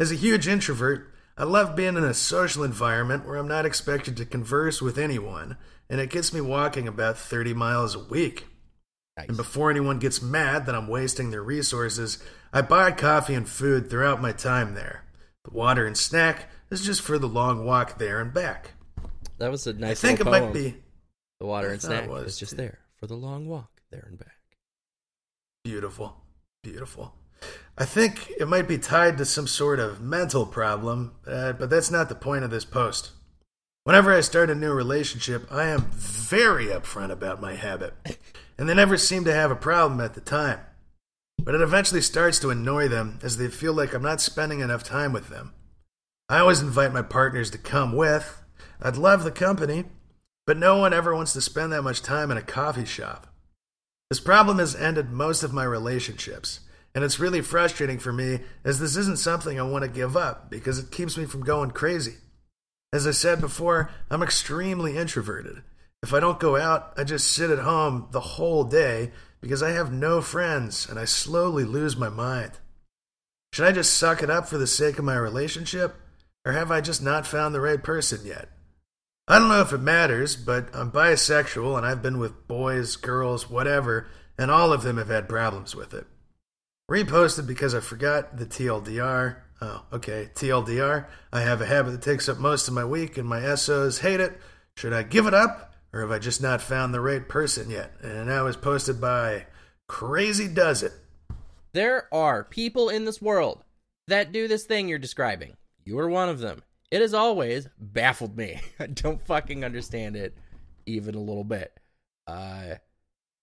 As 0.00 0.10
a 0.10 0.14
huge 0.14 0.48
introvert, 0.48 1.12
I 1.36 1.44
love 1.44 1.76
being 1.76 1.98
in 1.98 2.04
a 2.04 2.14
social 2.14 2.64
environment 2.64 3.26
where 3.26 3.36
I'm 3.36 3.46
not 3.46 3.66
expected 3.66 4.16
to 4.16 4.24
converse 4.24 4.80
with 4.80 4.96
anyone, 4.96 5.58
and 5.90 6.00
it 6.00 6.08
gets 6.08 6.32
me 6.32 6.40
walking 6.40 6.88
about 6.88 7.18
30 7.18 7.52
miles 7.52 7.94
a 7.94 7.98
week. 7.98 8.46
Nice. 9.18 9.28
And 9.28 9.36
before 9.36 9.70
anyone 9.70 9.98
gets 9.98 10.22
mad 10.22 10.64
that 10.64 10.74
I'm 10.74 10.88
wasting 10.88 11.30
their 11.30 11.42
resources, 11.42 12.16
I 12.50 12.62
buy 12.62 12.92
coffee 12.92 13.34
and 13.34 13.46
food 13.46 13.90
throughout 13.90 14.22
my 14.22 14.32
time 14.32 14.72
there. 14.74 15.04
The 15.44 15.50
water 15.50 15.86
and 15.86 15.98
snack 15.98 16.48
is 16.70 16.82
just 16.82 17.02
for 17.02 17.18
the 17.18 17.28
long 17.28 17.66
walk 17.66 17.98
there 17.98 18.22
and 18.22 18.32
back. 18.32 18.70
That 19.36 19.50
was 19.50 19.66
a 19.66 19.74
nice 19.74 20.02
I 20.02 20.08
think 20.08 20.20
it 20.20 20.24
little 20.24 20.46
might 20.46 20.54
be 20.54 20.76
The 21.40 21.46
water 21.46 21.68
and 21.68 21.82
snack 21.82 22.08
was, 22.08 22.26
is 22.26 22.38
just 22.38 22.56
there 22.56 22.78
for 22.96 23.06
the 23.06 23.16
long 23.16 23.46
walk 23.46 23.82
there 23.90 24.06
and 24.08 24.18
back. 24.18 24.38
Beautiful. 25.62 26.16
Beautiful. 26.62 27.12
I 27.78 27.84
think 27.84 28.30
it 28.38 28.46
might 28.46 28.68
be 28.68 28.76
tied 28.76 29.16
to 29.18 29.24
some 29.24 29.46
sort 29.46 29.80
of 29.80 30.00
mental 30.00 30.44
problem, 30.44 31.14
uh, 31.26 31.52
but 31.52 31.70
that's 31.70 31.90
not 31.90 32.08
the 32.08 32.14
point 32.14 32.44
of 32.44 32.50
this 32.50 32.64
post. 32.64 33.12
Whenever 33.84 34.14
I 34.14 34.20
start 34.20 34.50
a 34.50 34.54
new 34.54 34.72
relationship, 34.72 35.50
I 35.50 35.68
am 35.68 35.90
very 35.92 36.66
upfront 36.66 37.10
about 37.10 37.40
my 37.40 37.54
habit, 37.54 37.94
and 38.58 38.68
they 38.68 38.74
never 38.74 38.98
seem 38.98 39.24
to 39.24 39.32
have 39.32 39.50
a 39.50 39.56
problem 39.56 40.00
at 40.00 40.12
the 40.12 40.20
time. 40.20 40.60
But 41.42 41.54
it 41.54 41.62
eventually 41.62 42.02
starts 42.02 42.38
to 42.40 42.50
annoy 42.50 42.88
them 42.88 43.18
as 43.22 43.38
they 43.38 43.48
feel 43.48 43.72
like 43.72 43.94
I'm 43.94 44.02
not 44.02 44.20
spending 44.20 44.60
enough 44.60 44.84
time 44.84 45.14
with 45.14 45.30
them. 45.30 45.54
I 46.28 46.38
always 46.38 46.60
invite 46.60 46.92
my 46.92 47.02
partners 47.02 47.50
to 47.52 47.58
come 47.58 47.96
with. 47.96 48.42
I'd 48.82 48.98
love 48.98 49.24
the 49.24 49.30
company, 49.30 49.86
but 50.46 50.58
no 50.58 50.76
one 50.76 50.92
ever 50.92 51.14
wants 51.14 51.32
to 51.32 51.40
spend 51.40 51.72
that 51.72 51.82
much 51.82 52.02
time 52.02 52.30
in 52.30 52.36
a 52.36 52.42
coffee 52.42 52.84
shop. 52.84 53.26
This 54.10 54.20
problem 54.20 54.58
has 54.58 54.76
ended 54.76 55.10
most 55.10 55.42
of 55.42 55.54
my 55.54 55.64
relationships, 55.64 56.60
and 56.94 57.04
it's 57.04 57.20
really 57.20 57.40
frustrating 57.40 57.98
for 57.98 58.12
me 58.12 58.40
as 58.64 58.80
this 58.80 58.96
isn't 58.96 59.18
something 59.18 59.58
I 59.58 59.64
want 59.64 59.84
to 59.84 59.90
give 59.90 60.16
up 60.16 60.50
because 60.50 60.78
it 60.78 60.90
keeps 60.90 61.16
me 61.16 61.24
from 61.24 61.44
going 61.44 61.70
crazy. 61.70 62.14
As 62.92 63.06
I 63.06 63.12
said 63.12 63.40
before, 63.40 63.90
I'm 64.10 64.22
extremely 64.22 64.96
introverted. 64.96 65.62
If 66.02 66.12
I 66.12 66.20
don't 66.20 66.40
go 66.40 66.56
out, 66.56 66.92
I 66.96 67.04
just 67.04 67.30
sit 67.30 67.50
at 67.50 67.60
home 67.60 68.08
the 68.10 68.20
whole 68.20 68.64
day 68.64 69.12
because 69.40 69.62
I 69.62 69.70
have 69.70 69.92
no 69.92 70.20
friends 70.20 70.88
and 70.88 70.98
I 70.98 71.04
slowly 71.04 71.64
lose 71.64 71.96
my 71.96 72.08
mind. 72.08 72.52
Should 73.52 73.66
I 73.66 73.72
just 73.72 73.94
suck 73.94 74.22
it 74.22 74.30
up 74.30 74.48
for 74.48 74.58
the 74.58 74.66
sake 74.66 74.98
of 74.98 75.04
my 75.04 75.16
relationship, 75.16 75.96
or 76.44 76.52
have 76.52 76.70
I 76.70 76.80
just 76.80 77.02
not 77.02 77.26
found 77.26 77.54
the 77.54 77.60
right 77.60 77.82
person 77.82 78.24
yet? 78.24 78.48
I 79.28 79.38
don't 79.38 79.48
know 79.48 79.60
if 79.60 79.72
it 79.72 79.78
matters, 79.78 80.34
but 80.36 80.74
I'm 80.74 80.90
bisexual 80.90 81.76
and 81.76 81.86
I've 81.86 82.02
been 82.02 82.18
with 82.18 82.48
boys, 82.48 82.96
girls, 82.96 83.48
whatever, 83.48 84.08
and 84.38 84.50
all 84.50 84.72
of 84.72 84.82
them 84.82 84.96
have 84.96 85.08
had 85.08 85.28
problems 85.28 85.76
with 85.76 85.94
it. 85.94 86.06
Reposted 86.90 87.46
because 87.46 87.72
I 87.72 87.78
forgot 87.78 88.36
the 88.36 88.44
TLDR. 88.44 89.36
Oh, 89.60 89.84
okay. 89.92 90.28
TLDR. 90.34 91.06
I 91.32 91.40
have 91.42 91.60
a 91.60 91.66
habit 91.66 91.92
that 91.92 92.02
takes 92.02 92.28
up 92.28 92.38
most 92.38 92.66
of 92.66 92.74
my 92.74 92.84
week 92.84 93.16
and 93.16 93.28
my 93.28 93.54
SOs 93.54 94.00
hate 94.00 94.18
it. 94.18 94.36
Should 94.76 94.92
I 94.92 95.04
give 95.04 95.28
it 95.28 95.34
up 95.34 95.72
or 95.92 96.00
have 96.00 96.10
I 96.10 96.18
just 96.18 96.42
not 96.42 96.60
found 96.60 96.92
the 96.92 97.00
right 97.00 97.28
person 97.28 97.70
yet? 97.70 97.92
And 98.02 98.28
that 98.28 98.40
was 98.40 98.56
posted 98.56 99.00
by 99.00 99.46
Crazy 99.86 100.48
Does 100.48 100.82
It. 100.82 100.92
There 101.74 102.12
are 102.12 102.42
people 102.42 102.88
in 102.88 103.04
this 103.04 103.22
world 103.22 103.62
that 104.08 104.32
do 104.32 104.48
this 104.48 104.64
thing 104.64 104.88
you're 104.88 104.98
describing. 104.98 105.56
You 105.84 105.96
are 106.00 106.08
one 106.08 106.28
of 106.28 106.40
them. 106.40 106.64
It 106.90 107.02
has 107.02 107.14
always 107.14 107.68
baffled 107.78 108.36
me. 108.36 108.60
I 108.80 108.86
don't 108.86 109.24
fucking 109.24 109.64
understand 109.64 110.16
it 110.16 110.36
even 110.86 111.14
a 111.14 111.20
little 111.20 111.44
bit. 111.44 111.72
Uh 112.26 112.74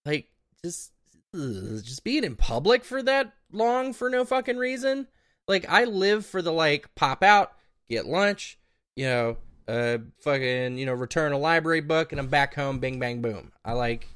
like 0.05 0.27
just 0.65 0.91
ugh, 1.33 1.81
just 1.81 2.03
being 2.03 2.25
in 2.25 2.35
public 2.35 2.83
for 2.83 3.01
that 3.03 3.31
long 3.51 3.93
for 3.93 4.09
no 4.09 4.25
fucking 4.25 4.57
reason. 4.57 5.07
Like 5.47 5.65
I 5.69 5.85
live 5.85 6.25
for 6.25 6.41
the 6.41 6.51
like 6.51 6.93
pop 6.95 7.23
out, 7.23 7.53
get 7.89 8.05
lunch, 8.05 8.59
you 8.95 9.05
know, 9.05 9.37
uh 9.67 9.99
fucking, 10.21 10.77
you 10.77 10.85
know, 10.85 10.93
return 10.93 11.31
a 11.31 11.37
library 11.37 11.81
book 11.81 12.11
and 12.11 12.19
I'm 12.19 12.27
back 12.27 12.55
home 12.55 12.79
bing 12.79 12.99
bang 12.99 13.21
boom. 13.21 13.51
I 13.63 13.73
like 13.73 14.07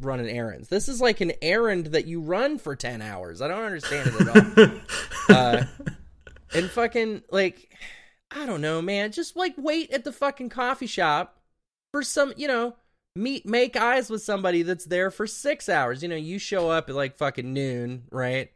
running 0.00 0.28
errands. 0.28 0.68
This 0.68 0.88
is 0.88 1.00
like 1.00 1.20
an 1.20 1.32
errand 1.42 1.86
that 1.86 2.06
you 2.06 2.20
run 2.20 2.58
for 2.58 2.76
10 2.76 3.02
hours. 3.02 3.42
I 3.42 3.48
don't 3.48 3.64
understand 3.64 4.10
it 4.12 4.20
at 4.20 4.58
all. 4.58 4.80
uh, 5.36 5.64
and 6.54 6.70
fucking 6.70 7.22
like 7.30 7.70
I 8.30 8.46
don't 8.46 8.60
know, 8.60 8.80
man. 8.80 9.12
Just 9.12 9.36
like 9.36 9.54
wait 9.56 9.90
at 9.92 10.04
the 10.04 10.12
fucking 10.12 10.48
coffee 10.48 10.86
shop 10.86 11.38
for 11.92 12.02
some, 12.02 12.32
you 12.36 12.48
know, 12.48 12.76
meet 13.14 13.46
make 13.46 13.76
eyes 13.76 14.10
with 14.10 14.22
somebody 14.22 14.62
that's 14.62 14.86
there 14.86 15.10
for 15.10 15.26
six 15.26 15.68
hours. 15.68 16.02
You 16.02 16.08
know, 16.08 16.16
you 16.16 16.38
show 16.38 16.70
up 16.70 16.88
at 16.88 16.94
like 16.94 17.16
fucking 17.16 17.52
noon, 17.52 18.04
right? 18.10 18.50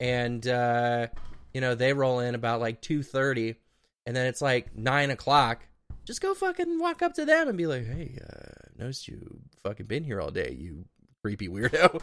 And 0.00 0.46
uh, 0.46 1.08
you 1.52 1.60
know, 1.60 1.74
they 1.74 1.92
roll 1.92 2.20
in 2.20 2.34
about 2.34 2.60
like 2.60 2.80
two 2.80 3.02
thirty, 3.02 3.56
and 4.06 4.14
then 4.14 4.26
it's 4.26 4.42
like 4.42 4.76
nine 4.76 5.10
o'clock. 5.10 5.64
Just 6.04 6.20
go 6.22 6.34
fucking 6.34 6.78
walk 6.78 7.02
up 7.02 7.14
to 7.14 7.24
them 7.24 7.48
and 7.48 7.58
be 7.58 7.66
like, 7.66 7.86
Hey, 7.86 8.18
uh, 8.22 8.68
noticed 8.78 9.08
you 9.08 9.40
fucking 9.62 9.86
been 9.86 10.04
here 10.04 10.20
all 10.20 10.30
day, 10.30 10.56
you 10.58 10.86
creepy 11.22 11.48
weirdo. 11.48 12.00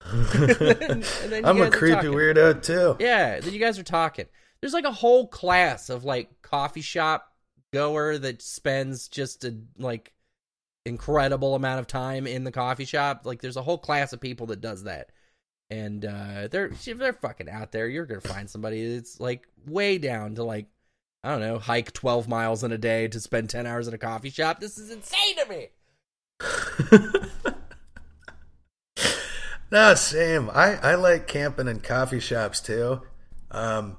and 0.04 1.02
then 1.32 1.44
I'm 1.44 1.60
a 1.60 1.70
creepy 1.70 2.06
weirdo 2.06 2.62
too. 2.62 2.96
Yeah, 3.00 3.40
then 3.40 3.52
you 3.52 3.58
guys 3.58 3.78
are 3.78 3.84
talking. 3.84 4.26
There's 4.60 4.74
like 4.74 4.84
a 4.84 4.92
whole 4.92 5.28
class 5.28 5.88
of 5.88 6.04
like 6.04 6.42
coffee 6.42 6.80
shop 6.80 7.32
goer 7.72 8.18
that 8.18 8.42
spends 8.42 9.08
just 9.08 9.44
a 9.44 9.56
like 9.78 10.12
incredible 10.84 11.54
amount 11.54 11.80
of 11.80 11.86
time 11.86 12.26
in 12.26 12.44
the 12.44 12.52
coffee 12.52 12.84
shop. 12.84 13.22
Like 13.24 13.40
there's 13.40 13.56
a 13.56 13.62
whole 13.62 13.78
class 13.78 14.12
of 14.12 14.20
people 14.20 14.46
that 14.46 14.60
does 14.60 14.84
that. 14.84 15.10
And 15.70 16.04
uh 16.04 16.48
they're 16.50 16.68
they're 16.68 17.12
fucking 17.12 17.48
out 17.48 17.72
there. 17.72 17.88
You're 17.88 18.06
to 18.06 18.28
find 18.28 18.48
somebody 18.48 18.94
that's 18.94 19.20
like 19.20 19.46
way 19.66 19.98
down 19.98 20.34
to 20.36 20.44
like 20.44 20.66
I 21.22 21.30
don't 21.30 21.40
know, 21.40 21.58
hike 21.58 21.92
12 21.92 22.28
miles 22.28 22.62
in 22.64 22.72
a 22.72 22.78
day 22.78 23.08
to 23.08 23.20
spend 23.20 23.50
10 23.50 23.66
hours 23.66 23.88
in 23.88 23.94
a 23.94 23.98
coffee 23.98 24.30
shop. 24.30 24.60
This 24.60 24.78
is 24.78 24.90
insane 24.90 25.36
to 25.36 25.48
me. 25.48 25.68
No, 29.70 29.94
same. 29.94 30.50
I, 30.50 30.76
I 30.76 30.94
like 30.94 31.26
camping 31.26 31.68
in 31.68 31.80
coffee 31.80 32.20
shops 32.20 32.60
too. 32.60 33.02
Um, 33.50 33.96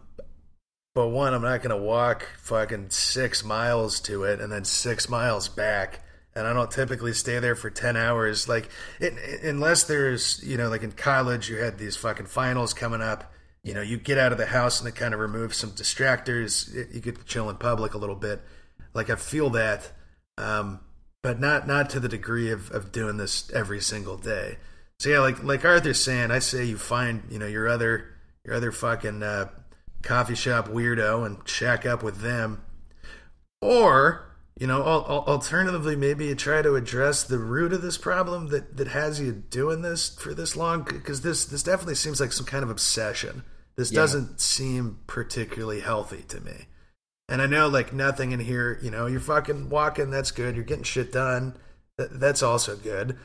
but 0.95 1.09
one, 1.09 1.33
I'm 1.33 1.43
not 1.43 1.61
to 1.77 1.81
walk 1.81 2.27
fucking 2.41 2.89
six 2.89 3.43
miles 3.43 3.99
to 4.01 4.23
it 4.23 4.41
and 4.41 4.51
then 4.51 4.65
six 4.65 5.07
miles 5.07 5.47
back. 5.47 6.01
And 6.39 6.47
I 6.47 6.53
don't 6.53 6.71
typically 6.71 7.13
stay 7.13 7.39
there 7.39 7.55
for 7.55 7.69
10 7.69 7.95
hours. 7.97 8.47
Like, 8.49 8.69
it, 8.99 9.13
it- 9.17 9.43
unless 9.43 9.83
there's, 9.83 10.41
you 10.43 10.57
know, 10.57 10.69
like 10.69 10.83
in 10.83 10.91
college, 10.93 11.49
you 11.49 11.57
had 11.57 11.77
these 11.77 11.95
fucking 11.95 12.25
finals 12.27 12.73
coming 12.73 13.01
up. 13.01 13.31
You 13.63 13.73
know, 13.73 13.81
you 13.81 13.97
get 13.97 14.17
out 14.17 14.31
of 14.31 14.37
the 14.37 14.45
house 14.47 14.79
and 14.79 14.87
it 14.87 14.95
kind 14.95 15.13
of 15.13 15.19
removes 15.19 15.57
some 15.57 15.71
distractors. 15.71 16.73
It, 16.73 16.89
you 16.93 17.01
get 17.01 17.17
to 17.17 17.25
chill 17.25 17.49
in 17.49 17.57
public 17.57 17.93
a 17.93 17.97
little 17.97 18.15
bit. 18.15 18.41
Like, 18.93 19.09
I 19.09 19.15
feel 19.15 19.49
that. 19.51 19.91
Um, 20.37 20.79
but 21.21 21.39
not 21.39 21.67
not 21.67 21.89
to 21.89 21.99
the 21.99 22.07
degree 22.07 22.49
of, 22.49 22.71
of 22.71 22.93
doing 22.93 23.17
this 23.17 23.51
every 23.51 23.81
single 23.81 24.15
day. 24.17 24.57
So 24.99 25.09
yeah, 25.09 25.19
like 25.19 25.43
like 25.43 25.65
Arthur's 25.65 26.01
saying, 26.01 26.31
I 26.31 26.39
say 26.39 26.63
you 26.63 26.77
find 26.77 27.23
you 27.29 27.37
know 27.39 27.45
your 27.47 27.67
other 27.67 28.05
your 28.45 28.55
other 28.55 28.71
fucking 28.71 29.21
uh, 29.21 29.49
coffee 30.01 30.35
shop 30.35 30.69
weirdo 30.69 31.25
and 31.25 31.37
shack 31.47 31.85
up 31.85 32.01
with 32.03 32.21
them, 32.21 32.61
or 33.61 34.28
you 34.59 34.67
know 34.67 34.81
al- 34.81 35.05
al- 35.09 35.25
alternatively 35.27 35.95
maybe 35.95 36.25
you 36.27 36.35
try 36.35 36.61
to 36.61 36.75
address 36.75 37.23
the 37.23 37.37
root 37.39 37.73
of 37.73 37.81
this 37.81 37.97
problem 37.97 38.47
that 38.49 38.77
that 38.77 38.89
has 38.89 39.19
you 39.19 39.31
doing 39.31 39.81
this 39.81 40.09
for 40.19 40.33
this 40.33 40.55
long 40.55 40.83
because 40.83 41.21
this 41.21 41.45
this 41.45 41.63
definitely 41.63 41.95
seems 41.95 42.19
like 42.19 42.31
some 42.33 42.45
kind 42.45 42.63
of 42.63 42.69
obsession. 42.69 43.43
This 43.77 43.91
Yeah. 43.91 44.01
doesn't 44.01 44.41
seem 44.41 44.99
particularly 45.07 45.79
healthy 45.79 46.23
to 46.27 46.41
me. 46.41 46.67
And 47.29 47.41
I 47.41 47.45
know 47.45 47.67
like 47.67 47.93
nothing 47.93 48.31
in 48.31 48.39
here, 48.39 48.77
you 48.81 48.91
know, 48.91 49.05
you're 49.05 49.19
fucking 49.21 49.69
walking, 49.69 50.09
that's 50.09 50.31
good. 50.31 50.55
You're 50.55 50.65
getting 50.65 50.83
shit 50.83 51.11
done. 51.11 51.55
Th- 51.97 52.09
that's 52.11 52.43
also 52.43 52.75
good. 52.75 53.17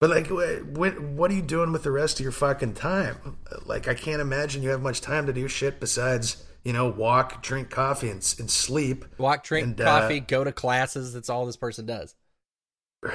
But 0.00 0.10
like, 0.10 0.28
wh- 0.28 0.64
what 0.78 1.00
what 1.00 1.30
are 1.30 1.34
you 1.34 1.42
doing 1.42 1.72
with 1.72 1.82
the 1.82 1.90
rest 1.90 2.20
of 2.20 2.22
your 2.22 2.32
fucking 2.32 2.74
time? 2.74 3.36
Like, 3.66 3.88
I 3.88 3.94
can't 3.94 4.22
imagine 4.22 4.62
you 4.62 4.70
have 4.70 4.80
much 4.80 5.00
time 5.00 5.26
to 5.26 5.32
do 5.32 5.48
shit 5.48 5.80
besides, 5.80 6.44
you 6.68 6.74
know, 6.74 6.86
walk, 6.86 7.42
drink 7.42 7.70
coffee, 7.70 8.10
and, 8.10 8.20
and 8.38 8.50
sleep. 8.50 9.06
Walk, 9.16 9.42
drink 9.42 9.64
And, 9.66 9.80
uh, 9.80 9.84
coffee, 10.00 10.20
go 10.20 10.44
to 10.44 10.52
classes. 10.52 11.14
That's 11.14 11.30
all 11.30 11.46
this 11.46 11.56
person 11.56 11.86
does. 11.86 12.14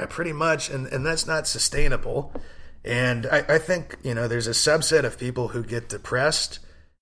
pretty 0.10 0.34
much 0.34 0.70
and 0.70 0.88
and 0.88 1.06
that's 1.06 1.28
not 1.28 1.45
sustainable 1.45 2.32
and 2.86 3.26
I, 3.28 3.45
I 3.49 3.58
think 3.58 3.97
you 4.01 4.14
know 4.16 4.28
there's 4.30 4.47
a 4.47 4.51
subset 4.51 5.04
of 5.04 5.20
people 5.20 5.49
who 5.49 5.62
get 5.62 5.89
depressed 5.89 6.60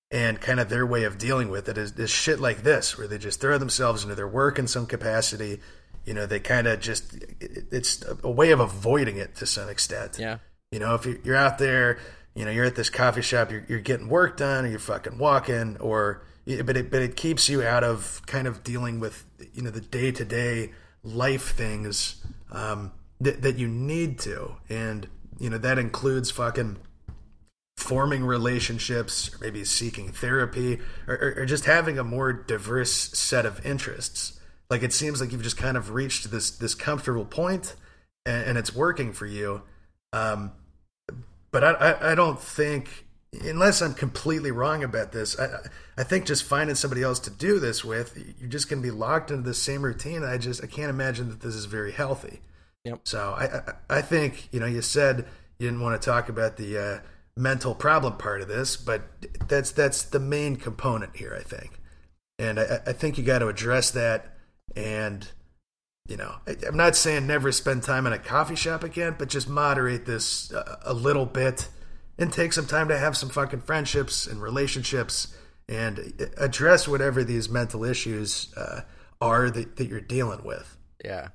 and 0.10 0.41
kind 0.41 0.60
of 0.60 0.68
their 0.70 0.86
way 0.86 1.04
of 1.04 1.18
dealing 1.18 1.49
with 1.49 1.70
it 1.70 1.78
is, 1.78 1.91
is 1.93 2.10
shit 2.10 2.39
like 2.39 2.64
this 2.64 2.97
where 2.97 3.08
they 3.08 3.20
just 3.20 3.39
throw 3.39 3.58
themselves 3.60 4.04
into 4.04 4.16
their 4.16 4.28
work 4.28 4.58
in 4.58 4.68
some 4.68 4.88
capacity 4.88 5.60
you 6.06 6.14
know 6.16 6.26
they 6.26 6.39
kind 6.39 6.66
of 6.68 6.80
just 6.80 7.14
it- 7.39 7.66
it's 7.72 8.04
a 8.24 8.32
way 8.32 8.49
of 8.49 8.60
avoiding 8.60 9.18
it 9.18 9.36
to 9.36 9.45
some 9.45 9.70
extent 9.70 10.18
Yeah. 10.20 10.39
you 10.72 10.80
know, 10.80 10.95
if 10.95 11.06
you- 11.06 11.22
you're 11.24 11.36
out 11.36 11.60
there, 11.60 11.99
you 12.34 12.45
know, 12.45 12.52
you're 12.52 12.66
at 12.66 12.76
this 12.76 12.89
coffee 12.89 13.22
shop, 13.22 13.52
you're, 13.52 13.64
you're 13.68 13.80
getting 13.80 14.08
work 14.10 14.38
done, 14.38 14.66
or 14.66 14.70
you're 14.70 14.80
fucking 14.80 15.18
walking, 15.20 15.78
or 15.82 16.24
but 16.46 16.78
it 16.78 16.92
but 16.92 17.02
it 17.02 17.16
keeps 17.16 17.50
you 17.50 17.64
out 17.64 17.84
of 17.84 18.22
kind 18.26 18.48
of 18.48 18.64
dealing 18.64 19.00
with 19.00 19.26
you 19.54 19.62
know 19.62 19.70
the 19.70 19.82
day 19.82 20.12
to 20.12 20.26
day 20.26 20.72
life 21.04 21.56
things 21.56 22.24
um, 22.52 22.92
that 23.20 23.42
that 23.42 23.58
you 23.58 23.68
need 23.68 24.20
to, 24.20 24.56
and 24.70 25.08
you 25.39 25.50
know 25.50 25.58
that 25.58 25.78
includes 25.78 26.32
fucking 26.32 26.78
forming 27.78 28.24
relationships, 28.24 29.32
maybe 29.42 29.64
seeking 29.64 30.12
therapy, 30.12 30.80
or, 31.08 31.16
or, 31.16 31.34
or 31.38 31.46
just 31.46 31.66
having 31.66 31.98
a 31.98 32.04
more 32.04 32.32
diverse 32.32 32.92
set 32.92 33.46
of 33.46 33.66
interests. 33.66 34.39
Like 34.70 34.84
it 34.84 34.94
seems 34.94 35.20
like 35.20 35.32
you've 35.32 35.44
just 35.44 35.58
kind 35.58 35.76
of 35.76 35.92
reached 35.92 36.32
this 36.32 36.52
this 36.52 36.76
comfortable 36.76 37.26
point, 37.26 37.76
and, 38.26 38.44
and 38.50 38.58
it's 38.58 38.74
working 38.74 39.14
for 39.14 39.26
you. 39.26 39.64
Um, 40.14 40.52
but 41.52 41.64
I, 41.64 41.72
I, 41.72 42.12
I 42.12 42.16
don't 42.16 42.39
think, 42.39 43.06
unless 43.34 43.82
I'm 43.82 43.94
completely 43.94 44.52
wrong 44.52 44.84
about 44.84 45.12
this, 45.12 45.40
I, 45.40 45.70
I 45.98 46.04
think 46.04 46.26
just 46.26 46.44
finding 46.44 46.76
somebody 46.76 47.02
else 47.02 47.20
to 47.22 47.30
do 47.30 47.60
this 47.60 47.84
with, 47.84 48.18
you're 48.40 48.50
just 48.50 48.70
going 48.70 48.82
to 48.82 48.88
be 48.88 48.92
locked 48.92 49.32
into 49.32 49.44
the 49.44 49.54
same 49.54 49.84
routine. 49.84 50.24
I 50.24 50.38
just 50.38 50.64
I 50.64 50.68
can't 50.68 50.90
imagine 50.90 51.30
that 51.30 51.42
this 51.42 51.56
is 51.56 51.66
very 51.66 51.92
healthy. 51.92 52.42
Yep. 52.84 53.02
So 53.04 53.36
I, 53.38 53.46
I 53.46 53.98
I 53.98 54.02
think 54.02 54.50
you 54.52 54.60
know 54.60 54.66
you 54.66 54.82
said 54.82 55.28
you 55.60 55.68
didn't 55.68 55.82
want 55.82 56.02
to 56.02 56.06
talk 56.06 56.30
about 56.30 56.58
the 56.58 56.78
uh, 56.78 57.00
mental 57.38 57.76
problem 57.76 58.18
part 58.18 58.42
of 58.42 58.48
this, 58.48 58.76
but 58.76 59.04
that's 59.48 59.72
that's 59.72 60.04
the 60.04 60.20
main 60.20 60.56
component 60.56 61.16
here. 61.16 61.36
I 61.38 61.44
think, 61.44 61.80
and 62.40 62.60
I, 62.60 62.80
I 62.88 62.94
think 62.94 63.18
you 63.18 63.24
got 63.24 63.40
to 63.40 63.48
address 63.48 63.92
that. 63.92 64.36
And 64.76 65.28
you 66.08 66.18
know, 66.18 66.36
I, 66.48 66.56
I'm 66.68 66.76
not 66.76 66.96
saying 66.96 67.28
never 67.28 67.52
spend 67.52 67.84
time 67.84 68.08
in 68.08 68.14
a 68.14 68.20
coffee 68.20 68.56
shop 68.56 68.84
again, 68.84 69.16
but 69.18 69.30
just 69.30 69.48
moderate 69.48 70.06
this 70.06 70.52
uh, 70.52 70.78
a 70.84 70.94
little 70.94 71.28
bit 71.28 71.70
and 72.18 72.32
take 72.32 72.53
some 72.53 72.68
time 72.68 72.88
to 72.89 72.97
have 72.97 73.18
some 73.18 73.30
fucking 73.30 73.62
friendships 73.62 74.28
and 74.28 74.41
relationships 74.41 75.36
and 75.68 76.14
address 76.38 76.88
whatever 76.88 77.24
these 77.24 77.49
mental 77.49 77.84
issues 77.84 78.53
uh, 78.57 78.82
are 79.22 79.49
that, 79.49 79.78
that 79.78 79.88
you're 79.88 80.01
dealing 80.01 80.43
with. 80.43 80.78
Yeah. 81.03 81.30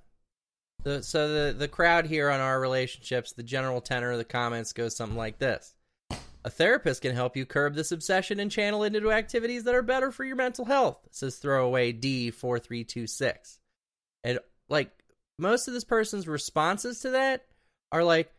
The, 0.84 1.02
so 1.02 1.28
the 1.28 1.52
the 1.52 1.66
crowd 1.66 2.06
here 2.06 2.30
on 2.30 2.38
our 2.38 2.60
relationships, 2.60 3.32
the 3.32 3.42
general 3.42 3.80
tenor 3.80 4.12
of 4.12 4.18
the 4.18 4.24
comments 4.24 4.72
goes 4.72 4.96
something 4.96 5.16
like 5.18 5.38
this: 5.38 5.74
A 6.44 6.50
therapist 6.50 7.02
can 7.02 7.12
help 7.14 7.36
you 7.36 7.44
curb 7.44 7.74
this 7.74 7.90
obsession 7.90 8.38
and 8.38 8.52
channel 8.52 8.84
it 8.84 8.94
into 8.94 9.10
activities 9.10 9.64
that 9.64 9.74
are 9.74 9.82
better 9.82 10.12
for 10.12 10.22
your 10.22 10.36
mental 10.36 10.64
health. 10.64 10.98
Says 11.10 11.38
throwaway 11.38 11.90
D 11.90 12.30
four 12.30 12.60
three 12.60 12.84
two 12.84 13.08
six, 13.08 13.58
and 14.22 14.38
like 14.68 14.92
most 15.38 15.66
of 15.66 15.74
this 15.74 15.82
person's 15.82 16.28
responses 16.28 17.00
to 17.00 17.10
that 17.10 17.46
are 17.90 18.04
like, 18.04 18.30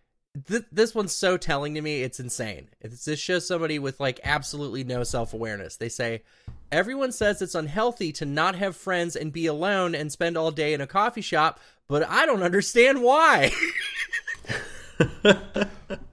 th- 0.47 0.65
this 0.71 0.93
one's 0.93 1.13
so 1.13 1.37
telling 1.37 1.75
to 1.75 1.81
me, 1.81 2.01
it's 2.03 2.19
insane. 2.19 2.67
It's, 2.81 3.05
this 3.05 3.19
shows 3.19 3.47
somebody 3.47 3.79
with 3.79 3.99
like 3.99 4.19
absolutely 4.23 4.83
no 4.83 5.03
self 5.03 5.33
awareness. 5.33 5.77
They 5.77 5.89
say, 5.89 6.23
everyone 6.71 7.11
says 7.11 7.41
it's 7.41 7.55
unhealthy 7.55 8.11
to 8.13 8.25
not 8.25 8.55
have 8.55 8.75
friends 8.75 9.15
and 9.15 9.31
be 9.31 9.45
alone 9.45 9.95
and 9.95 10.11
spend 10.11 10.37
all 10.37 10.51
day 10.51 10.73
in 10.73 10.81
a 10.81 10.87
coffee 10.87 11.21
shop, 11.21 11.59
but 11.87 12.07
I 12.07 12.25
don't 12.25 12.43
understand 12.43 13.01
why. 13.01 13.51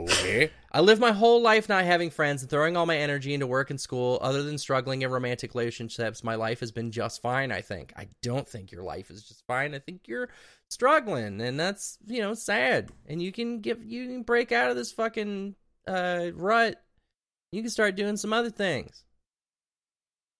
okay. 0.00 0.50
I 0.72 0.80
live 0.80 0.98
my 0.98 1.12
whole 1.12 1.40
life 1.40 1.68
not 1.68 1.84
having 1.84 2.10
friends 2.10 2.42
and 2.42 2.50
throwing 2.50 2.76
all 2.76 2.86
my 2.86 2.96
energy 2.96 3.32
into 3.32 3.46
work 3.46 3.70
and 3.70 3.80
school. 3.80 4.18
Other 4.20 4.42
than 4.42 4.58
struggling 4.58 5.02
in 5.02 5.10
romantic 5.10 5.54
relationships, 5.54 6.24
my 6.24 6.34
life 6.34 6.60
has 6.60 6.72
been 6.72 6.90
just 6.90 7.22
fine, 7.22 7.52
I 7.52 7.60
think. 7.60 7.92
I 7.96 8.08
don't 8.22 8.48
think 8.48 8.72
your 8.72 8.82
life 8.82 9.10
is 9.10 9.22
just 9.22 9.46
fine. 9.46 9.74
I 9.74 9.78
think 9.78 10.08
you're 10.08 10.30
struggling, 10.68 11.40
and 11.40 11.58
that's, 11.58 11.98
you 12.06 12.20
know, 12.20 12.34
sad. 12.34 12.90
And 13.06 13.22
you 13.22 13.32
can 13.32 13.60
give 13.60 13.84
you 13.84 14.06
can 14.06 14.22
break 14.22 14.52
out 14.52 14.70
of 14.70 14.76
this 14.76 14.92
fucking 14.92 15.54
uh 15.86 16.30
rut. 16.34 16.82
You 17.52 17.62
can 17.62 17.70
start 17.70 17.96
doing 17.96 18.16
some 18.16 18.32
other 18.32 18.50
things. 18.50 19.04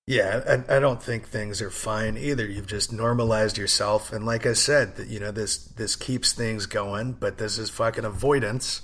Yeah, 0.06 0.62
I, 0.68 0.76
I 0.76 0.80
don't 0.80 1.02
think 1.02 1.26
things 1.26 1.62
are 1.62 1.70
fine 1.70 2.18
either. 2.18 2.44
You've 2.44 2.66
just 2.66 2.92
normalized 2.92 3.56
yourself, 3.56 4.12
and 4.12 4.26
like 4.26 4.44
I 4.44 4.52
said, 4.52 4.96
that 4.96 5.08
you 5.08 5.18
know 5.20 5.30
this 5.30 5.56
this 5.56 5.96
keeps 5.96 6.32
things 6.32 6.66
going, 6.66 7.12
but 7.12 7.38
this 7.38 7.56
is 7.56 7.70
fucking 7.70 8.04
avoidance 8.04 8.82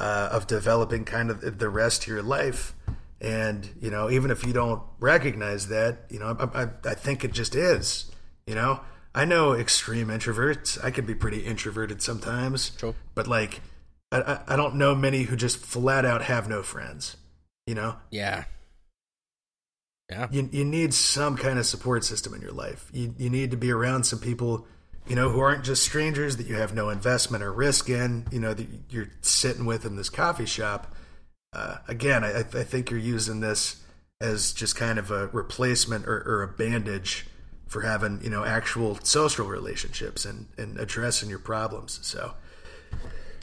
uh, 0.00 0.30
of 0.32 0.46
developing 0.46 1.04
kind 1.04 1.30
of 1.30 1.58
the 1.58 1.68
rest 1.68 2.02
of 2.02 2.08
your 2.08 2.22
life. 2.22 2.74
And 3.20 3.68
you 3.80 3.90
know, 3.90 4.10
even 4.10 4.30
if 4.30 4.44
you 4.46 4.52
don't 4.52 4.82
recognize 4.98 5.68
that, 5.68 6.06
you 6.08 6.18
know, 6.18 6.34
I, 6.38 6.62
I, 6.62 6.68
I 6.84 6.94
think 6.94 7.22
it 7.24 7.32
just 7.32 7.54
is. 7.54 8.10
You 8.46 8.54
know, 8.54 8.80
I 9.14 9.24
know 9.26 9.52
extreme 9.52 10.08
introverts. 10.08 10.82
I 10.82 10.90
can 10.90 11.04
be 11.04 11.14
pretty 11.14 11.40
introverted 11.40 12.00
sometimes, 12.02 12.72
Sure. 12.78 12.94
but 13.14 13.26
like, 13.28 13.60
I, 14.10 14.22
I 14.22 14.40
I 14.54 14.56
don't 14.56 14.76
know 14.76 14.94
many 14.94 15.24
who 15.24 15.36
just 15.36 15.58
flat 15.58 16.04
out 16.06 16.22
have 16.22 16.48
no 16.48 16.62
friends. 16.62 17.16
You 17.66 17.74
know, 17.74 17.96
Yeah. 18.10 18.44
Yeah. 20.10 20.26
you, 20.32 20.48
you 20.50 20.64
need 20.64 20.92
some 20.92 21.36
kind 21.36 21.58
of 21.58 21.66
support 21.66 22.04
system 22.04 22.34
in 22.34 22.40
your 22.40 22.50
life. 22.50 22.90
You, 22.92 23.14
you 23.16 23.30
need 23.30 23.52
to 23.52 23.56
be 23.56 23.70
around 23.70 24.04
some 24.04 24.18
people 24.18 24.66
you 25.06 25.16
know, 25.16 25.30
who 25.30 25.40
aren't 25.40 25.64
just 25.64 25.82
strangers 25.82 26.36
that 26.36 26.46
you 26.46 26.56
have 26.56 26.74
no 26.74 26.88
investment 26.88 27.42
or 27.42 27.52
risk 27.52 27.88
in, 27.88 28.26
you 28.30 28.40
know, 28.40 28.54
that 28.54 28.66
you're 28.90 29.10
sitting 29.22 29.64
with 29.64 29.84
in 29.84 29.96
this 29.96 30.08
coffee 30.08 30.46
shop. 30.46 30.94
Uh, 31.52 31.78
again, 31.88 32.22
I, 32.22 32.40
I 32.40 32.42
think 32.42 32.90
you're 32.90 33.00
using 33.00 33.40
this 33.40 33.82
as 34.20 34.52
just 34.52 34.76
kind 34.76 34.98
of 34.98 35.10
a 35.10 35.28
replacement 35.28 36.06
or, 36.06 36.22
or 36.26 36.42
a 36.42 36.48
bandage 36.48 37.26
for 37.66 37.82
having, 37.82 38.20
you 38.22 38.30
know, 38.30 38.44
actual 38.44 38.98
social 39.02 39.46
relationships 39.46 40.24
and, 40.24 40.48
and 40.58 40.78
addressing 40.78 41.30
your 41.30 41.38
problems. 41.38 41.98
So, 42.02 42.34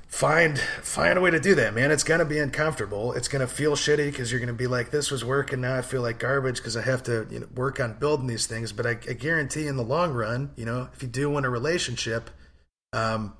find 0.07 0.57
find 0.57 1.17
a 1.17 1.21
way 1.21 1.29
to 1.29 1.39
do 1.39 1.53
that 1.55 1.73
man. 1.73 1.91
It's 1.91 2.03
going 2.03 2.19
to 2.19 2.25
be 2.25 2.39
uncomfortable. 2.39 3.13
It's 3.13 3.27
going 3.27 3.41
to 3.41 3.47
feel 3.47 3.73
shitty 3.73 4.11
because 4.11 4.31
you're 4.31 4.39
going 4.39 4.47
to 4.47 4.53
be 4.53 4.67
like 4.67 4.89
this 4.89 5.11
was 5.11 5.23
working 5.23 5.61
now 5.61 5.77
i 5.77 5.81
feel 5.81 6.01
like 6.01 6.17
garbage 6.17 6.57
because 6.57 6.77
i 6.77 6.81
have 6.81 7.03
to 7.03 7.27
you 7.29 7.41
know, 7.41 7.47
work 7.53 7.79
on 7.79 7.99
building 7.99 8.27
these 8.27 8.45
things. 8.45 8.71
But 8.71 8.87
I, 8.87 8.91
I, 8.91 9.13
guarantee 9.13 9.67
in 9.67 9.75
the 9.75 9.83
long 9.83 10.13
run 10.13 10.51
you 10.55 10.65
know 10.65 10.89
if 10.93 11.03
you 11.03 11.09
do 11.09 11.29
want 11.29 11.45
a 11.45 11.49
relationship 11.49 12.29
um 12.93 13.35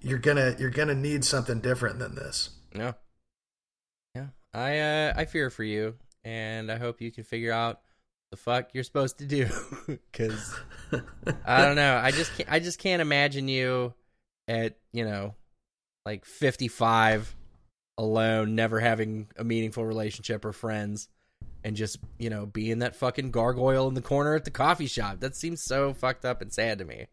you're 0.00 0.18
gonna 0.18 0.56
you're 0.58 0.70
gonna 0.70 0.94
need 0.94 1.24
something 1.24 1.60
different 1.60 1.98
than 1.98 2.14
this. 2.14 2.50
Yeah. 2.74 2.92
Yeah. 4.14 4.28
I 4.54 4.78
uh 4.78 5.12
i 5.16 5.24
fear 5.26 5.50
for 5.50 5.64
you 5.64 5.96
and 6.24 6.70
i 6.72 6.76
hope 6.76 7.00
you 7.00 7.10
can 7.10 7.24
figure 7.24 7.52
out 7.52 7.80
the 8.30 8.36
fuck 8.36 8.70
you're 8.72 8.84
supposed 8.84 9.18
to 9.18 9.26
do 9.26 9.48
because 9.86 10.58
i 11.44 11.64
don't 11.64 11.76
know. 11.76 12.00
I 12.02 12.10
just 12.10 12.34
can't 12.36 12.50
i 12.50 12.58
just 12.58 12.78
can't 12.78 13.02
imagine 13.02 13.48
you 13.48 13.92
at 14.48 14.76
you 14.92 15.04
know 15.04 15.34
like 16.04 16.24
55 16.24 17.36
alone, 17.98 18.54
never 18.54 18.80
having 18.80 19.28
a 19.36 19.44
meaningful 19.44 19.84
relationship 19.84 20.44
or 20.44 20.52
friends, 20.52 21.08
and 21.62 21.76
just, 21.76 21.98
you 22.18 22.30
know, 22.30 22.46
being 22.46 22.78
that 22.78 22.96
fucking 22.96 23.30
gargoyle 23.30 23.88
in 23.88 23.94
the 23.94 24.02
corner 24.02 24.34
at 24.34 24.44
the 24.44 24.50
coffee 24.50 24.86
shop. 24.86 25.20
That 25.20 25.36
seems 25.36 25.62
so 25.62 25.92
fucked 25.92 26.24
up 26.24 26.40
and 26.40 26.52
sad 26.52 26.78
to 26.78 26.84
me. 26.84 27.06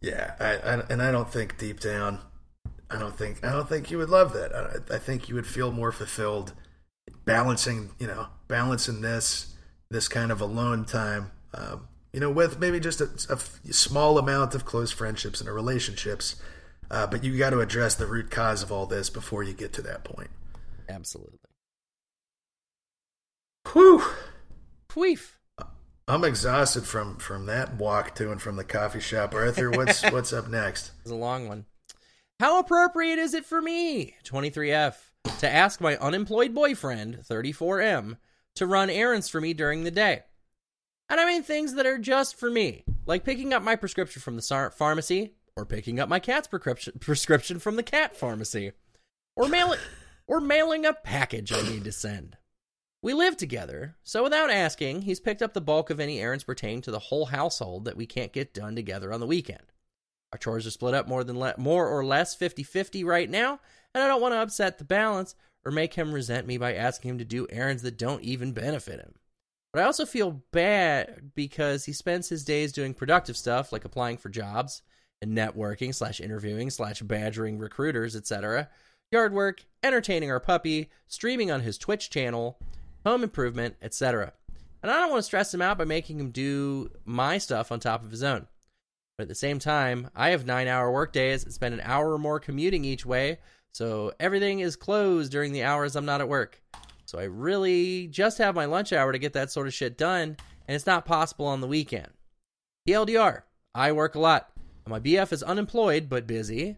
Yeah, 0.00 0.34
I, 0.38 0.56
I, 0.56 0.82
and 0.90 1.02
I 1.02 1.10
don't 1.10 1.32
think 1.32 1.56
deep 1.58 1.80
down, 1.80 2.20
I 2.90 2.98
don't 2.98 3.16
think 3.16 3.44
I 3.44 3.50
don't 3.50 3.68
think 3.68 3.90
you 3.90 3.98
would 3.98 4.10
love 4.10 4.32
that. 4.34 4.54
I, 4.54 4.94
I 4.94 4.98
think 4.98 5.28
you 5.28 5.34
would 5.34 5.46
feel 5.46 5.72
more 5.72 5.90
fulfilled 5.90 6.52
balancing, 7.24 7.90
you 7.98 8.06
know, 8.06 8.28
balancing 8.46 9.00
this 9.00 9.54
this 9.90 10.08
kind 10.08 10.30
of 10.30 10.40
alone 10.40 10.84
time, 10.84 11.30
um, 11.54 11.88
you 12.12 12.20
know, 12.20 12.30
with 12.30 12.58
maybe 12.58 12.78
just 12.78 13.00
a, 13.00 13.08
a 13.30 13.38
small 13.72 14.18
amount 14.18 14.54
of 14.54 14.64
close 14.64 14.92
friendships 14.92 15.40
and 15.40 15.50
relationships 15.50 16.36
uh, 16.90 17.06
but 17.06 17.24
you 17.24 17.36
got 17.36 17.50
to 17.50 17.60
address 17.60 17.94
the 17.94 18.06
root 18.06 18.30
cause 18.30 18.62
of 18.62 18.70
all 18.70 18.86
this 18.86 19.10
before 19.10 19.42
you 19.42 19.52
get 19.52 19.72
to 19.74 19.82
that 19.82 20.04
point. 20.04 20.30
Absolutely. 20.88 21.38
Whew. 23.72 24.02
Queef. 24.88 25.32
I'm 26.08 26.22
exhausted 26.22 26.84
from 26.84 27.16
from 27.16 27.46
that 27.46 27.74
walk 27.74 28.14
to 28.14 28.30
and 28.30 28.40
from 28.40 28.56
the 28.56 28.64
coffee 28.64 29.00
shop. 29.00 29.34
Arthur, 29.34 29.70
what's 29.70 30.02
what's 30.12 30.32
up 30.32 30.48
next? 30.48 30.92
It's 31.02 31.10
a 31.10 31.16
long 31.16 31.48
one. 31.48 31.66
How 32.38 32.60
appropriate 32.60 33.18
is 33.18 33.34
it 33.34 33.46
for 33.46 33.62
me, 33.62 34.14
23F, 34.24 34.94
to 35.38 35.48
ask 35.50 35.80
my 35.80 35.96
unemployed 35.96 36.54
boyfriend, 36.54 37.20
34M, 37.28 38.18
to 38.56 38.66
run 38.66 38.90
errands 38.90 39.28
for 39.28 39.40
me 39.40 39.54
during 39.54 39.84
the 39.84 39.90
day? 39.90 40.20
And 41.08 41.18
I 41.18 41.24
mean 41.24 41.42
things 41.42 41.74
that 41.74 41.86
are 41.86 41.98
just 41.98 42.36
for 42.36 42.50
me, 42.50 42.84
like 43.06 43.24
picking 43.24 43.52
up 43.52 43.62
my 43.62 43.74
prescription 43.74 44.20
from 44.20 44.36
the 44.36 44.72
pharmacy, 44.76 45.34
or 45.56 45.64
picking 45.64 45.98
up 45.98 46.08
my 46.08 46.18
cat's 46.18 46.48
prescription 46.48 47.58
from 47.58 47.76
the 47.76 47.82
cat 47.82 48.14
pharmacy, 48.14 48.72
or 49.34 49.48
mailing 49.48 49.78
or 50.26 50.40
mailing 50.40 50.84
a 50.84 50.92
package 50.92 51.52
I 51.52 51.62
need 51.62 51.84
to 51.84 51.92
send. 51.92 52.36
We 53.02 53.14
live 53.14 53.36
together, 53.36 53.94
so 54.02 54.22
without 54.24 54.50
asking, 54.50 55.02
he's 55.02 55.20
picked 55.20 55.40
up 55.40 55.54
the 55.54 55.60
bulk 55.60 55.90
of 55.90 56.00
any 56.00 56.20
errands 56.20 56.44
pertaining 56.44 56.82
to 56.82 56.90
the 56.90 56.98
whole 56.98 57.26
household 57.26 57.84
that 57.84 57.96
we 57.96 58.06
can't 58.06 58.32
get 58.32 58.52
done 58.52 58.74
together 58.74 59.12
on 59.12 59.20
the 59.20 59.26
weekend. 59.26 59.72
Our 60.32 60.38
chores 60.38 60.66
are 60.66 60.72
split 60.72 60.94
up 60.94 61.06
more 61.06 61.22
than 61.22 61.38
le- 61.38 61.54
more 61.56 61.88
or 61.88 62.04
less 62.04 62.36
50-50 62.36 63.04
right 63.04 63.30
now, 63.30 63.60
and 63.94 64.02
I 64.02 64.08
don't 64.08 64.20
want 64.20 64.34
to 64.34 64.40
upset 64.40 64.78
the 64.78 64.84
balance 64.84 65.34
or 65.64 65.70
make 65.70 65.94
him 65.94 66.12
resent 66.12 66.46
me 66.46 66.58
by 66.58 66.74
asking 66.74 67.12
him 67.12 67.18
to 67.18 67.24
do 67.24 67.46
errands 67.48 67.82
that 67.82 67.98
don't 67.98 68.22
even 68.22 68.52
benefit 68.52 68.98
him. 68.98 69.14
But 69.72 69.82
I 69.82 69.84
also 69.84 70.06
feel 70.06 70.42
bad 70.52 71.32
because 71.34 71.84
he 71.84 71.92
spends 71.92 72.28
his 72.28 72.44
days 72.44 72.72
doing 72.72 72.94
productive 72.94 73.36
stuff 73.36 73.72
like 73.72 73.84
applying 73.84 74.16
for 74.16 74.28
jobs 74.28 74.82
networking 75.24 75.94
slash 75.94 76.20
interviewing 76.20 76.70
slash 76.70 77.00
badgering 77.00 77.58
recruiters, 77.58 78.14
etc. 78.14 78.68
Yard 79.12 79.32
work, 79.32 79.64
entertaining 79.82 80.30
our 80.30 80.40
puppy, 80.40 80.90
streaming 81.06 81.50
on 81.50 81.60
his 81.60 81.78
Twitch 81.78 82.10
channel, 82.10 82.58
home 83.04 83.22
improvement, 83.22 83.76
etc. 83.80 84.32
And 84.82 84.90
I 84.90 85.00
don't 85.00 85.10
want 85.10 85.20
to 85.20 85.26
stress 85.26 85.54
him 85.54 85.62
out 85.62 85.78
by 85.78 85.84
making 85.84 86.20
him 86.20 86.30
do 86.30 86.90
my 87.04 87.38
stuff 87.38 87.72
on 87.72 87.80
top 87.80 88.04
of 88.04 88.10
his 88.10 88.22
own. 88.22 88.46
But 89.16 89.22
at 89.22 89.28
the 89.28 89.34
same 89.34 89.58
time, 89.58 90.10
I 90.14 90.30
have 90.30 90.44
nine 90.44 90.68
hour 90.68 90.92
workdays 90.92 91.44
and 91.44 91.52
spend 91.52 91.74
an 91.74 91.80
hour 91.82 92.12
or 92.12 92.18
more 92.18 92.38
commuting 92.38 92.84
each 92.84 93.06
way, 93.06 93.38
so 93.72 94.12
everything 94.20 94.60
is 94.60 94.76
closed 94.76 95.32
during 95.32 95.52
the 95.52 95.62
hours 95.62 95.96
I'm 95.96 96.04
not 96.04 96.20
at 96.20 96.28
work. 96.28 96.62
So 97.06 97.18
I 97.18 97.24
really 97.24 98.08
just 98.08 98.38
have 98.38 98.54
my 98.54 98.64
lunch 98.64 98.92
hour 98.92 99.12
to 99.12 99.18
get 99.18 99.32
that 99.34 99.50
sort 99.50 99.66
of 99.66 99.74
shit 99.74 99.96
done, 99.96 100.36
and 100.66 100.74
it's 100.74 100.86
not 100.86 101.06
possible 101.06 101.46
on 101.46 101.60
the 101.60 101.66
weekend. 101.66 102.08
TLDR, 102.88 103.42
I 103.74 103.92
work 103.92 104.16
a 104.16 104.20
lot. 104.20 104.50
My 104.88 105.00
BF 105.00 105.32
is 105.32 105.42
unemployed 105.42 106.08
but 106.08 106.28
busy, 106.28 106.76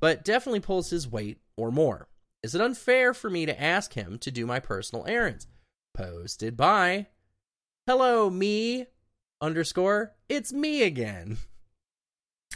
but 0.00 0.24
definitely 0.24 0.60
pulls 0.60 0.88
his 0.88 1.06
weight 1.06 1.38
or 1.58 1.70
more. 1.70 2.08
Is 2.42 2.54
it 2.54 2.60
unfair 2.62 3.12
for 3.12 3.28
me 3.28 3.44
to 3.44 3.60
ask 3.60 3.92
him 3.92 4.18
to 4.20 4.30
do 4.30 4.46
my 4.46 4.60
personal 4.60 5.04
errands? 5.06 5.46
Posted 5.94 6.56
by 6.56 7.08
Hello 7.86 8.30
me 8.30 8.86
underscore 9.42 10.14
it's 10.28 10.52
me 10.52 10.82
again. 10.84 11.36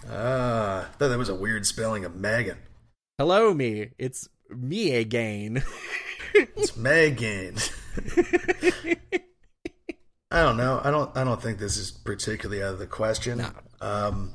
Ah, 0.09 0.13
uh, 0.13 0.85
thought 0.99 1.09
that 1.09 1.19
was 1.19 1.29
a 1.29 1.35
weird 1.35 1.67
spelling 1.67 2.05
of 2.05 2.17
Megan. 2.17 2.59
Hello 3.19 3.53
me, 3.53 3.91
it's 3.99 4.29
me 4.49 4.97
again. 4.97 5.63
it's 6.35 6.77
Megan. 6.77 7.57
I 10.31 10.43
don't 10.43 10.57
know. 10.57 10.81
I 10.83 10.91
don't. 10.91 11.17
I 11.17 11.25
don't 11.25 11.41
think 11.41 11.59
this 11.59 11.77
is 11.77 11.93
particularly 11.93 12.63
out 12.63 12.73
of 12.73 12.79
the 12.79 12.87
question. 12.87 13.39
No. 13.39 13.51
Um, 13.81 14.33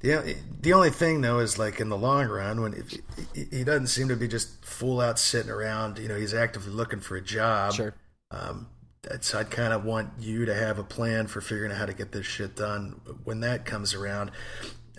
the 0.00 0.36
the 0.60 0.72
only 0.72 0.90
thing 0.90 1.20
though 1.20 1.38
is 1.38 1.58
like 1.58 1.80
in 1.80 1.88
the 1.88 1.96
long 1.96 2.26
run 2.26 2.60
when 2.60 2.74
if, 2.74 3.50
he 3.50 3.64
doesn't 3.64 3.86
seem 3.86 4.08
to 4.08 4.16
be 4.16 4.28
just 4.28 4.64
full 4.64 5.00
out 5.00 5.18
sitting 5.18 5.50
around 5.50 5.98
you 5.98 6.08
know 6.08 6.16
he's 6.16 6.34
actively 6.34 6.72
looking 6.72 7.00
for 7.00 7.16
a 7.16 7.22
job 7.22 7.72
sure 7.72 7.94
um, 8.30 8.68
that's 9.02 9.34
I'd 9.34 9.50
kind 9.50 9.72
of 9.72 9.84
want 9.84 10.10
you 10.18 10.46
to 10.46 10.54
have 10.54 10.78
a 10.78 10.84
plan 10.84 11.28
for 11.28 11.40
figuring 11.40 11.72
out 11.72 11.78
how 11.78 11.86
to 11.86 11.94
get 11.94 12.12
this 12.12 12.26
shit 12.26 12.56
done 12.56 13.00
when 13.24 13.40
that 13.40 13.64
comes 13.64 13.94
around 13.94 14.30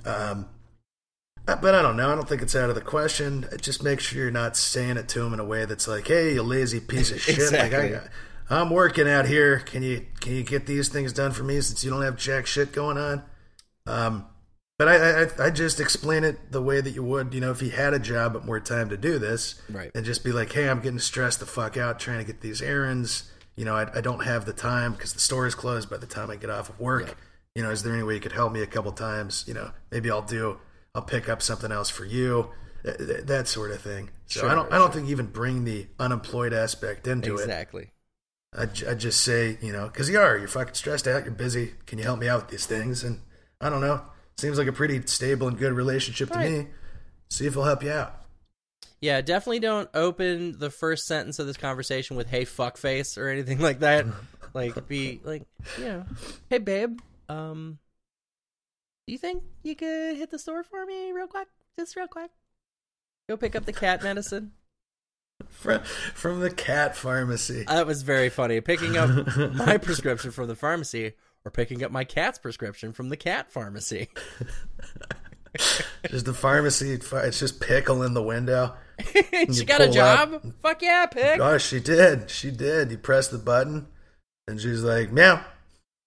um, 0.05 0.47
uh, 1.47 1.55
but 1.55 1.73
I 1.73 1.81
don't 1.81 1.95
know. 1.95 2.11
I 2.11 2.15
don't 2.15 2.27
think 2.27 2.41
it's 2.41 2.57
out 2.57 2.67
of 2.69 2.75
the 2.75 2.81
question. 2.81 3.47
Just 3.61 3.81
make 3.81 4.01
sure 4.01 4.21
you're 4.21 4.31
not 4.31 4.57
saying 4.57 4.97
it 4.97 5.07
to 5.09 5.21
him 5.23 5.33
in 5.33 5.39
a 5.39 5.45
way 5.45 5.63
that's 5.63 5.87
like, 5.87 6.07
"Hey, 6.07 6.33
you 6.33 6.43
lazy 6.43 6.81
piece 6.81 7.09
of 7.09 7.21
shit! 7.21 7.35
exactly. 7.35 7.93
Like 7.93 8.11
I, 8.49 8.59
I'm 8.59 8.69
working 8.69 9.07
out 9.07 9.27
here. 9.27 9.59
Can 9.59 9.81
you 9.81 10.05
can 10.19 10.33
you 10.33 10.43
get 10.43 10.65
these 10.65 10.89
things 10.89 11.13
done 11.13 11.31
for 11.31 11.43
me 11.43 11.61
since 11.61 11.85
you 11.85 11.89
don't 11.89 12.01
have 12.01 12.17
jack 12.17 12.47
shit 12.47 12.73
going 12.73 12.97
on?" 12.97 13.23
Um, 13.87 14.25
but 14.77 14.87
I, 14.87 15.23
I, 15.23 15.47
I 15.47 15.49
just 15.49 15.79
explain 15.79 16.23
it 16.23 16.51
the 16.51 16.61
way 16.61 16.81
that 16.81 16.91
you 16.91 17.03
would, 17.03 17.33
you 17.33 17.41
know, 17.41 17.49
if 17.49 17.61
he 17.61 17.69
had 17.69 17.95
a 17.95 17.99
job 17.99 18.33
but 18.33 18.45
more 18.45 18.59
time 18.59 18.89
to 18.89 18.97
do 18.97 19.17
this, 19.17 19.59
right? 19.71 19.89
And 19.95 20.05
just 20.05 20.23
be 20.23 20.31
like, 20.31 20.51
hey, 20.51 20.69
I'm 20.69 20.81
getting 20.81 20.99
stressed 20.99 21.39
the 21.39 21.47
fuck 21.47 21.77
out 21.77 21.99
trying 21.99 22.19
to 22.19 22.25
get 22.25 22.41
these 22.41 22.61
errands. 22.61 23.31
You 23.55 23.65
know, 23.65 23.75
I, 23.75 23.97
I 23.97 24.01
don't 24.01 24.23
have 24.23 24.45
the 24.45 24.53
time 24.53 24.91
because 24.91 25.13
the 25.13 25.19
store 25.19 25.47
is 25.47 25.55
closed 25.55 25.89
by 25.89 25.97
the 25.97 26.05
time 26.05 26.29
I 26.29 26.35
get 26.35 26.51
off 26.51 26.69
of 26.69 26.79
work. 26.79 27.07
Yeah. 27.07 27.13
You 27.55 27.63
know, 27.63 27.71
is 27.71 27.81
there 27.81 27.91
any 27.91 28.03
way 28.03 28.13
you 28.13 28.19
could 28.19 28.33
help 28.33 28.53
me 28.53 28.61
a 28.61 28.67
couple 28.67 28.91
times? 28.91 29.45
You 29.47 29.55
know, 29.55 29.71
maybe 29.89 30.11
I'll 30.11 30.21
do, 30.21 30.59
I'll 30.93 31.01
pick 31.01 31.27
up 31.27 31.41
something 31.41 31.71
else 31.71 31.89
for 31.89 32.05
you, 32.05 32.51
that, 32.83 33.25
that 33.25 33.47
sort 33.47 33.71
of 33.71 33.81
thing. 33.81 34.11
So 34.27 34.41
sure, 34.41 34.49
I 34.49 34.53
don't, 34.53 34.71
I 34.71 34.77
don't 34.77 34.93
think 34.93 35.09
even 35.09 35.25
bring 35.25 35.63
the 35.63 35.87
unemployed 35.99 36.53
aspect 36.53 37.07
into 37.07 37.33
exactly. 37.33 37.83
it. 37.83 37.89
Exactly. 38.53 38.89
I, 38.89 38.91
I 38.91 38.95
just 38.95 39.21
say, 39.21 39.57
you 39.59 39.73
know, 39.73 39.87
because 39.87 40.07
you 40.07 40.19
are, 40.19 40.37
you're 40.37 40.47
fucking 40.47 40.75
stressed 40.75 41.07
out, 41.07 41.23
you're 41.23 41.33
busy. 41.33 41.73
Can 41.87 41.97
you 41.97 42.03
help 42.03 42.19
me 42.19 42.29
out 42.29 42.43
with 42.43 42.51
these 42.51 42.67
things? 42.67 43.03
And 43.03 43.21
I 43.61 43.69
don't 43.69 43.81
know. 43.81 44.01
Seems 44.37 44.57
like 44.57 44.67
a 44.67 44.73
pretty 44.73 45.01
stable 45.07 45.47
and 45.47 45.57
good 45.57 45.73
relationship 45.73 46.29
to 46.29 46.37
right. 46.37 46.51
me. 46.51 46.67
See 47.29 47.47
if 47.47 47.53
he'll 47.53 47.63
help 47.63 47.83
you 47.83 47.91
out. 47.91 48.13
Yeah, 49.01 49.21
definitely 49.21 49.59
don't 49.59 49.89
open 49.93 50.57
the 50.57 50.69
first 50.69 51.05
sentence 51.05 51.39
of 51.39 51.47
this 51.47 51.57
conversation 51.57 52.17
with 52.17 52.27
"Hey 52.27 52.45
fuckface" 52.45 53.17
or 53.17 53.29
anything 53.29 53.59
like 53.61 53.79
that. 53.79 54.05
like, 54.53 54.87
be 54.87 55.21
like, 55.23 55.43
you 55.77 55.85
know, 55.85 56.05
"Hey 56.49 56.57
babe, 56.57 56.99
um, 57.29 57.79
do 59.05 59.13
you 59.13 59.19
think 59.19 59.43
you 59.63 59.75
could 59.75 60.17
hit 60.17 60.31
the 60.31 60.39
store 60.39 60.63
for 60.63 60.85
me 60.85 61.11
real 61.11 61.27
quick? 61.27 61.47
Just 61.77 61.95
real 61.95 62.07
quick. 62.07 62.31
Go 63.29 63.37
pick 63.37 63.55
up 63.55 63.65
the 63.65 63.73
cat 63.73 64.03
medicine." 64.03 64.51
From, 65.49 65.83
from 65.83 66.39
the 66.39 66.49
cat 66.49 66.95
pharmacy. 66.95 67.63
That 67.67 67.85
was 67.85 68.01
very 68.01 68.29
funny. 68.29 68.59
Picking 68.59 68.97
up 68.97 69.37
my 69.53 69.77
prescription 69.77 70.31
from 70.31 70.47
the 70.47 70.55
pharmacy 70.55 71.13
or 71.47 71.49
picking 71.49 71.81
up 71.81 71.91
my 71.91 72.03
cat's 72.03 72.37
prescription 72.37 72.91
from 72.91 73.07
the 73.07 73.15
cat 73.15 73.49
pharmacy. 73.49 74.09
just 76.09 76.25
the 76.25 76.33
pharmacy. 76.33 76.91
It's 76.91 77.39
just 77.39 77.61
pickle 77.61 78.03
in 78.03 78.13
the 78.13 78.21
window. 78.21 78.75
she 79.53 79.63
got 79.63 79.79
a 79.79 79.89
job. 79.89 80.33
Up. 80.33 80.43
Fuck 80.61 80.81
yeah, 80.81 81.05
pick. 81.05 81.39
Oh, 81.39 81.57
she 81.57 81.79
did. 81.79 82.29
She 82.29 82.51
did. 82.51 82.91
You 82.91 82.97
press 82.97 83.29
the 83.29 83.37
button, 83.37 83.87
and 84.45 84.59
she's 84.59 84.83
like, 84.83 85.11
"Meow." 85.13 85.41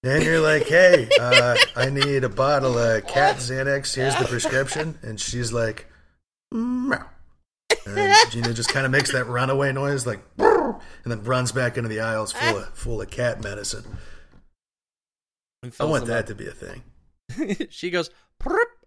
And 0.02 0.24
you're 0.24 0.40
like, 0.40 0.66
hey, 0.66 1.08
uh, 1.20 1.56
I 1.76 1.90
need 1.90 2.24
a 2.24 2.30
bottle 2.30 2.78
of 2.78 3.06
cat 3.06 3.36
Xanax. 3.36 3.94
Here's 3.94 4.16
the 4.16 4.24
prescription. 4.24 4.98
And 5.02 5.20
she's 5.20 5.52
like, 5.52 5.86
meow. 6.50 7.04
And 7.84 8.30
Gina 8.30 8.54
just 8.54 8.70
kind 8.70 8.86
of 8.86 8.92
makes 8.92 9.12
that 9.12 9.26
runaway 9.26 9.72
noise, 9.72 10.06
like, 10.06 10.20
and 10.38 10.80
then 11.04 11.22
runs 11.24 11.52
back 11.52 11.76
into 11.76 11.90
the 11.90 12.00
aisles 12.00 12.32
full 12.32 12.56
of 12.56 12.68
full 12.70 13.02
of 13.02 13.10
cat 13.10 13.42
medicine. 13.42 13.84
I 15.78 15.84
want 15.84 16.06
that 16.06 16.26
to 16.28 16.34
be 16.34 16.46
a 16.46 16.52
thing. 16.52 16.82
she 17.70 17.90
goes, 17.90 18.10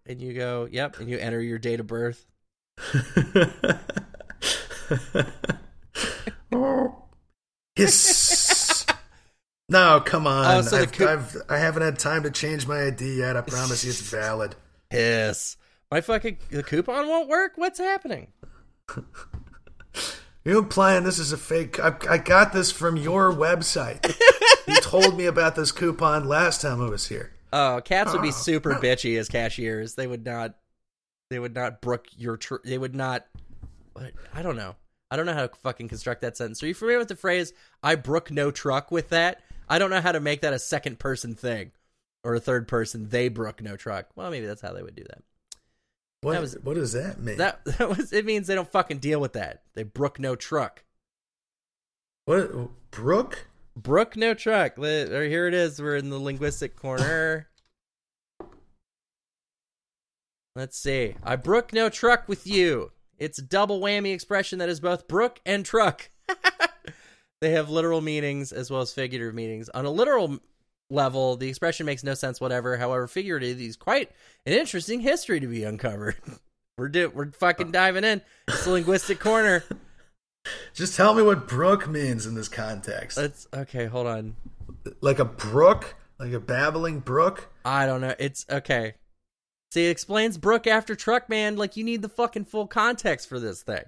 and 0.06 0.22
you 0.22 0.34
go, 0.34 0.68
yep, 0.72 1.00
and 1.00 1.10
you 1.10 1.18
enter 1.18 1.42
your 1.42 1.60
date 1.60 1.80
of 1.80 1.88
birth. 1.88 2.26
Oh. 6.52 7.06
Hiss. 7.76 8.86
No, 9.70 10.02
come 10.02 10.28
on. 10.28 10.58
Oh, 10.58 10.62
so 10.62 10.78
I've, 10.78 10.92
coo- 10.92 11.08
I've, 11.08 11.36
I 11.50 11.58
haven't 11.58 11.82
had 11.84 11.98
time 11.98 12.24
to 12.24 12.32
change 12.32 12.68
my 12.68 12.84
ID 12.88 13.20
yet. 13.20 13.38
I 13.38 13.42
promise 13.42 13.84
you 13.84 13.90
it's 13.92 14.02
valid. 14.02 14.56
Piss. 14.90 15.56
My 15.90 16.02
fucking 16.02 16.38
the 16.52 16.62
coupon 16.62 17.08
won't 17.08 17.30
work. 17.30 17.54
What's 17.56 17.80
happening? 17.80 18.28
You're 20.46 20.60
implying 20.60 21.04
this 21.04 21.20
is 21.20 21.32
a 21.32 21.38
fake. 21.38 21.80
I, 21.80 21.96
I 22.10 22.18
got 22.18 22.52
this 22.54 22.72
from 22.72 22.98
your 22.98 23.32
website. 23.32 24.06
you 24.68 24.76
told 24.82 25.18
me 25.18 25.26
about 25.26 25.56
this 25.56 25.72
coupon 25.72 26.28
last 26.28 26.62
time 26.62 26.82
I 26.82 26.90
was 26.90 27.08
here. 27.08 27.32
Oh, 27.54 27.82
cats 27.84 28.12
would 28.12 28.22
be 28.22 28.30
Oh, 28.30 28.32
super 28.32 28.74
bitchy 28.76 29.18
as 29.18 29.30
cashiers. 29.30 29.96
They 29.96 30.08
would 30.08 30.26
not. 30.26 30.56
They 31.30 31.40
would 31.40 31.56
not 31.56 31.82
brook 31.82 32.08
your. 32.18 32.38
Tr- 32.38 32.56
they 32.66 32.78
would 32.78 32.96
not. 32.96 33.26
I 34.34 34.42
don't 34.42 34.56
know. 34.58 34.76
I 35.12 35.16
don't 35.16 35.26
know 35.28 35.34
how 35.34 35.48
to 35.48 35.56
fucking 35.58 35.88
construct 35.88 36.22
that 36.22 36.36
sentence. 36.36 36.62
Are 36.64 36.68
you 36.68 36.74
familiar 36.74 36.98
with 37.00 37.08
the 37.08 37.16
phrase 37.16 37.54
"I 37.84 37.96
brook 37.96 38.32
no 38.32 38.52
truck" 38.52 38.92
with 38.92 39.10
that? 39.10 39.42
I 39.70 39.80
don't 39.80 39.92
know 39.92 40.02
how 40.02 40.12
to 40.12 40.20
make 40.20 40.42
that 40.42 40.54
a 40.54 40.60
second 40.60 41.00
person 41.00 41.36
thing 41.36 41.72
or 42.24 42.34
a 42.36 42.40
third 42.40 42.68
person. 42.68 43.10
They 43.10 43.30
brook 43.30 43.62
no 43.62 43.78
truck. 43.78 44.08
Well, 44.16 44.30
maybe 44.32 44.46
that's 44.48 44.62
how 44.62 44.74
they 44.74 44.84
would 44.84 44.96
do 44.96 45.04
that. 45.04 45.24
What, 46.24 46.42
was- 46.42 46.58
what 46.64 46.76
does 46.76 46.94
that 46.94 47.20
mean? 47.20 47.38
That 47.38 47.64
that 47.78 47.90
was. 47.90 48.14
It 48.14 48.26
means 48.26 48.48
they 48.48 48.56
don't 48.56 48.72
fucking 48.72 49.00
deal 49.00 49.20
with 49.20 49.34
that. 49.34 49.64
They 49.74 49.84
brook 49.84 50.20
no 50.20 50.36
truck. 50.36 50.84
what? 52.26 52.52
Brooke? 52.92 53.48
Brook 53.76 54.16
no 54.16 54.34
truck. 54.34 54.78
Or 54.78 55.24
here 55.24 55.48
it 55.48 55.54
is. 55.54 55.82
We're 55.82 55.96
in 55.96 56.10
the 56.10 56.20
linguistic 56.20 56.76
corner. 56.76 57.48
Let's 60.56 60.78
see. 60.78 61.16
I 61.24 61.36
brook 61.36 61.74
no 61.74 61.90
truck 61.90 62.28
with 62.28 62.46
you. 62.46 62.92
It's 63.18 63.40
a 63.40 63.44
double 63.44 63.80
whammy 63.80 64.14
expression 64.14 64.60
that 64.60 64.70
is 64.70 64.80
both 64.80 65.08
brook 65.08 65.40
and 65.46 65.66
truck. 65.66 66.12
they 67.42 67.52
have 67.52 67.70
literal 67.70 68.02
meanings 68.02 68.52
as 68.52 68.70
well 68.70 68.82
as 68.82 68.94
figurative 68.94 69.34
meanings. 69.34 69.70
On 69.70 69.86
a 69.86 69.90
literal 69.90 70.38
level, 70.94 71.36
the 71.36 71.50
expression 71.50 71.86
makes 71.86 72.04
no 72.04 72.14
sense 72.14 72.40
whatever. 72.40 72.78
However, 72.78 73.08
figuratively, 73.08 73.66
is 73.66 73.76
quite 73.76 74.12
an 74.46 74.54
interesting 74.54 75.02
history 75.02 75.40
to 75.40 75.48
be 75.48 75.64
uncovered. 75.64 76.16
we're 76.78 76.90
do- 76.90 77.10
we're 77.10 77.32
fucking 77.32 77.68
uh. 77.68 77.72
diving 77.72 78.04
in. 78.04 78.22
It's 78.48 78.68
linguistic 78.68 79.20
corner. 79.20 79.64
Just 80.74 80.96
tell 80.96 81.14
me 81.14 81.24
what 81.24 81.48
brook 81.48 81.88
means 81.88 82.26
in 82.26 82.36
this 82.36 82.50
context. 82.50 83.18
Let's 83.18 83.48
okay. 83.54 83.86
Hold 83.86 84.08
on. 84.08 84.36
like 85.02 85.20
a 85.20 85.26
brook? 85.26 85.96
Like 86.20 86.34
a 86.34 86.40
babbling 86.40 87.00
brook? 87.00 87.50
I 87.66 87.86
don't 87.86 88.02
know. 88.02 88.14
It's 88.20 88.46
okay. 88.50 88.94
See, 89.72 89.88
it 89.88 89.90
explains 89.90 90.38
brook 90.38 90.68
after 90.68 90.96
truck 90.96 91.30
man. 91.30 91.56
Like 91.56 91.78
you 91.78 91.84
need 91.84 92.02
the 92.02 92.10
fucking 92.10 92.46
full 92.46 92.68
context 92.68 93.28
for 93.28 93.40
this 93.40 93.64
thing. 93.64 93.84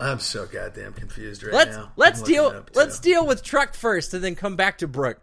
I'm 0.00 0.20
so 0.20 0.46
goddamn 0.46 0.92
confused 0.92 1.42
right 1.42 1.52
let's 1.52 1.76
now. 1.76 1.92
let's 1.96 2.22
deal 2.22 2.64
let's 2.74 2.98
deal 3.00 3.26
with 3.26 3.42
truck 3.42 3.74
first, 3.74 4.14
and 4.14 4.22
then 4.22 4.34
come 4.34 4.54
back 4.56 4.78
to 4.78 4.86
brook. 4.88 5.20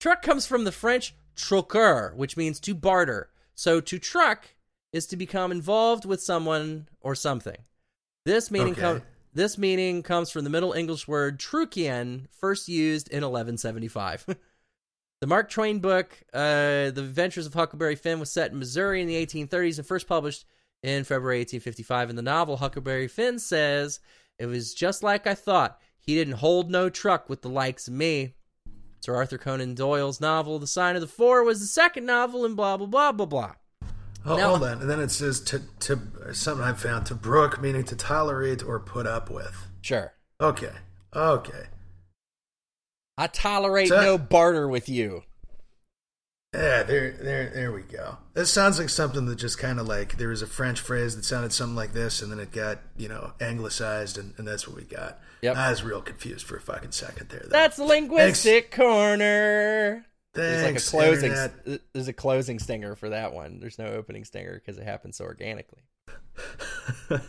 Truck 0.00 0.22
comes 0.22 0.46
from 0.46 0.64
the 0.64 0.72
French 0.72 1.14
troquer, 1.36 2.14
which 2.14 2.36
means 2.36 2.58
to 2.60 2.74
barter. 2.74 3.30
So 3.54 3.80
to 3.80 3.98
truck 3.98 4.48
is 4.92 5.06
to 5.06 5.16
become 5.16 5.52
involved 5.52 6.04
with 6.04 6.22
someone 6.22 6.88
or 7.00 7.14
something. 7.14 7.56
This 8.24 8.50
meaning 8.50 8.72
Okay. 8.72 8.80
com- 8.80 9.02
this 9.32 9.58
meaning 9.58 10.02
comes 10.02 10.30
from 10.30 10.44
the 10.44 10.50
Middle 10.50 10.72
English 10.72 11.06
word 11.06 11.38
trucian, 11.38 12.26
first 12.32 12.68
used 12.68 13.08
in 13.08 13.22
1175. 13.22 14.24
the 15.20 15.26
Mark 15.26 15.50
Twain 15.50 15.78
book, 15.78 16.18
uh, 16.32 16.90
The 16.90 17.02
Adventures 17.04 17.46
of 17.46 17.54
Huckleberry 17.54 17.96
Finn, 17.96 18.18
was 18.18 18.32
set 18.32 18.50
in 18.50 18.58
Missouri 18.58 19.00
in 19.02 19.06
the 19.06 19.14
1830s 19.26 19.78
and 19.78 19.86
first 19.86 20.06
published 20.08 20.46
in 20.82 21.04
February 21.04 21.38
1855. 21.40 22.10
In 22.10 22.16
the 22.16 22.22
novel, 22.22 22.56
Huckleberry 22.58 23.08
Finn 23.08 23.38
says, 23.38 24.00
It 24.38 24.46
was 24.46 24.74
just 24.74 25.02
like 25.02 25.26
I 25.26 25.34
thought. 25.34 25.78
He 25.98 26.14
didn't 26.14 26.34
hold 26.34 26.70
no 26.70 26.88
truck 26.88 27.28
with 27.28 27.42
the 27.42 27.48
likes 27.48 27.88
of 27.88 27.94
me. 27.94 28.34
Sir 29.00 29.14
Arthur 29.14 29.38
Conan 29.38 29.74
Doyle's 29.74 30.20
novel, 30.20 30.58
The 30.58 30.66
Sign 30.66 30.94
of 30.94 31.00
the 31.00 31.06
Four, 31.06 31.44
was 31.44 31.60
the 31.60 31.66
second 31.66 32.06
novel, 32.06 32.44
and 32.44 32.56
blah, 32.56 32.76
blah, 32.76 32.86
blah, 32.86 33.12
blah, 33.12 33.26
blah. 33.26 33.54
Oh, 34.24 34.36
Now- 34.36 34.48
hold 34.50 34.64
on. 34.64 34.80
And 34.80 34.90
then 34.90 35.00
it 35.00 35.10
says 35.10 35.40
to 35.42 35.62
to 35.80 36.00
something 36.34 36.64
I 36.64 36.72
found 36.72 37.06
to 37.06 37.14
brook 37.14 37.60
meaning 37.60 37.84
to 37.84 37.94
tolerate 37.96 38.62
or 38.64 38.80
put 38.80 39.06
up 39.06 39.30
with. 39.30 39.66
Sure. 39.82 40.14
Okay. 40.40 40.72
Okay. 41.14 41.66
I 43.18 43.28
tolerate 43.28 43.88
So- 43.88 44.00
no 44.00 44.18
barter 44.18 44.68
with 44.68 44.88
you. 44.88 45.22
Yeah, 46.56 46.82
there 46.84 47.10
there 47.10 47.50
there 47.50 47.72
we 47.72 47.82
go. 47.82 48.16
This 48.32 48.50
sounds 48.50 48.78
like 48.78 48.88
something 48.88 49.26
that 49.26 49.36
just 49.36 49.58
kind 49.58 49.78
of 49.78 49.86
like 49.86 50.16
there 50.16 50.28
was 50.28 50.40
a 50.40 50.46
French 50.46 50.80
phrase 50.80 51.14
that 51.14 51.24
sounded 51.24 51.52
something 51.52 51.76
like 51.76 51.92
this 51.92 52.22
and 52.22 52.32
then 52.32 52.38
it 52.38 52.50
got, 52.50 52.78
you 52.96 53.08
know, 53.08 53.32
anglicized 53.40 54.16
and, 54.16 54.32
and 54.38 54.48
that's 54.48 54.66
what 54.66 54.76
we 54.76 54.84
got. 54.84 55.20
Yep. 55.42 55.56
I 55.56 55.70
was 55.70 55.82
real 55.82 56.00
confused 56.00 56.46
for 56.46 56.56
a 56.56 56.60
fucking 56.60 56.92
second 56.92 57.28
there 57.28 57.40
though. 57.44 57.50
That's 57.50 57.78
linguistic 57.78 58.70
corner. 58.70 60.06
Thanks, 60.34 60.90
There's 60.90 60.94
like 60.94 61.04
a 61.04 61.08
closing. 61.08 61.30
Internet. 61.30 61.80
There's 61.92 62.08
a 62.08 62.12
closing 62.12 62.58
stinger 62.58 62.94
for 62.94 63.10
that 63.10 63.32
one. 63.34 63.60
There's 63.60 63.78
no 63.78 63.86
opening 63.86 64.24
stinger 64.24 64.54
because 64.54 64.78
it 64.78 64.84
happens 64.84 65.18
so 65.18 65.24
organically. 65.24 65.82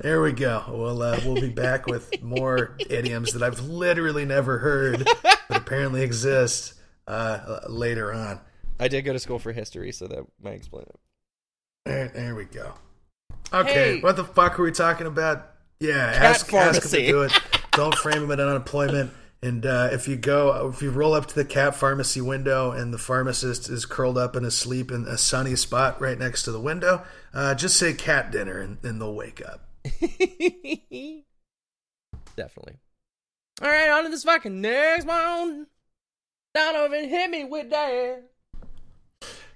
there 0.00 0.22
we 0.22 0.32
go. 0.32 0.64
Well, 0.68 1.02
uh, 1.02 1.20
we'll 1.24 1.40
be 1.40 1.50
back 1.50 1.86
with 1.86 2.22
more 2.22 2.76
idioms 2.88 3.32
that 3.32 3.42
I've 3.42 3.60
literally 3.60 4.24
never 4.24 4.58
heard, 4.58 5.08
but 5.22 5.56
apparently 5.56 6.02
exist 6.02 6.74
uh, 7.06 7.60
later 7.68 8.12
on. 8.12 8.40
I 8.80 8.88
did 8.88 9.02
go 9.02 9.12
to 9.12 9.18
school 9.18 9.38
for 9.38 9.52
history, 9.52 9.92
so 9.92 10.06
that 10.08 10.24
might 10.42 10.54
explain 10.54 10.84
it. 10.88 11.00
There, 11.84 12.08
there 12.08 12.34
we 12.34 12.44
go. 12.44 12.74
Okay, 13.52 13.96
Hey. 13.96 14.00
what 14.00 14.16
the 14.16 14.24
fuck 14.24 14.58
are 14.58 14.62
we 14.62 14.72
talking 14.72 15.06
about? 15.06 15.48
Yeah, 15.80 16.12
Cat 16.12 16.22
ask, 16.22 16.24
ask 16.24 16.46
him 16.46 16.58
pharmacy. 16.60 17.00
to 17.02 17.06
do 17.06 17.22
it. 17.22 17.32
Don't 17.72 17.94
frame 17.94 18.22
him 18.22 18.30
at 18.30 18.40
unemployment. 18.40 19.10
And 19.44 19.66
uh, 19.66 19.88
if 19.90 20.06
you 20.06 20.14
go, 20.16 20.68
if 20.72 20.80
you 20.82 20.90
roll 20.90 21.14
up 21.14 21.26
to 21.26 21.34
the 21.34 21.44
cat 21.44 21.74
pharmacy 21.74 22.20
window 22.20 22.70
and 22.70 22.94
the 22.94 22.98
pharmacist 22.98 23.68
is 23.68 23.84
curled 23.84 24.16
up 24.16 24.36
in 24.36 24.44
his 24.44 24.56
sleep 24.56 24.92
in 24.92 25.04
a 25.08 25.18
sunny 25.18 25.56
spot 25.56 26.00
right 26.00 26.16
next 26.16 26.44
to 26.44 26.52
the 26.52 26.60
window, 26.60 27.02
uh, 27.34 27.52
just 27.56 27.76
say 27.76 27.92
cat 27.92 28.30
dinner 28.30 28.60
and, 28.60 28.78
and 28.84 29.00
they'll 29.00 29.12
wake 29.14 29.42
up. 29.44 29.68
Definitely. 32.36 32.76
All 33.60 33.68
right, 33.68 33.90
on 33.90 34.04
to 34.04 34.10
this 34.10 34.22
fucking 34.24 34.60
next 34.60 35.06
one. 35.06 35.66
Donovan 36.54 37.08
hit 37.08 37.30
me 37.30 37.44
with 37.44 37.70
that. 37.70 38.24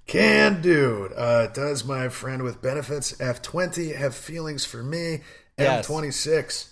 Can 0.06 0.62
dude. 0.62 1.12
Uh, 1.14 1.48
does 1.48 1.84
my 1.84 2.08
friend 2.08 2.42
with 2.42 2.62
benefits 2.62 3.12
F20 3.12 3.96
have 3.96 4.14
feelings 4.14 4.64
for 4.64 4.82
me? 4.82 5.20
Yes. 5.58 5.88
M26. 5.88 6.68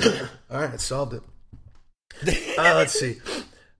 All 0.50 0.60
right, 0.60 0.80
solved 0.80 1.14
it. 1.14 1.22
Uh, 2.58 2.74
let's 2.76 2.98
see. 2.98 3.16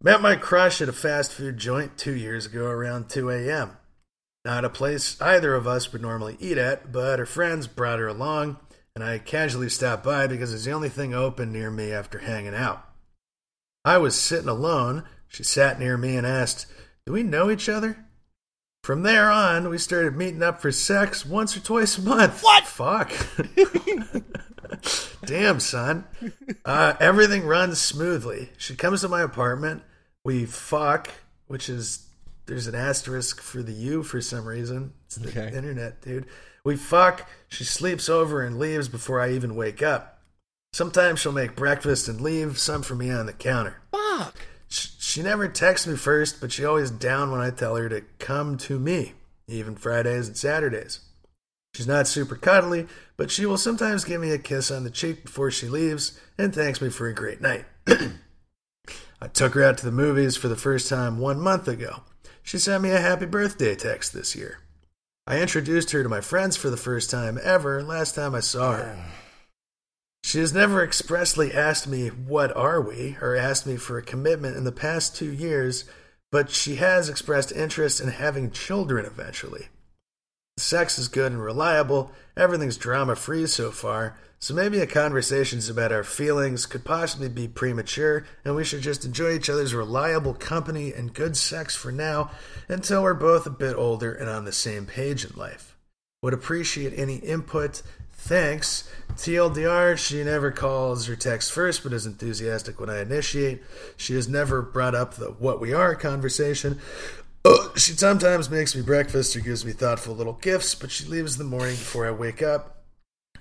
Met 0.02 0.20
my 0.20 0.36
crush 0.36 0.80
at 0.80 0.88
a 0.88 0.92
fast 0.92 1.32
food 1.32 1.58
joint 1.58 1.96
two 1.96 2.14
years 2.14 2.46
ago 2.46 2.66
around 2.66 3.08
2 3.08 3.30
a.m. 3.30 3.76
Not 4.44 4.64
a 4.64 4.70
place 4.70 5.20
either 5.22 5.54
of 5.54 5.66
us 5.66 5.92
would 5.92 6.02
normally 6.02 6.36
eat 6.40 6.58
at, 6.58 6.92
but 6.92 7.18
her 7.18 7.26
friends 7.26 7.66
brought 7.66 7.98
her 7.98 8.08
along, 8.08 8.58
and 8.94 9.02
I 9.02 9.18
casually 9.18 9.70
stopped 9.70 10.04
by 10.04 10.26
because 10.26 10.52
it's 10.52 10.64
the 10.64 10.72
only 10.72 10.90
thing 10.90 11.14
open 11.14 11.52
near 11.52 11.70
me 11.70 11.92
after 11.92 12.18
hanging 12.18 12.54
out. 12.54 12.86
I 13.84 13.98
was 13.98 14.18
sitting 14.18 14.48
alone. 14.48 15.04
She 15.34 15.42
sat 15.42 15.80
near 15.80 15.96
me 15.96 16.16
and 16.16 16.24
asked, 16.24 16.66
Do 17.06 17.12
we 17.12 17.24
know 17.24 17.50
each 17.50 17.68
other? 17.68 17.98
From 18.84 19.02
there 19.02 19.32
on, 19.32 19.68
we 19.68 19.78
started 19.78 20.14
meeting 20.14 20.44
up 20.44 20.62
for 20.62 20.70
sex 20.70 21.26
once 21.26 21.56
or 21.56 21.60
twice 21.60 21.98
a 21.98 22.02
month. 22.02 22.40
What? 22.42 22.64
Fuck. 22.68 23.10
Damn, 25.26 25.58
son. 25.58 26.04
Uh, 26.64 26.94
everything 27.00 27.46
runs 27.46 27.80
smoothly. 27.80 28.50
She 28.58 28.76
comes 28.76 29.00
to 29.00 29.08
my 29.08 29.22
apartment. 29.22 29.82
We 30.24 30.44
fuck, 30.46 31.08
which 31.48 31.68
is 31.68 32.06
there's 32.46 32.68
an 32.68 32.76
asterisk 32.76 33.40
for 33.40 33.60
the 33.62 33.72
U 33.72 34.02
for 34.04 34.20
some 34.20 34.46
reason. 34.46 34.92
It's 35.06 35.16
the 35.16 35.30
Okay. 35.30 35.56
internet, 35.56 36.00
dude. 36.00 36.26
We 36.64 36.76
fuck. 36.76 37.28
She 37.48 37.64
sleeps 37.64 38.08
over 38.08 38.40
and 38.42 38.58
leaves 38.58 38.88
before 38.88 39.20
I 39.20 39.30
even 39.32 39.56
wake 39.56 39.82
up. 39.82 40.20
Sometimes 40.72 41.18
she'll 41.20 41.32
make 41.32 41.56
breakfast 41.56 42.06
and 42.06 42.20
leave 42.20 42.58
some 42.58 42.82
for 42.82 42.94
me 42.94 43.10
on 43.10 43.26
the 43.26 43.32
counter. 43.32 43.80
Fuck. 43.90 44.36
Sh- 44.74 44.88
She 44.98 45.22
never 45.22 45.48
texts 45.48 45.86
me 45.86 45.96
first, 45.96 46.40
but 46.40 46.50
she 46.50 46.64
always 46.64 46.90
down 46.90 47.30
when 47.30 47.40
I 47.40 47.50
tell 47.50 47.76
her 47.76 47.88
to 47.88 48.02
come 48.18 48.56
to 48.58 48.78
me, 48.78 49.12
even 49.46 49.76
Fridays 49.76 50.26
and 50.26 50.36
Saturdays. 50.36 51.00
She's 51.74 51.86
not 51.86 52.06
super 52.06 52.36
cuddly, 52.36 52.86
but 53.16 53.30
she 53.30 53.46
will 53.46 53.58
sometimes 53.58 54.04
give 54.04 54.20
me 54.20 54.30
a 54.30 54.38
kiss 54.38 54.70
on 54.70 54.84
the 54.84 54.90
cheek 54.90 55.24
before 55.24 55.50
she 55.50 55.68
leaves 55.68 56.18
and 56.38 56.54
thanks 56.54 56.80
me 56.80 56.88
for 56.88 57.08
a 57.08 57.14
great 57.14 57.40
night. 57.40 57.64
I 57.86 59.28
took 59.32 59.54
her 59.54 59.64
out 59.64 59.78
to 59.78 59.84
the 59.84 59.92
movies 59.92 60.36
for 60.36 60.48
the 60.48 60.56
first 60.56 60.88
time 60.88 61.18
one 61.18 61.40
month 61.40 61.66
ago. 61.66 62.02
She 62.42 62.58
sent 62.58 62.82
me 62.82 62.90
a 62.90 63.00
happy 63.00 63.26
birthday 63.26 63.74
text 63.74 64.12
this 64.12 64.36
year. 64.36 64.58
I 65.26 65.40
introduced 65.40 65.92
her 65.92 66.02
to 66.02 66.08
my 66.08 66.20
friends 66.20 66.56
for 66.56 66.68
the 66.68 66.76
first 66.76 67.10
time 67.10 67.38
ever 67.42 67.82
last 67.82 68.14
time 68.14 68.34
I 68.34 68.40
saw 68.40 68.72
her. 68.72 69.04
She 70.26 70.38
has 70.38 70.54
never 70.54 70.82
expressly 70.82 71.52
asked 71.52 71.86
me, 71.86 72.08
What 72.08 72.56
are 72.56 72.80
we? 72.80 73.18
or 73.20 73.36
asked 73.36 73.66
me 73.66 73.76
for 73.76 73.98
a 73.98 74.02
commitment 74.02 74.56
in 74.56 74.64
the 74.64 74.72
past 74.72 75.14
two 75.14 75.30
years, 75.30 75.84
but 76.32 76.48
she 76.48 76.76
has 76.76 77.10
expressed 77.10 77.52
interest 77.52 78.00
in 78.00 78.08
having 78.08 78.50
children 78.50 79.04
eventually. 79.04 79.66
Sex 80.56 80.98
is 80.98 81.08
good 81.08 81.30
and 81.30 81.42
reliable, 81.42 82.10
everything's 82.38 82.78
drama 82.78 83.16
free 83.16 83.46
so 83.46 83.70
far, 83.70 84.16
so 84.38 84.54
maybe 84.54 84.80
a 84.80 84.86
conversations 84.86 85.68
about 85.68 85.92
our 85.92 86.02
feelings 86.02 86.64
could 86.64 86.86
possibly 86.86 87.28
be 87.28 87.46
premature, 87.46 88.24
and 88.46 88.56
we 88.56 88.64
should 88.64 88.80
just 88.80 89.04
enjoy 89.04 89.32
each 89.32 89.50
other's 89.50 89.74
reliable 89.74 90.32
company 90.32 90.90
and 90.90 91.12
good 91.12 91.36
sex 91.36 91.76
for 91.76 91.92
now 91.92 92.30
until 92.66 93.02
we're 93.02 93.12
both 93.12 93.44
a 93.44 93.50
bit 93.50 93.76
older 93.76 94.14
and 94.14 94.30
on 94.30 94.46
the 94.46 94.52
same 94.52 94.86
page 94.86 95.22
in 95.26 95.36
life. 95.36 95.76
Would 96.22 96.32
appreciate 96.32 96.98
any 96.98 97.16
input. 97.16 97.82
Thanks. 98.24 98.88
TLDR, 99.16 99.98
she 99.98 100.24
never 100.24 100.50
calls 100.50 101.10
or 101.10 101.14
texts 101.14 101.50
first, 101.50 101.82
but 101.82 101.92
is 101.92 102.06
enthusiastic 102.06 102.80
when 102.80 102.88
I 102.88 103.02
initiate. 103.02 103.62
She 103.98 104.14
has 104.14 104.26
never 104.26 104.62
brought 104.62 104.94
up 104.94 105.14
the 105.14 105.26
what 105.32 105.60
we 105.60 105.74
are 105.74 105.94
conversation. 105.94 106.80
Uh, 107.44 107.68
she 107.76 107.92
sometimes 107.92 108.48
makes 108.48 108.74
me 108.74 108.80
breakfast 108.80 109.36
or 109.36 109.40
gives 109.40 109.66
me 109.66 109.72
thoughtful 109.72 110.14
little 110.14 110.32
gifts, 110.32 110.74
but 110.74 110.90
she 110.90 111.04
leaves 111.04 111.38
in 111.38 111.38
the 111.38 111.50
morning 111.50 111.74
before 111.74 112.06
I 112.06 112.12
wake 112.12 112.42
up. 112.42 112.86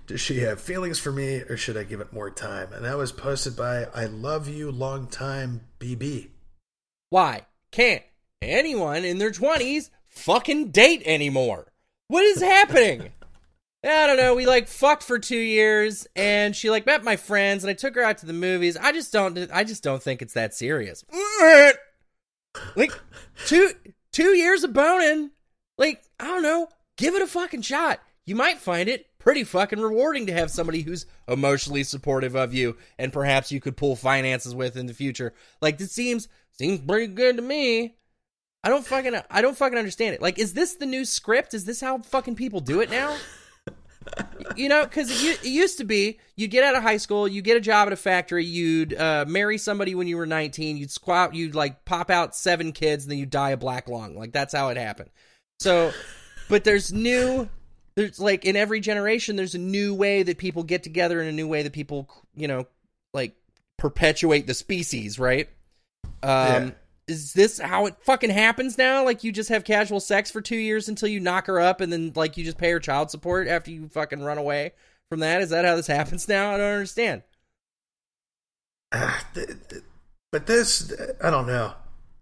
Does 0.05 0.19
she 0.19 0.39
have 0.39 0.59
feelings 0.59 0.99
for 0.99 1.13
me, 1.13 1.37
or 1.37 1.55
should 1.55 1.77
I 1.77 1.83
give 1.83 2.01
it 2.01 2.11
more 2.11 2.29
time? 2.29 2.73
And 2.73 2.83
that 2.83 2.97
was 2.97 3.13
posted 3.13 3.55
by 3.55 3.85
I 3.95 4.07
Love 4.07 4.49
You 4.49 4.69
Long 4.69 5.07
Time 5.07 5.61
BB. 5.79 6.27
Why 7.09 7.45
can't 7.71 8.03
anyone 8.41 9.05
in 9.05 9.17
their 9.17 9.31
20s 9.31 9.91
fucking 10.09 10.71
date 10.71 11.03
anymore? 11.05 11.71
What 12.09 12.25
is 12.25 12.41
happening? 12.41 13.13
I 13.83 14.07
don't 14.07 14.17
know. 14.17 14.33
We 14.35 14.45
like 14.45 14.67
fucked 14.67 15.03
for 15.03 15.19
two 15.19 15.37
years, 15.37 16.07
and 16.15 16.55
she 16.55 16.69
like 16.69 16.85
met 16.85 17.03
my 17.03 17.17
friends, 17.17 17.63
and 17.63 17.71
I 17.71 17.73
took 17.73 17.95
her 17.95 18.03
out 18.03 18.19
to 18.19 18.25
the 18.25 18.33
movies. 18.33 18.77
I 18.77 18.91
just 18.93 19.11
don't. 19.11 19.37
I 19.51 19.63
just 19.63 19.83
don't 19.83 20.01
think 20.01 20.21
it's 20.21 20.33
that 20.33 20.53
serious. 20.53 21.03
Like 22.75 22.91
two 23.47 23.71
two 24.11 24.35
years 24.37 24.63
of 24.63 24.73
boning. 24.73 25.31
Like 25.77 26.03
I 26.19 26.25
don't 26.25 26.43
know. 26.43 26.67
Give 26.97 27.15
it 27.15 27.23
a 27.23 27.27
fucking 27.27 27.63
shot. 27.63 27.99
You 28.25 28.35
might 28.35 28.59
find 28.59 28.87
it 28.87 29.07
pretty 29.17 29.43
fucking 29.43 29.79
rewarding 29.79 30.27
to 30.27 30.33
have 30.33 30.51
somebody 30.51 30.81
who's 30.81 31.05
emotionally 31.27 31.83
supportive 31.83 32.35
of 32.35 32.53
you, 32.53 32.77
and 32.99 33.11
perhaps 33.11 33.51
you 33.51 33.59
could 33.59 33.75
pull 33.75 33.95
finances 33.95 34.53
with 34.53 34.77
in 34.77 34.85
the 34.85 34.93
future. 34.93 35.33
Like 35.61 35.77
this 35.79 35.91
seems 35.91 36.27
seems 36.51 36.79
pretty 36.79 37.07
good 37.07 37.37
to 37.37 37.41
me. 37.41 37.95
I 38.63 38.69
don't 38.69 38.85
fucking 38.85 39.15
I 39.29 39.41
don't 39.41 39.57
fucking 39.57 39.77
understand 39.77 40.15
it. 40.15 40.21
Like, 40.21 40.39
is 40.39 40.53
this 40.53 40.75
the 40.75 40.85
new 40.85 41.05
script? 41.05 41.53
Is 41.53 41.65
this 41.65 41.81
how 41.81 41.97
fucking 41.97 42.35
people 42.35 42.59
do 42.59 42.81
it 42.81 42.89
now? 42.89 43.17
You 44.55 44.69
know, 44.69 44.83
because 44.83 45.09
it, 45.09 45.43
it, 45.43 45.49
used 45.49 45.77
to 45.77 45.83
be 45.83 46.19
you'd 46.35 46.51
get 46.51 46.63
out 46.63 46.75
of 46.75 46.83
high 46.83 46.97
school, 46.97 47.27
you 47.27 47.41
get 47.41 47.57
a 47.57 47.61
job 47.61 47.87
at 47.87 47.93
a 47.93 47.97
factory, 47.97 48.45
you'd 48.45 48.93
uh, 48.93 49.25
marry 49.27 49.57
somebody 49.57 49.95
when 49.95 50.07
you 50.07 50.17
were 50.17 50.25
19, 50.25 50.77
you'd 50.77 50.91
squat, 50.91 51.33
you'd 51.33 51.55
like 51.55 51.85
pop 51.85 52.09
out 52.09 52.35
seven 52.35 52.71
kids, 52.71 53.05
and 53.05 53.11
then 53.11 53.19
you 53.19 53.25
die 53.25 53.51
a 53.51 53.57
black 53.57 53.87
lung. 53.87 54.15
Like 54.15 54.31
that's 54.31 54.53
how 54.53 54.69
it 54.69 54.77
happened. 54.77 55.09
So, 55.59 55.91
but 56.49 56.63
there's 56.63 56.91
new, 56.91 57.49
there's 57.95 58.19
like 58.19 58.45
in 58.45 58.55
every 58.55 58.79
generation, 58.79 59.35
there's 59.35 59.55
a 59.55 59.59
new 59.59 59.93
way 59.93 60.23
that 60.23 60.37
people 60.37 60.63
get 60.63 60.83
together 60.83 61.19
and 61.19 61.29
a 61.29 61.33
new 61.33 61.47
way 61.47 61.63
that 61.63 61.73
people, 61.73 62.09
you 62.35 62.47
know, 62.47 62.67
like 63.13 63.35
perpetuate 63.77 64.47
the 64.47 64.53
species, 64.53 65.19
right? 65.19 65.49
Um, 66.21 66.29
yeah 66.67 66.69
is 67.07 67.33
this 67.33 67.59
how 67.59 67.85
it 67.85 67.95
fucking 68.01 68.29
happens 68.29 68.77
now? 68.77 69.03
Like 69.03 69.23
you 69.23 69.31
just 69.31 69.49
have 69.49 69.63
casual 69.63 69.99
sex 69.99 70.31
for 70.31 70.41
two 70.41 70.55
years 70.55 70.87
until 70.87 71.09
you 71.09 71.19
knock 71.19 71.47
her 71.47 71.59
up, 71.59 71.81
and 71.81 71.91
then 71.91 72.13
like 72.15 72.37
you 72.37 72.43
just 72.43 72.57
pay 72.57 72.71
her 72.71 72.79
child 72.79 73.11
support 73.11 73.47
after 73.47 73.71
you 73.71 73.87
fucking 73.89 74.21
run 74.21 74.37
away 74.37 74.73
from 75.09 75.19
that? 75.19 75.41
Is 75.41 75.49
that 75.51 75.65
how 75.65 75.75
this 75.75 75.87
happens 75.99 76.27
now? 76.27 76.53
I 76.53 76.57
don't 76.57 76.73
understand. 76.73 77.23
Uh, 78.91 79.19
but 80.31 80.47
this, 80.47 80.93
I 81.23 81.29
don't 81.29 81.47
know. 81.47 81.73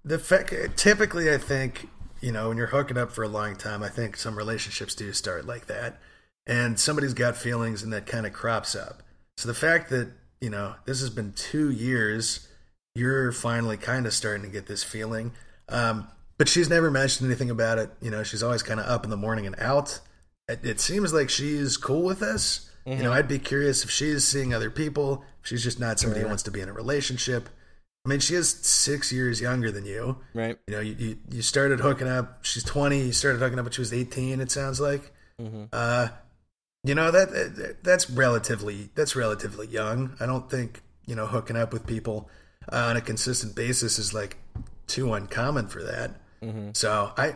The 0.03 0.19
fact, 0.19 0.53
typically, 0.77 1.31
I 1.31 1.37
think 1.37 1.87
you 2.21 2.31
know 2.31 2.49
when 2.49 2.57
you're 2.57 2.67
hooking 2.67 2.97
up 2.97 3.11
for 3.11 3.23
a 3.23 3.27
long 3.27 3.55
time, 3.55 3.83
I 3.83 3.89
think 3.89 4.17
some 4.17 4.37
relationships 4.37 4.95
do 4.95 5.13
start 5.13 5.45
like 5.45 5.67
that, 5.67 5.99
and 6.47 6.79
somebody's 6.79 7.13
got 7.13 7.37
feelings, 7.37 7.83
and 7.83 7.93
that 7.93 8.07
kind 8.07 8.25
of 8.25 8.33
crops 8.33 8.75
up. 8.75 9.03
So 9.37 9.47
the 9.47 9.53
fact 9.53 9.89
that 9.89 10.11
you 10.39 10.49
know 10.49 10.75
this 10.85 11.01
has 11.01 11.09
been 11.09 11.33
two 11.33 11.69
years 11.69 12.47
you're 12.95 13.31
finally 13.31 13.77
kind 13.77 14.05
of 14.05 14.13
starting 14.13 14.43
to 14.43 14.49
get 14.49 14.67
this 14.67 14.83
feeling. 14.83 15.31
Um, 15.69 16.07
but 16.37 16.49
she's 16.49 16.69
never 16.69 16.91
mentioned 16.91 17.29
anything 17.29 17.49
about 17.49 17.77
it. 17.77 17.91
You 18.01 18.11
know, 18.11 18.23
she's 18.23 18.43
always 18.43 18.63
kind 18.63 18.79
of 18.79 18.87
up 18.87 19.03
in 19.03 19.09
the 19.09 19.17
morning 19.17 19.45
and 19.45 19.55
out. 19.59 19.99
It, 20.47 20.59
it 20.63 20.79
seems 20.79 21.13
like 21.13 21.29
she's 21.29 21.77
cool 21.77 22.03
with 22.03 22.19
this. 22.19 22.69
Mm-hmm. 22.85 22.97
You 22.97 23.03
know, 23.03 23.09
mm-hmm. 23.11 23.19
I'd 23.19 23.27
be 23.27 23.39
curious 23.39 23.83
if 23.83 23.91
she's 23.91 24.25
seeing 24.25 24.53
other 24.53 24.69
people. 24.69 25.23
She's 25.43 25.63
just 25.63 25.79
not 25.79 25.99
somebody 25.99 26.21
who 26.21 26.27
wants 26.27 26.43
to 26.43 26.51
be 26.51 26.61
in 26.61 26.69
a 26.69 26.73
relationship. 26.73 27.47
I 28.05 28.09
mean, 28.09 28.19
she 28.19 28.33
is 28.33 28.49
six 28.49 29.11
years 29.11 29.39
younger 29.39 29.71
than 29.71 29.85
you. 29.85 30.17
Right. 30.33 30.57
You 30.67 30.73
know, 30.73 30.79
you, 30.79 30.95
you, 30.97 31.17
you 31.29 31.41
started 31.43 31.79
hooking 31.79 32.07
up. 32.07 32.43
She's 32.43 32.63
20. 32.63 32.99
You 32.99 33.11
started 33.13 33.39
hooking 33.39 33.59
up 33.59 33.65
when 33.65 33.71
she 33.71 33.81
was 33.81 33.93
18, 33.93 34.41
it 34.41 34.49
sounds 34.49 34.81
like. 34.81 35.13
Mm-hmm. 35.39 35.65
Uh, 35.71 36.07
you 36.83 36.95
know, 36.95 37.11
that, 37.11 37.29
that 37.29 37.83
that's 37.83 38.09
relatively 38.09 38.89
that's 38.95 39.15
relatively 39.15 39.67
young. 39.67 40.15
I 40.19 40.25
don't 40.25 40.49
think, 40.49 40.81
you 41.05 41.13
know, 41.13 41.27
hooking 41.27 41.55
up 41.55 41.71
with 41.71 41.85
people– 41.85 42.27
uh, 42.71 42.77
on 42.77 42.97
a 42.97 43.01
consistent 43.01 43.55
basis 43.55 43.99
is 43.99 44.13
like 44.13 44.37
too 44.87 45.13
uncommon 45.13 45.67
for 45.67 45.83
that. 45.83 46.11
Mm-hmm. 46.41 46.69
So 46.73 47.11
I 47.17 47.35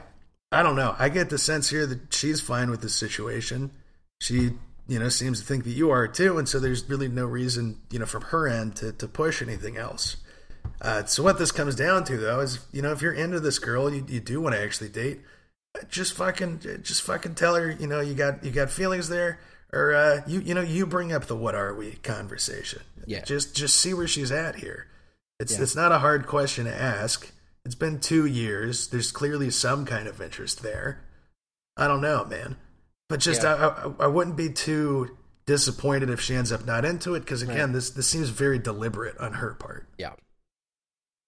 I 0.51 0.63
don't 0.63 0.75
know. 0.75 0.95
I 0.97 1.09
get 1.09 1.29
the 1.29 1.37
sense 1.37 1.69
here 1.69 1.85
that 1.85 2.13
she's 2.13 2.41
fine 2.41 2.69
with 2.69 2.81
the 2.81 2.89
situation. 2.89 3.71
She 4.19 4.51
you 4.87 4.99
know 4.99 5.09
seems 5.09 5.39
to 5.39 5.45
think 5.45 5.63
that 5.63 5.71
you 5.71 5.89
are 5.91 6.07
too, 6.07 6.37
and 6.37 6.47
so 6.47 6.59
there's 6.59 6.87
really 6.89 7.07
no 7.07 7.25
reason 7.25 7.81
you 7.91 7.99
know 7.99 8.05
from 8.05 8.23
her 8.23 8.47
end 8.47 8.75
to 8.77 8.91
to 8.93 9.07
push 9.07 9.41
anything 9.41 9.77
else. 9.77 10.17
Uh, 10.81 11.05
so 11.05 11.23
what 11.23 11.39
this 11.39 11.51
comes 11.51 11.75
down 11.75 12.03
to 12.05 12.17
though 12.17 12.39
is 12.39 12.59
you 12.71 12.81
know 12.81 12.91
if 12.91 13.01
you're 13.01 13.13
into 13.13 13.39
this 13.39 13.59
girl, 13.59 13.93
you 13.93 14.05
you 14.07 14.19
do 14.19 14.41
want 14.41 14.55
to 14.55 14.61
actually 14.61 14.89
date. 14.89 15.21
Just 15.89 16.13
fucking, 16.13 16.61
just 16.83 17.01
fucking 17.01 17.35
tell 17.35 17.55
her, 17.55 17.69
you 17.69 17.85
know, 17.85 17.99
you 17.99 18.13
got 18.13 18.45
you 18.45 18.51
got 18.51 18.69
feelings 18.69 19.09
there, 19.09 19.41
or 19.73 19.93
uh, 19.93 20.21
you 20.25 20.39
you 20.39 20.53
know, 20.53 20.61
you 20.61 20.85
bring 20.85 21.11
up 21.11 21.25
the 21.25 21.35
"what 21.35 21.53
are 21.53 21.73
we" 21.73 21.91
conversation. 21.95 22.81
Yeah, 23.05 23.25
just 23.25 23.53
just 23.53 23.75
see 23.75 23.93
where 23.93 24.07
she's 24.07 24.31
at 24.31 24.55
here. 24.55 24.87
It's 25.39 25.55
yeah. 25.55 25.63
it's 25.63 25.75
not 25.75 25.91
a 25.91 25.99
hard 25.99 26.27
question 26.27 26.65
to 26.65 26.73
ask. 26.73 27.31
It's 27.65 27.75
been 27.75 27.99
two 27.99 28.25
years. 28.25 28.87
There's 28.87 29.11
clearly 29.11 29.49
some 29.49 29.85
kind 29.85 30.07
of 30.07 30.21
interest 30.21 30.61
there. 30.61 31.03
I 31.75 31.87
don't 31.87 32.01
know, 32.01 32.25
man. 32.25 32.57
But 33.09 33.19
just 33.19 33.43
yeah. 33.43 33.55
I, 33.55 33.67
I, 33.67 34.05
I 34.05 34.07
wouldn't 34.07 34.37
be 34.37 34.49
too 34.49 35.17
disappointed 35.45 36.09
if 36.09 36.21
she 36.21 36.35
ends 36.35 36.51
up 36.51 36.65
not 36.65 36.85
into 36.85 37.15
it 37.15 37.21
because 37.21 37.41
again, 37.41 37.57
right. 37.57 37.73
this 37.73 37.91
this 37.91 38.07
seems 38.07 38.29
very 38.29 38.59
deliberate 38.59 39.17
on 39.17 39.33
her 39.33 39.53
part. 39.53 39.87
Yeah, 39.97 40.13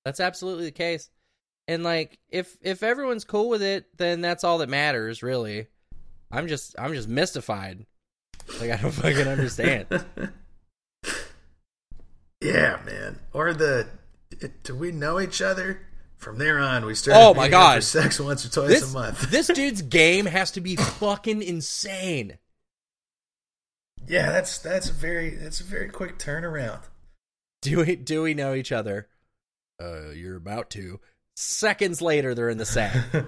that's 0.05 0.20
absolutely 0.20 0.66
the 0.66 0.72
case. 0.72 1.10
And 1.68 1.84
like, 1.84 2.18
if 2.30 2.55
if 2.62 2.82
everyone's 2.82 3.26
cool 3.26 3.49
with 3.49 3.62
it, 3.62 3.86
then 3.97 4.22
that's 4.22 4.43
all 4.43 4.60
that 4.60 4.70
matters, 4.70 5.22
really. 5.22 5.68
I'm 6.32 6.47
just 6.47 6.76
I'm 6.80 6.93
just 6.93 7.08
mystified. 7.08 7.86
Like 8.60 8.72
I 8.72 8.78
don't 8.78 8.91
fucking 8.93 9.28
understand. 9.28 9.88
yeah, 12.41 12.80
man. 12.86 13.20
Or 13.34 13.53
the 13.53 13.88
do 14.63 14.75
we 14.75 14.91
know 14.91 15.19
each 15.19 15.41
other? 15.41 15.82
From 16.17 16.39
there 16.39 16.57
on, 16.57 16.86
we 16.86 16.95
started. 16.95 17.19
Oh 17.19 17.34
my 17.36 17.47
god, 17.47 17.84
sex 17.84 18.19
once 18.19 18.43
or 18.43 18.49
twice 18.49 18.69
this, 18.69 18.91
a 18.91 18.93
month. 18.93 19.21
this 19.32 19.47
dude's 19.47 19.84
game 19.84 20.25
has 20.25 20.51
to 20.51 20.61
be 20.61 20.75
fucking 20.75 21.43
insane. 21.43 22.39
Yeah, 24.07 24.32
that's 24.32 24.57
that's 24.57 24.89
very 24.89 25.36
that's 25.36 25.59
a 25.59 25.63
very 25.63 25.89
quick 25.89 26.17
turnaround. 26.17 26.82
Do 27.61 27.86
we 27.86 27.95
do 27.95 28.23
we 28.23 28.34
know 28.34 28.55
each 28.55 28.71
other? 28.71 29.07
Uh, 29.80 30.09
you're 30.09 30.38
about 30.38 30.71
to. 30.71 30.99
Seconds 31.36 32.01
later, 32.01 32.34
they're 32.34 32.49
in 32.49 32.57
the 32.57 32.65
sack. 32.65 32.95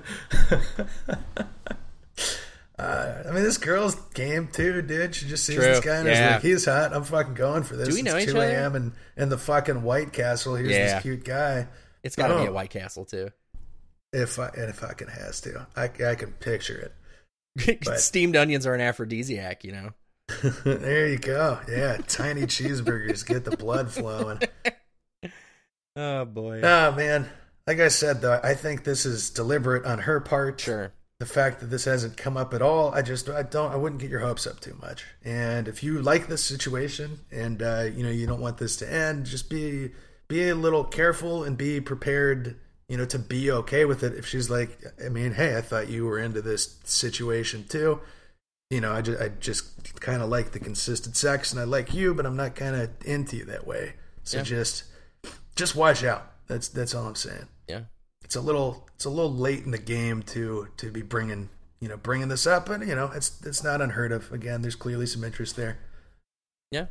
Uh, 2.80 3.23
I 3.27 3.32
mean, 3.32 3.43
this 3.43 3.57
girl's 3.57 3.95
game 4.13 4.47
too, 4.47 4.82
dude. 4.82 5.13
She 5.13 5.27
just 5.27 5.45
sees 5.45 5.57
True. 5.57 5.65
this 5.65 5.82
guy 5.82 5.97
and 5.97 6.07
yeah. 6.07 6.13
is 6.13 6.32
like, 6.34 6.41
he's 6.43 6.65
hot. 6.65 6.93
I'm 6.93 7.03
fucking 7.03 7.34
going 7.34 7.63
for 7.63 7.75
this. 7.75 7.89
Do 7.89 7.93
we 7.93 8.01
know 8.03 8.15
it's 8.15 8.27
each 8.27 8.34
2 8.34 8.39
a.m. 8.39 8.75
and 8.75 8.93
in 9.17 9.27
the 9.27 9.38
fucking 9.38 9.84
White 9.84 10.13
Castle. 10.13 10.55
Here's 10.55 10.71
yeah. 10.71 10.93
this 10.93 11.01
cute 11.01 11.25
guy. 11.25 11.67
It's 12.03 12.15
got 12.15 12.30
to 12.30 12.36
oh. 12.36 12.41
be 12.41 12.45
a 12.45 12.53
White 12.53 12.69
Castle 12.69 13.03
too. 13.03 13.32
If 14.13 14.39
I 14.39 14.47
and 14.47 14.69
if 14.69 14.82
I 14.82 14.93
can 14.93 15.09
has 15.09 15.41
to, 15.41 15.67
I 15.75 15.89
I 16.05 16.15
can 16.15 16.32
picture 16.32 16.93
it. 17.57 17.86
Steamed 17.99 18.38
onions 18.38 18.65
are 18.65 18.73
an 18.73 18.82
aphrodisiac, 18.82 19.65
you 19.65 19.73
know. 19.73 19.89
there 20.63 21.09
you 21.09 21.17
go. 21.17 21.59
Yeah, 21.67 21.97
tiny 22.07 22.43
cheeseburgers 22.43 23.25
get 23.25 23.43
the 23.43 23.57
blood 23.57 23.91
flowing. 23.91 24.39
Oh 25.95 26.23
boy. 26.23 26.61
Oh 26.61 26.93
man. 26.93 27.27
Like 27.67 27.82
I 27.82 27.89
said 27.89 28.21
though, 28.21 28.39
I 28.41 28.53
think 28.53 28.86
this 28.86 29.05
is 29.05 29.32
deliberate 29.32 29.86
on 29.86 29.99
her 29.99 30.21
part. 30.21 30.61
Sure 30.61 30.93
the 31.20 31.26
fact 31.26 31.59
that 31.59 31.65
this 31.67 31.84
hasn't 31.86 32.15
come 32.15 32.38
up 32.38 32.53
at 32.53 32.61
all, 32.61 32.93
I 32.93 33.01
just 33.01 33.30
I 33.30 33.43
don't 33.43 33.72
I 33.72 33.76
wouldn't 33.76 34.01
get 34.01 34.09
your 34.09 34.22
hopes 34.22 34.47
up 34.47 34.59
too 34.61 34.78
much. 34.82 35.05
And 35.24 35.67
if 35.67 35.84
you 35.84 36.01
like 36.01 36.28
this 36.28 36.43
situation 36.43 37.20
and 37.32 37.61
uh, 37.61 37.88
you 37.93 38.03
know 38.03 38.09
you 38.09 38.26
don't 38.26 38.39
want 38.39 38.57
this 38.57 38.78
to 38.78 38.91
end, 38.91 39.26
just 39.26 39.49
be 39.49 39.91
be 40.30 40.47
a 40.47 40.55
little 40.55 40.84
careful 40.84 41.43
and 41.43 41.57
be 41.57 41.82
prepared, 41.82 42.55
you 42.88 42.95
know, 42.97 43.05
to 43.05 43.20
be 43.20 43.51
okay 43.51 43.84
with 43.84 44.03
it. 44.03 44.13
If 44.13 44.26
she's 44.28 44.49
like, 44.49 44.80
I 45.03 45.09
mean, 45.09 45.34
hey, 45.34 45.57
I 45.57 45.61
thought 45.61 45.89
you 45.89 46.05
were 46.05 46.20
into 46.20 46.41
this 46.41 46.78
situation 46.86 47.65
too. 47.67 47.99
You 48.70 48.80
know, 48.80 48.93
I 48.93 49.01
just, 49.01 49.20
I 49.20 49.30
just 49.30 49.99
kind 49.99 50.22
of 50.22 50.30
like 50.30 50.51
the 50.51 50.59
consistent 50.59 51.17
sex, 51.17 51.51
and 51.51 51.59
I 51.59 51.63
like 51.63 51.91
you, 51.93 52.13
but 52.13 52.28
I'm 52.28 52.38
not 52.38 52.55
kind 52.55 52.76
of 52.76 52.91
into 53.03 53.38
you 53.38 53.45
that 53.45 53.65
way. 53.65 53.93
So 54.24 54.38
Yeah. 54.38 54.43
just, 54.43 54.84
just 55.55 55.76
watch 55.76 56.03
out. 56.03 56.32
That's 56.47 56.67
that's 56.67 56.93
all 56.93 57.07
I'm 57.07 57.15
saying. 57.15 57.47
It's 58.30 58.36
a 58.36 58.41
little, 58.41 58.88
it's 58.93 59.05
a 59.05 59.09
little 59.09 59.34
late 59.34 59.65
in 59.65 59.71
the 59.71 59.80
game 59.80 60.21
to 60.21 60.67
to 60.77 60.91
be 60.91 61.01
bringing, 61.01 61.49
you 61.80 61.88
know, 61.89 61.97
bringing 61.97 62.27
this 62.27 62.45
up, 62.45 62.69
and 62.69 62.88
you 62.88 62.93
know, 62.93 63.09
it's 63.15 63.41
it's 63.43 63.63
not 63.63 63.82
unheard 63.82 64.11
of. 64.11 64.32
Again, 64.32 64.61
there's 64.61 64.75
clearly 64.75 65.07
some 65.07 65.23
interest 65.23 65.55
there. 65.55 65.80
Yeah. 66.69 66.86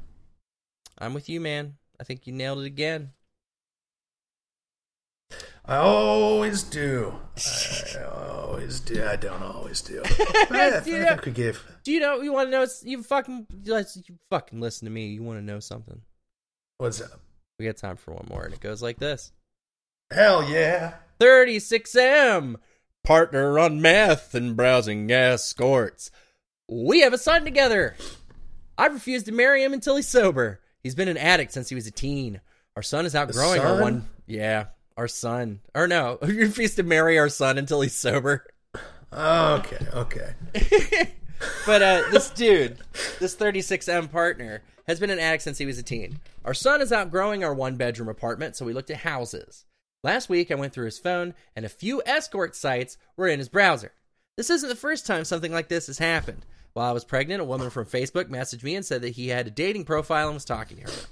I'm 0.99 1.15
with 1.15 1.29
you, 1.29 1.41
man. 1.41 1.77
I 2.01 2.03
think 2.03 2.27
you 2.27 2.33
nailed 2.33 2.59
it 2.59 2.65
again. 2.67 3.13
I 5.65 5.77
always 5.77 6.65
do. 6.65 7.15
I 7.37 8.03
always 8.03 8.81
do. 8.81 9.07
I 9.07 9.15
don't 9.15 9.45
always 9.45 9.81
do. 9.81 10.03
I, 10.05 10.47
I 10.51 10.83
Yeah. 10.85 11.11
think 11.11 11.25
we 11.27 11.31
gave. 11.31 11.63
Do 11.85 11.93
you 11.93 12.01
know 12.01 12.21
you 12.21 12.33
want 12.33 12.49
to 12.49 12.51
know? 12.51 12.67
You 12.83 13.05
fucking 13.05 13.47
let's 13.67 13.97
you 14.09 14.19
fucking 14.29 14.59
listen 14.61 14.87
to 14.87 14.91
me. 14.91 15.07
You 15.07 15.23
want 15.23 15.39
to 15.39 15.45
know 15.45 15.61
something? 15.61 16.01
What's 16.79 17.01
up? 17.01 17.21
We 17.61 17.65
got 17.67 17.77
time 17.77 17.95
for 17.95 18.13
one 18.13 18.27
more, 18.29 18.45
and 18.45 18.53
it 18.53 18.59
goes 18.59 18.83
like 18.83 18.99
this: 18.99 19.31
Hell 20.11 20.43
yeah! 20.51 20.95
36M, 21.21 22.57
partner 23.05 23.59
on 23.59 23.81
meth 23.81 24.35
and 24.35 24.57
browsing 24.57 25.11
escorts. 25.11 26.11
We 26.69 27.01
have 27.01 27.13
a 27.13 27.19
son 27.19 27.45
together. 27.45 27.97
I've 28.77 28.95
refused 28.95 29.27
to 29.27 29.33
marry 29.33 29.65
him 29.65 29.73
until 29.73 29.97
he's 29.97 30.09
sober. 30.09 30.61
He's 30.83 30.95
been 30.95 31.09
an 31.09 31.17
addict 31.17 31.53
since 31.53 31.69
he 31.69 31.75
was 31.75 31.87
a 31.87 31.91
teen. 31.91 32.41
Our 32.77 32.83
son 32.83 33.07
is 33.07 33.15
outgrowing 33.15 33.61
our 33.61 33.81
one. 33.81 34.09
Yeah, 34.27 34.67
our 34.97 35.09
son. 35.09 35.61
Or 35.75 35.89
no, 35.89 36.19
we 36.23 36.39
refused 36.39 36.77
to 36.77 36.83
marry 36.83 37.19
our 37.19 37.29
son 37.29 37.59
until 37.59 37.81
he's 37.81 37.95
sober. 37.95 38.47
Okay, 39.13 39.87
okay. 39.95 40.35
But 41.67 41.83
uh, 41.83 42.03
this 42.11 42.31
dude, 42.31 42.79
this 43.21 43.37
36M 43.37 44.11
partner, 44.11 44.63
has 44.87 44.99
been 44.99 45.11
an 45.11 45.19
addict 45.19 45.43
since 45.43 45.59
he 45.59 45.67
was 45.67 45.79
a 45.79 45.83
teen. 45.83 46.19
Our 46.45 46.55
son 46.55 46.81
is 46.81 46.93
outgrowing 46.93 47.45
our 47.45 47.55
one 47.55 47.77
bedroom 47.77 48.09
apartment, 48.09 48.57
so 48.57 48.65
we 48.65 48.73
looked 48.73 48.91
at 48.91 48.99
houses. 48.99 49.65
Last 50.05 50.29
week, 50.29 50.51
I 50.51 50.55
went 50.55 50.73
through 50.73 50.85
his 50.85 50.99
phone, 50.99 51.35
and 51.57 51.65
a 51.65 51.69
few 51.69 52.03
escort 52.07 52.55
sites 52.55 52.97
were 53.17 53.27
in 53.27 53.39
his 53.39 53.49
browser. 53.49 53.93
This 54.37 54.51
isn't 54.51 54.69
the 54.69 54.77
first 54.77 55.07
time 55.07 55.25
something 55.25 55.53
like 55.53 55.69
this 55.69 55.89
has 55.89 55.99
happened. 55.99 56.47
While 56.73 56.89
I 56.89 56.93
was 56.93 57.05
pregnant, 57.05 57.41
a 57.41 57.45
woman 57.45 57.71
from 57.71 57.87
Facebook 57.87 58.27
messaged 58.27 58.63
me 58.63 58.77
and 58.77 58.87
said 58.87 59.03
that 59.03 59.11
he 59.11 59.29
had 59.29 59.49
a 59.49 59.51
dating 59.51 59.85
profile 59.85 60.29
and 60.29 60.35
was 60.35 60.45
talking 60.45 60.77
to 60.77 60.85
her. 60.85 61.07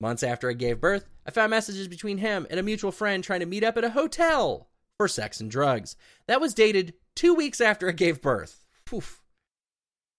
Months 0.00 0.22
after 0.22 0.48
I 0.48 0.52
gave 0.52 0.80
birth, 0.80 1.08
I 1.26 1.32
found 1.32 1.50
messages 1.50 1.88
between 1.88 2.18
him 2.18 2.46
and 2.50 2.60
a 2.60 2.62
mutual 2.62 2.92
friend 2.92 3.24
trying 3.24 3.40
to 3.40 3.46
meet 3.46 3.64
up 3.64 3.76
at 3.76 3.84
a 3.84 3.90
hotel 3.90 4.68
for 4.96 5.08
sex 5.08 5.40
and 5.40 5.50
drugs. 5.50 5.96
That 6.28 6.40
was 6.40 6.54
dated 6.54 6.94
two 7.16 7.34
weeks 7.34 7.60
after 7.60 7.88
I 7.88 7.92
gave 7.92 8.22
birth. 8.22 8.64
Poof. 8.84 9.22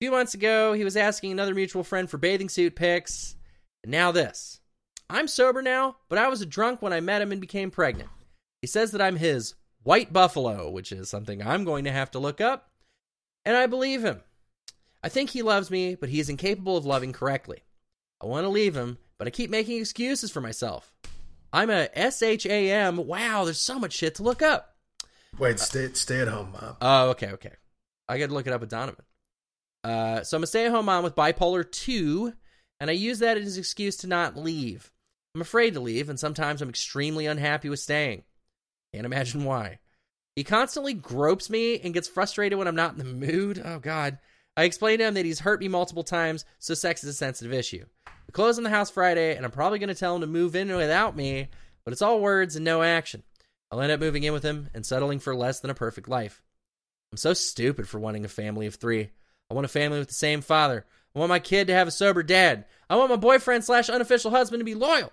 A 0.02 0.04
few 0.04 0.12
months 0.12 0.34
ago, 0.34 0.74
he 0.74 0.84
was 0.84 0.98
asking 0.98 1.32
another 1.32 1.56
mutual 1.56 1.84
friend 1.84 2.10
for 2.10 2.18
bathing 2.18 2.50
suit 2.50 2.76
pics. 2.76 3.36
And 3.84 3.92
now 3.92 4.12
this. 4.12 4.60
I'm 5.10 5.28
sober 5.28 5.62
now, 5.62 5.98
but 6.10 6.18
I 6.18 6.28
was 6.28 6.42
a 6.42 6.46
drunk 6.46 6.82
when 6.82 6.94
I 6.94 7.00
met 7.00 7.22
him 7.22 7.32
and 7.32 7.40
became 7.40 7.72
pregnant. 7.72 8.10
He 8.62 8.68
says 8.68 8.92
that 8.92 9.02
I'm 9.02 9.18
his 9.18 9.56
white 9.84 10.12
buffalo, 10.12 10.70
which 10.70 10.92
is 10.92 11.10
something 11.10 11.42
I'm 11.42 11.64
going 11.64 11.84
to 11.84 11.92
have 11.92 12.12
to 12.12 12.20
look 12.20 12.42
up. 12.42 12.72
And 13.46 13.56
I 13.56 13.68
believe 13.68 14.04
him. 14.04 14.22
I 15.04 15.10
think 15.10 15.30
he 15.30 15.44
loves 15.44 15.70
me, 15.70 15.94
but 15.94 16.10
he 16.10 16.20
is 16.20 16.30
incapable 16.30 16.78
of 16.78 16.86
loving 16.86 17.14
correctly. 17.14 17.64
I 18.22 18.26
want 18.26 18.46
to 18.46 18.50
leave 18.50 18.76
him, 18.76 18.98
but 19.20 19.28
I 19.28 19.32
keep 19.32 19.52
making 19.52 19.80
excuses 19.80 20.32
for 20.32 20.42
myself. 20.42 20.92
I'm 21.54 21.70
a 21.70 21.90
SHAM. 21.96 22.98
Wow, 22.98 23.44
there's 23.44 23.62
so 23.62 23.78
much 23.78 23.94
shit 23.94 24.16
to 24.16 24.24
look 24.24 24.42
up. 24.42 24.76
Wait, 25.38 25.60
stay 25.60 25.90
stay 25.94 26.22
at 26.22 26.28
home, 26.28 26.54
mom. 26.54 26.78
Oh, 26.82 27.10
okay, 27.10 27.32
okay. 27.34 27.54
I 28.08 28.18
got 28.18 28.28
to 28.28 28.34
look 28.34 28.48
it 28.48 28.54
up 28.54 28.62
with 28.62 28.70
Donovan. 28.70 29.06
Uh, 29.84 30.24
so 30.24 30.38
I'm 30.38 30.44
a 30.44 30.48
stay-at-home 30.48 30.86
mom 30.86 31.04
with 31.04 31.16
bipolar 31.16 31.70
two, 31.70 32.34
and 32.80 32.90
I 32.90 32.94
use 32.94 33.20
that 33.20 33.38
as 33.38 33.56
an 33.56 33.60
excuse 33.60 33.98
to 33.98 34.08
not 34.08 34.36
leave. 34.36 34.92
I'm 35.36 35.42
afraid 35.42 35.74
to 35.74 35.82
leave, 35.82 36.08
and 36.10 36.18
sometimes 36.18 36.62
I'm 36.62 36.70
extremely 36.70 37.26
unhappy 37.26 37.68
with 37.68 37.82
staying. 37.82 38.24
Can't 38.94 39.06
imagine 39.06 39.44
why. 39.44 39.80
He 40.38 40.46
constantly 40.46 40.94
gropes 40.94 41.50
me 41.50 41.78
and 41.80 41.94
gets 41.94 42.08
frustrated 42.08 42.58
when 42.58 42.70
I'm 42.70 42.76
not 42.76 42.94
in 42.94 43.00
the 43.00 43.04
mood. 43.04 43.62
Oh 43.64 43.80
God. 43.80 44.18
I 44.56 44.64
explained 44.64 45.00
to 45.00 45.06
him 45.08 45.16
that 45.16 45.26
he's 45.26 45.42
hurt 45.42 45.60
me 45.60 45.68
multiple 45.68 46.06
times, 46.06 46.46
so 46.60 46.74
sex 46.74 47.04
is 47.04 47.10
a 47.10 47.14
sensitive 47.14 47.52
issue. 47.52 47.84
We 48.28 48.32
close 48.32 48.58
on 48.58 48.64
the 48.64 48.70
house 48.70 48.90
Friday, 48.90 49.36
and 49.36 49.46
I'm 49.46 49.52
probably 49.52 49.78
going 49.80 49.90
to 49.90 49.96
tell 49.96 50.16
him 50.16 50.22
to 50.22 50.28
move 50.28 50.56
in 50.56 50.74
without 50.74 51.18
me, 51.18 51.50
but 51.84 51.92
it's 51.92 52.02
all 52.02 52.22
words 52.22 52.56
and 52.56 52.64
no 52.64 52.82
action. 52.82 53.22
I'll 53.70 53.82
end 53.82 53.92
up 53.92 54.00
moving 54.00 54.24
in 54.24 54.32
with 54.32 54.44
him 54.44 54.70
and 54.74 54.86
settling 54.86 55.20
for 55.20 55.36
less 55.36 55.60
than 55.60 55.70
a 55.70 55.76
perfect 55.76 56.08
life. 56.08 56.42
I'm 57.12 57.18
so 57.18 57.34
stupid 57.34 57.90
for 57.90 58.00
wanting 58.00 58.24
a 58.24 58.30
family 58.30 58.68
of 58.68 58.76
three. 58.76 59.10
I 59.52 59.54
want 59.54 59.66
a 59.66 59.68
family 59.68 60.00
with 60.00 60.08
the 60.08 60.14
same 60.14 60.40
father. 60.40 60.86
I 61.14 61.20
want 61.20 61.30
my 61.30 61.40
kid 61.40 61.68
to 61.68 61.74
have 61.74 61.90
a 61.90 61.92
sober 61.92 62.24
dad. 62.24 62.64
I 62.90 62.96
want 62.96 63.10
my 63.10 63.18
boyfriend 63.18 63.66
slash 63.66 63.90
unofficial 63.90 64.32
husband 64.32 64.62
to 64.62 64.66
be 64.66 64.76
loyal. 64.76 65.12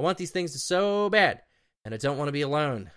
I 0.00 0.02
want 0.02 0.16
these 0.16 0.30
things 0.30 0.62
so 0.62 1.10
bad, 1.10 1.42
and 1.84 1.92
I 1.92 1.98
don't 1.98 2.16
want 2.16 2.28
to 2.28 2.32
be 2.32 2.40
alone. 2.40 2.90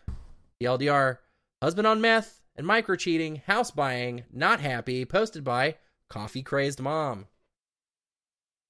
The 0.61 0.67
LDR, 0.67 1.17
husband 1.61 1.85
on 1.85 1.99
meth 1.99 2.41
and 2.55 2.65
micro 2.65 2.95
cheating, 2.95 3.41
house 3.45 3.71
buying, 3.71 4.23
not 4.31 4.61
happy, 4.61 5.03
posted 5.03 5.43
by 5.43 5.75
Coffee 6.09 6.43
Crazed 6.43 6.79
Mom. 6.79 7.27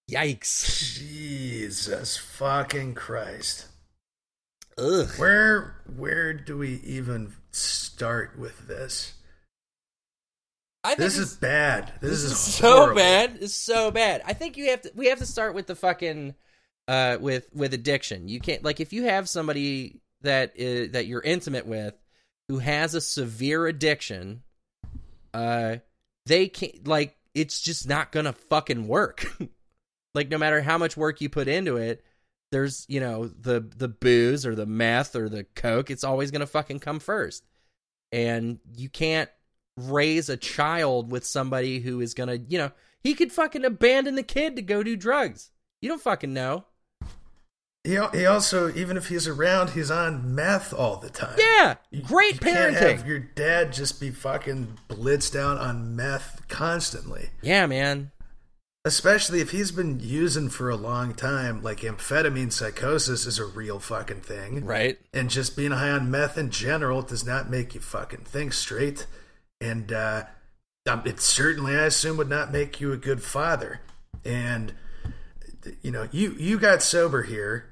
Yikes. 0.10 0.98
Jesus 0.98 2.18
fucking 2.18 2.96
Christ! 2.96 3.68
Ugh. 4.80 5.10
Where 5.18 5.76
where 5.96 6.34
do 6.34 6.58
we 6.58 6.82
even 6.84 7.34
start 7.52 8.40
with 8.40 8.68
this? 8.68 9.14
I 10.84 10.96
think 10.96 11.02
This 11.02 11.20
is 11.20 11.36
bad. 11.36 11.94
This, 12.02 12.10
This 12.10 12.24
is, 12.24 12.32
is 12.32 12.40
so 12.40 12.96
bad. 12.96 13.38
It's 13.42 13.54
so 13.54 13.92
bad. 13.92 14.24
I 14.26 14.34
think 14.34 14.58
you 14.58 14.72
have 14.72 14.82
to. 14.82 14.92
We 14.96 15.10
have 15.10 15.20
to 15.20 15.28
start 15.28 15.54
with 15.54 15.68
the 15.68 15.76
fucking 15.76 16.34
uh 16.88 17.18
with 17.20 17.48
with 17.54 17.74
addiction. 17.74 18.28
You 18.28 18.40
can't 18.40 18.64
like 18.64 18.80
if 18.80 18.94
you 18.94 19.04
have 19.04 19.30
somebody 19.30 20.02
that 20.22 20.54
is 20.56 20.92
that 20.92 21.06
you're 21.06 21.22
intimate 21.22 21.66
with 21.66 21.94
who 22.50 22.60
has 22.60 22.96
a 22.96 23.02
severe 23.02 23.68
addiction, 23.68 24.44
uh, 25.34 25.78
they 26.26 26.48
can't 26.48 26.88
like 26.88 27.16
it's 27.34 27.62
just 27.62 27.88
not 27.88 28.12
gonna 28.12 28.34
fucking 28.34 28.88
work. 28.88 29.26
like 30.14 30.30
no 30.30 30.38
matter 30.38 30.62
how 30.62 30.78
much 30.78 30.98
work 30.98 31.22
you 31.22 31.30
put 31.30 31.48
into 31.48 31.78
it, 31.78 32.04
there's 32.52 32.86
you 32.88 33.00
know 33.00 33.28
the 33.28 33.62
the 33.62 33.88
booze 33.88 34.46
or 34.46 34.56
the 34.56 34.66
meth 34.66 35.16
or 35.16 35.30
the 35.30 35.46
coke. 35.56 35.90
It's 35.92 36.04
always 36.04 36.32
gonna 36.32 36.48
fucking 36.48 36.80
come 36.80 37.00
first, 37.00 37.44
and 38.12 38.60
you 38.76 38.90
can't 38.90 39.30
raise 39.78 40.30
a 40.30 40.38
child 40.38 41.12
with 41.12 41.26
somebody 41.26 41.80
who 41.80 42.00
is 42.00 42.14
gonna, 42.14 42.38
you 42.48 42.58
know, 42.58 42.72
he 43.02 43.16
could 43.16 43.32
fucking 43.32 43.66
abandon 43.66 44.16
the 44.16 44.24
kid 44.24 44.56
to 44.56 44.62
go 44.62 44.84
do 44.84 44.96
drugs. 44.96 45.52
You 45.82 45.90
don't 45.90 46.02
fucking 46.02 46.34
know. 46.34 46.66
He, 47.84 48.00
he 48.14 48.26
also, 48.26 48.74
even 48.74 48.96
if 48.96 49.08
he's 49.10 49.28
around, 49.28 49.72
he's 49.72 49.92
on 49.92 50.34
meth 50.34 50.74
all 50.74 50.96
the 50.98 51.10
time. 51.10 51.36
Yeah, 51.38 51.76
You- 51.92 52.02
great 52.04 52.36
you 52.36 52.40
Can't 52.40 52.76
have 52.76 53.06
your 53.06 53.20
dad 53.20 53.74
just 53.74 54.00
be 54.00 54.10
fucking 54.10 54.78
blitzed 54.88 55.38
out 55.38 55.58
on 55.58 55.96
meth 55.96 56.48
constantly. 56.48 57.32
Yeah, 57.42 57.66
man. 57.66 58.12
Especially 58.86 59.40
if 59.42 59.52
he's 59.52 59.72
been 59.72 60.00
using 60.02 60.50
for 60.50 60.70
a 60.70 60.76
long 60.76 61.14
time, 61.14 61.62
like 61.62 61.80
amphetamine 61.82 62.52
psychosis 62.52 63.26
is 63.26 63.40
a 63.40 63.46
real 63.46 63.80
fucking 63.80 64.22
thing. 64.22 64.66
Right. 64.66 64.98
And 65.14 65.30
just 65.30 65.56
being 65.56 65.72
high 65.72 65.92
on 65.92 66.12
meth 66.12 66.38
in 66.38 66.52
general 66.52 67.02
does 67.02 67.26
not 67.26 67.50
make 67.50 67.76
you 67.76 67.82
fucking 67.82 68.26
think 68.26 68.52
straight. 68.54 69.08
And 69.62 69.92
uh, 69.94 70.24
um, 70.90 71.02
it 71.06 71.22
certainly, 71.22 71.76
I 71.76 71.86
assume, 71.86 72.18
would 72.18 72.30
not 72.30 72.52
make 72.52 72.82
you 72.82 72.92
a 72.92 72.98
good 72.98 73.24
father. 73.24 73.80
And 74.26 74.74
you 75.82 75.92
know, 75.92 76.10
you 76.12 76.36
you 76.38 76.60
got 76.60 76.82
sober 76.82 77.24
here. 77.24 77.70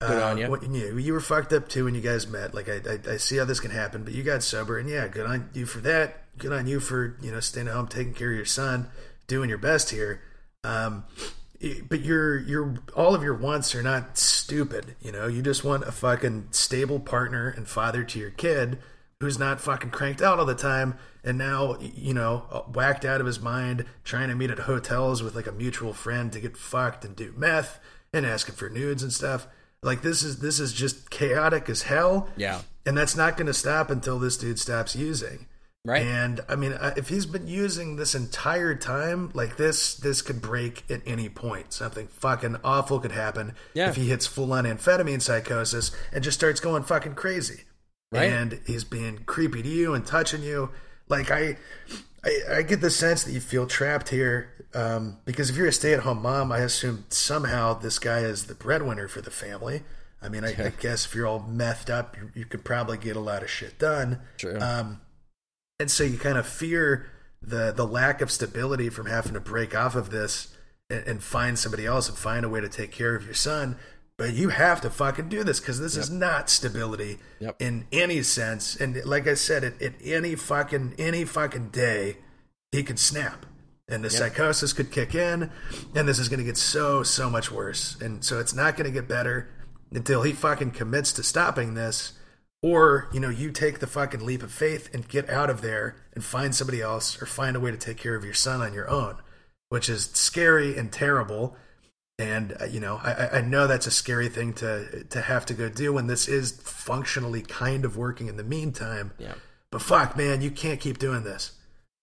Good 0.00 0.22
on 0.22 0.38
ya. 0.38 0.48
what- 0.48 0.62
you. 0.62 0.96
You 0.98 1.12
were 1.12 1.20
fucked 1.20 1.52
up 1.52 1.68
too 1.68 1.84
when 1.84 1.94
you 1.94 2.00
guys 2.00 2.26
met. 2.26 2.54
Like 2.54 2.68
I, 2.68 2.80
I, 2.88 3.12
I 3.12 3.16
see 3.18 3.36
how 3.36 3.44
this 3.44 3.60
can 3.60 3.70
happen, 3.70 4.02
but 4.02 4.14
you 4.14 4.22
got 4.22 4.42
sober, 4.42 4.78
and 4.78 4.88
yeah, 4.88 5.08
good 5.08 5.26
on 5.26 5.50
you 5.52 5.66
for 5.66 5.80
that. 5.80 6.24
Good 6.38 6.52
on 6.52 6.66
you 6.66 6.80
for 6.80 7.16
you 7.20 7.30
know 7.30 7.40
staying 7.40 7.68
at 7.68 7.74
home, 7.74 7.86
taking 7.86 8.14
care 8.14 8.30
of 8.30 8.36
your 8.36 8.46
son, 8.46 8.88
doing 9.26 9.48
your 9.50 9.58
best 9.58 9.90
here. 9.90 10.22
Um, 10.64 11.04
but 11.88 12.00
your 12.00 12.38
your 12.38 12.76
all 12.96 13.14
of 13.14 13.22
your 13.22 13.34
wants 13.34 13.74
are 13.74 13.82
not 13.82 14.16
stupid. 14.16 14.96
You 15.02 15.12
know, 15.12 15.26
you 15.26 15.42
just 15.42 15.64
want 15.64 15.84
a 15.84 15.92
fucking 15.92 16.48
stable 16.52 16.98
partner 17.00 17.48
and 17.48 17.68
father 17.68 18.02
to 18.04 18.18
your 18.18 18.30
kid 18.30 18.78
who's 19.20 19.38
not 19.38 19.60
fucking 19.60 19.90
cranked 19.90 20.22
out 20.22 20.38
all 20.38 20.46
the 20.46 20.54
time 20.54 20.96
and 21.22 21.36
now 21.36 21.76
you 21.78 22.14
know 22.14 22.64
whacked 22.72 23.04
out 23.04 23.20
of 23.20 23.26
his 23.26 23.38
mind 23.38 23.84
trying 24.02 24.30
to 24.30 24.34
meet 24.34 24.50
at 24.50 24.60
hotels 24.60 25.22
with 25.22 25.34
like 25.34 25.46
a 25.46 25.52
mutual 25.52 25.92
friend 25.92 26.32
to 26.32 26.40
get 26.40 26.56
fucked 26.56 27.04
and 27.04 27.16
do 27.16 27.30
meth 27.36 27.78
and 28.14 28.24
asking 28.24 28.54
for 28.54 28.70
nudes 28.70 29.02
and 29.02 29.12
stuff 29.12 29.46
like 29.82 30.02
this 30.02 30.22
is 30.22 30.38
this 30.40 30.60
is 30.60 30.72
just 30.72 31.10
chaotic 31.10 31.68
as 31.68 31.82
hell 31.82 32.28
Yeah. 32.36 32.60
and 32.86 32.96
that's 32.96 33.16
not 33.16 33.36
going 33.36 33.46
to 33.46 33.54
stop 33.54 33.90
until 33.90 34.18
this 34.18 34.36
dude 34.36 34.58
stops 34.58 34.94
using 34.96 35.46
Right. 35.82 36.02
And 36.02 36.42
I 36.46 36.56
mean, 36.56 36.74
uh, 36.74 36.92
if 36.98 37.08
he's 37.08 37.24
been 37.24 37.46
using 37.48 37.96
this 37.96 38.14
entire 38.14 38.74
time, 38.74 39.30
like 39.32 39.56
this, 39.56 39.94
this 39.94 40.20
could 40.20 40.42
break 40.42 40.84
at 40.90 41.00
any 41.06 41.30
point. 41.30 41.72
Something 41.72 42.06
fucking 42.08 42.56
awful 42.62 43.00
could 43.00 43.12
happen 43.12 43.54
Yeah. 43.72 43.88
if 43.88 43.96
he 43.96 44.06
hits 44.10 44.26
full 44.26 44.52
on 44.52 44.64
amphetamine 44.64 45.22
psychosis 45.22 45.90
and 46.12 46.22
just 46.22 46.38
starts 46.38 46.60
going 46.60 46.82
fucking 46.82 47.14
crazy. 47.14 47.62
Right. 48.12 48.30
And 48.30 48.60
he's 48.66 48.84
being 48.84 49.20
creepy 49.24 49.62
to 49.62 49.68
you 49.70 49.94
and 49.94 50.04
touching 50.04 50.42
you. 50.42 50.68
Like 51.08 51.30
I, 51.30 51.56
I, 52.24 52.40
I 52.56 52.62
get 52.62 52.80
the 52.80 52.90
sense 52.90 53.24
that 53.24 53.32
you 53.32 53.40
feel 53.40 53.66
trapped 53.66 54.10
here 54.10 54.52
um, 54.74 55.18
because 55.24 55.50
if 55.50 55.56
you're 55.56 55.66
a 55.66 55.72
stay-at-home 55.72 56.22
mom, 56.22 56.52
I 56.52 56.58
assume 56.58 57.04
somehow 57.08 57.74
this 57.74 57.98
guy 57.98 58.20
is 58.20 58.46
the 58.46 58.54
breadwinner 58.54 59.08
for 59.08 59.20
the 59.20 59.30
family. 59.30 59.82
I 60.22 60.28
mean, 60.28 60.44
I, 60.44 60.50
I 60.50 60.72
guess 60.78 61.06
if 61.06 61.14
you're 61.14 61.26
all 61.26 61.40
methed 61.40 61.88
up, 61.88 62.16
you, 62.16 62.30
you 62.34 62.44
could 62.44 62.64
probably 62.64 62.98
get 62.98 63.16
a 63.16 63.20
lot 63.20 63.42
of 63.42 63.50
shit 63.50 63.78
done. 63.78 64.20
True. 64.36 64.58
Um, 64.60 65.00
and 65.78 65.90
so 65.90 66.04
you 66.04 66.18
kind 66.18 66.36
of 66.36 66.46
fear 66.46 67.10
the 67.42 67.72
the 67.72 67.86
lack 67.86 68.20
of 68.20 68.30
stability 68.30 68.90
from 68.90 69.06
having 69.06 69.32
to 69.32 69.40
break 69.40 69.74
off 69.74 69.94
of 69.94 70.10
this 70.10 70.54
and, 70.90 71.06
and 71.06 71.22
find 71.22 71.58
somebody 71.58 71.86
else 71.86 72.06
and 72.06 72.18
find 72.18 72.44
a 72.44 72.50
way 72.50 72.60
to 72.60 72.68
take 72.68 72.92
care 72.92 73.14
of 73.14 73.24
your 73.24 73.34
son. 73.34 73.76
But 74.20 74.34
you 74.34 74.50
have 74.50 74.82
to 74.82 74.90
fucking 74.90 75.30
do 75.30 75.42
this 75.44 75.60
because 75.60 75.80
this 75.80 75.96
is 75.96 76.10
not 76.10 76.50
stability 76.50 77.18
Yep. 77.38 77.56
in 77.58 77.86
any 77.90 78.22
sense. 78.22 78.76
And 78.76 79.02
like 79.06 79.26
I 79.26 79.32
said, 79.32 79.64
at, 79.64 79.80
at 79.80 79.94
any 80.04 80.34
fucking 80.34 80.96
any 80.98 81.24
fucking 81.24 81.70
day, 81.70 82.18
he 82.70 82.82
could 82.82 82.98
snap, 82.98 83.46
and 83.88 84.04
the 84.04 84.10
psychosis 84.10 84.74
could 84.74 84.92
kick 84.92 85.14
in, 85.14 85.50
and 85.94 86.06
this 86.06 86.18
is 86.18 86.28
going 86.28 86.38
to 86.38 86.44
get 86.44 86.58
so 86.58 87.02
so 87.02 87.30
much 87.30 87.50
worse. 87.50 87.96
And 87.98 88.22
so 88.22 88.38
it's 88.38 88.54
not 88.54 88.76
going 88.76 88.84
to 88.84 88.92
get 88.92 89.08
better 89.08 89.48
until 89.90 90.20
he 90.20 90.32
fucking 90.32 90.72
commits 90.72 91.12
to 91.12 91.22
stopping 91.22 91.72
this 91.72 92.12
or 92.62 93.08
you 93.14 93.20
know 93.20 93.30
you 93.30 93.50
take 93.50 93.78
the 93.78 93.86
fucking 93.86 94.20
leap 94.20 94.42
of 94.42 94.52
faith 94.52 94.90
and 94.94 95.08
get 95.08 95.30
out 95.30 95.48
of 95.48 95.62
there 95.62 95.96
and 96.12 96.22
find 96.22 96.54
somebody 96.54 96.82
else 96.82 97.20
or 97.22 97.26
find 97.26 97.56
a 97.56 97.60
way 97.60 97.70
to 97.70 97.76
take 97.78 97.96
care 97.96 98.14
of 98.14 98.22
your 98.24 98.34
son 98.34 98.60
on 98.60 98.74
your 98.74 98.88
own 98.88 99.16
which 99.70 99.88
is 99.88 100.10
scary 100.12 100.76
and 100.76 100.92
terrible 100.92 101.56
and 102.20 102.56
uh, 102.60 102.64
you 102.66 102.78
know 102.80 103.00
I, 103.02 103.38
I- 103.38 103.40
know 103.40 103.66
that's 103.66 103.86
a 103.86 103.90
scary 103.90 104.28
thing 104.28 104.52
to 104.54 105.04
to 105.04 105.20
have 105.20 105.46
to 105.46 105.54
go 105.54 105.68
do 105.68 105.92
when 105.92 106.06
this 106.06 106.28
is 106.28 106.52
functionally 106.62 107.42
kind 107.42 107.84
of 107.84 107.96
working 107.96 108.26
in 108.28 108.36
the 108.36 108.44
meantime 108.44 109.12
Yeah. 109.18 109.34
but 109.70 109.80
fuck 109.82 110.16
man 110.16 110.42
you 110.42 110.50
can't 110.50 110.78
keep 110.80 110.98
doing 110.98 111.22
this 111.24 111.52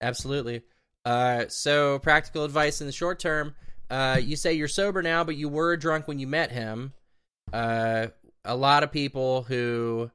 Absolutely. 0.01 0.61
Uh, 1.05 1.45
so, 1.47 1.97
practical 1.99 2.43
advice 2.43 2.81
in 2.81 2.87
the 2.87 2.93
short 2.93 3.17
term: 3.19 3.55
uh, 3.89 4.19
you 4.21 4.35
say 4.35 4.53
you're 4.53 4.67
sober 4.67 5.01
now, 5.01 5.23
but 5.23 5.35
you 5.35 5.49
were 5.49 5.75
drunk 5.77 6.07
when 6.07 6.19
you 6.19 6.27
met 6.27 6.51
him. 6.51 6.93
Uh, 7.53 8.07
a 8.45 8.55
lot 8.55 8.83
of 8.83 8.91
people 8.91 9.43
who 9.43 10.11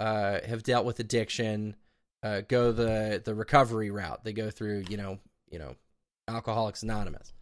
uh, 0.00 0.38
have 0.46 0.62
dealt 0.62 0.86
with 0.86 0.98
addiction 1.00 1.76
uh, 2.22 2.40
go 2.48 2.72
the 2.72 3.20
the 3.22 3.34
recovery 3.34 3.90
route. 3.90 4.22
They 4.24 4.32
go 4.32 4.48
through, 4.50 4.84
you 4.88 4.96
know, 4.96 5.18
you 5.50 5.58
know, 5.58 5.74
Alcoholics 6.28 6.82
Anonymous. 6.82 7.32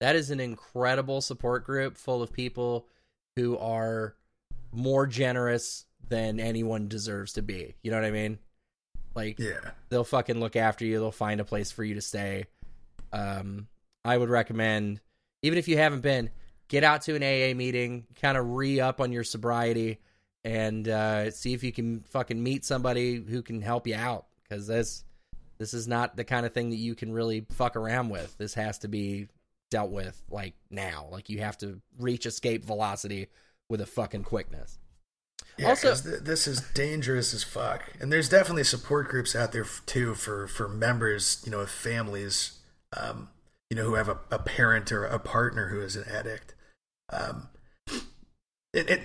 That 0.00 0.16
is 0.16 0.30
an 0.30 0.40
incredible 0.40 1.20
support 1.20 1.64
group 1.64 1.96
full 1.96 2.22
of 2.22 2.32
people 2.32 2.86
who 3.36 3.56
are 3.58 4.14
more 4.72 5.06
generous 5.06 5.84
than 6.08 6.38
anyone 6.38 6.88
deserves 6.88 7.34
to 7.34 7.42
be. 7.42 7.74
You 7.82 7.90
know 7.90 7.96
what 7.96 8.06
I 8.06 8.10
mean? 8.10 8.38
Like, 9.14 9.38
yeah 9.38 9.70
they'll 9.88 10.04
fucking 10.04 10.40
look 10.40 10.56
after 10.56 10.84
you. 10.84 10.98
They'll 10.98 11.10
find 11.10 11.40
a 11.40 11.44
place 11.44 11.70
for 11.70 11.84
you 11.84 11.94
to 11.94 12.00
stay. 12.00 12.46
Um, 13.12 13.68
I 14.04 14.16
would 14.16 14.28
recommend, 14.28 15.00
even 15.42 15.58
if 15.58 15.68
you 15.68 15.76
haven't 15.76 16.00
been, 16.00 16.30
get 16.68 16.84
out 16.84 17.02
to 17.02 17.14
an 17.14 17.22
AA 17.22 17.56
meeting, 17.56 18.06
kind 18.20 18.36
of 18.36 18.50
re 18.50 18.80
up 18.80 19.00
on 19.00 19.12
your 19.12 19.24
sobriety, 19.24 20.00
and 20.44 20.88
uh, 20.88 21.30
see 21.30 21.54
if 21.54 21.64
you 21.64 21.72
can 21.72 22.00
fucking 22.00 22.40
meet 22.40 22.64
somebody 22.64 23.16
who 23.16 23.42
can 23.42 23.60
help 23.60 23.86
you 23.86 23.94
out. 23.94 24.26
Because 24.42 24.66
this, 24.66 25.04
this 25.58 25.74
is 25.74 25.88
not 25.88 26.16
the 26.16 26.24
kind 26.24 26.46
of 26.46 26.52
thing 26.52 26.70
that 26.70 26.76
you 26.76 26.94
can 26.94 27.12
really 27.12 27.46
fuck 27.52 27.76
around 27.76 28.10
with. 28.10 28.36
This 28.38 28.54
has 28.54 28.78
to 28.78 28.88
be 28.88 29.28
dealt 29.70 29.90
with 29.90 30.20
like 30.30 30.54
now. 30.70 31.08
Like 31.10 31.28
you 31.28 31.40
have 31.40 31.58
to 31.58 31.80
reach 31.98 32.26
escape 32.26 32.64
velocity 32.64 33.28
with 33.68 33.80
a 33.80 33.86
fucking 33.86 34.24
quickness. 34.24 34.78
Yeah, 35.58 35.68
Also- 35.70 35.94
th- 35.94 36.22
this 36.22 36.46
is 36.46 36.60
dangerous 36.74 37.32
as 37.32 37.42
fuck, 37.42 37.82
and 38.00 38.12
there's 38.12 38.28
definitely 38.28 38.64
support 38.64 39.08
groups 39.08 39.34
out 39.34 39.52
there 39.52 39.64
f- 39.64 39.82
too 39.86 40.14
for 40.14 40.46
for 40.46 40.68
members, 40.68 41.42
you 41.44 41.50
know, 41.50 41.60
of 41.60 41.70
families, 41.70 42.58
um, 42.96 43.30
you 43.70 43.76
know, 43.76 43.84
who 43.84 43.94
have 43.94 44.08
a, 44.08 44.18
a 44.30 44.38
parent 44.38 44.92
or 44.92 45.04
a 45.06 45.18
partner 45.18 45.68
who 45.68 45.80
is 45.80 45.96
an 45.96 46.04
addict. 46.08 46.54
Um, 47.10 47.48
it, 48.74 48.90
it, 48.90 49.00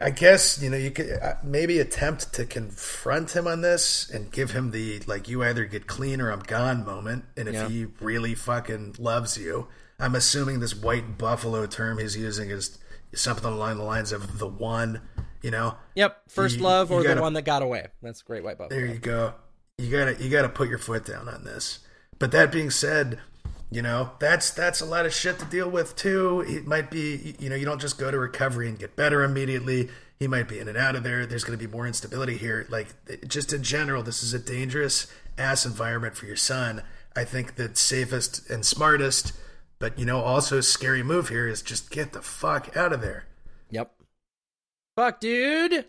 I 0.00 0.10
guess 0.10 0.60
you 0.60 0.68
know 0.68 0.76
you 0.76 0.90
could 0.90 1.10
uh, 1.22 1.34
maybe 1.42 1.78
attempt 1.78 2.34
to 2.34 2.44
confront 2.44 3.34
him 3.34 3.46
on 3.46 3.62
this 3.62 4.10
and 4.10 4.30
give 4.30 4.50
him 4.50 4.72
the 4.72 5.00
like 5.06 5.28
you 5.28 5.42
either 5.42 5.64
get 5.64 5.86
clean 5.86 6.20
or 6.20 6.30
I'm 6.30 6.40
gone 6.40 6.84
moment. 6.84 7.24
And 7.36 7.48
if 7.48 7.54
Yeah. 7.54 7.68
he 7.68 7.86
really 8.00 8.34
fucking 8.34 8.96
loves 8.98 9.38
you, 9.38 9.68
I'm 9.98 10.14
assuming 10.14 10.60
this 10.60 10.74
white 10.74 11.18
buffalo 11.18 11.66
term 11.66 11.98
he's 11.98 12.16
using 12.16 12.50
is 12.50 12.78
something 13.14 13.46
along 13.50 13.78
the 13.78 13.84
lines 13.84 14.12
of 14.12 14.38
the 14.38 14.46
one. 14.48 15.00
You 15.42 15.50
know, 15.52 15.76
Yep, 15.94 16.22
first 16.28 16.56
You- 16.56 16.62
love 16.64 16.90
or 16.90 16.96
you 16.96 17.02
the 17.04 17.08
gotta- 17.10 17.20
one 17.20 17.32
that 17.34 17.42
got 17.42 17.62
away. 17.62 17.86
That's 18.02 18.22
great 18.22 18.42
white 18.42 18.58
buffalo. 18.58 18.78
there 18.78 18.86
you 18.86 18.98
go. 18.98 19.34
You 19.78 19.90
gotta 19.90 20.14
you 20.22 20.30
gotta 20.30 20.48
put 20.48 20.68
your 20.68 20.78
foot 20.78 21.04
down 21.04 21.28
on 21.28 21.44
this. 21.44 21.80
But 22.18 22.30
that 22.32 22.50
being 22.50 22.70
said, 22.70 23.20
you 23.70 23.82
know 23.82 24.12
that's 24.18 24.50
that's 24.50 24.80
a 24.80 24.84
lot 24.86 25.06
of 25.06 25.12
shit 25.14 25.38
to 25.38 25.44
deal 25.44 25.68
with 25.70 25.94
too. 25.96 26.40
It 26.48 26.66
might 26.66 26.90
be 26.90 27.36
you 27.38 27.48
know 27.50 27.56
you 27.56 27.64
don't 27.66 27.80
just 27.80 27.98
go 27.98 28.10
to 28.10 28.18
recovery 28.18 28.68
and 28.68 28.78
get 28.78 28.96
better 28.96 29.22
immediately. 29.22 29.88
He 30.18 30.26
might 30.26 30.48
be 30.48 30.58
in 30.58 30.66
and 30.66 30.78
out 30.78 30.96
of 30.96 31.02
there. 31.04 31.26
There's 31.26 31.44
going 31.44 31.58
to 31.58 31.62
be 31.64 31.70
more 31.70 31.86
instability 31.86 32.38
here. 32.38 32.66
Like 32.70 32.88
just 33.28 33.52
in 33.52 33.62
general, 33.62 34.02
this 34.02 34.22
is 34.22 34.32
a 34.32 34.38
dangerous 34.38 35.06
ass 35.36 35.66
environment 35.66 36.16
for 36.16 36.24
your 36.24 36.36
son. 36.36 36.82
I 37.14 37.24
think 37.24 37.56
the 37.56 37.70
safest 37.74 38.48
and 38.48 38.64
smartest, 38.64 39.32
but 39.78 39.98
you 39.98 40.04
know 40.04 40.20
also 40.20 40.60
scary 40.60 41.02
move 41.02 41.28
here 41.28 41.46
is 41.46 41.62
just 41.62 41.90
get 41.90 42.12
the 42.12 42.22
fuck 42.22 42.76
out 42.76 42.92
of 42.92 43.00
there. 43.00 43.26
Yep. 43.70 43.92
Fuck, 44.96 45.20
dude. 45.20 45.86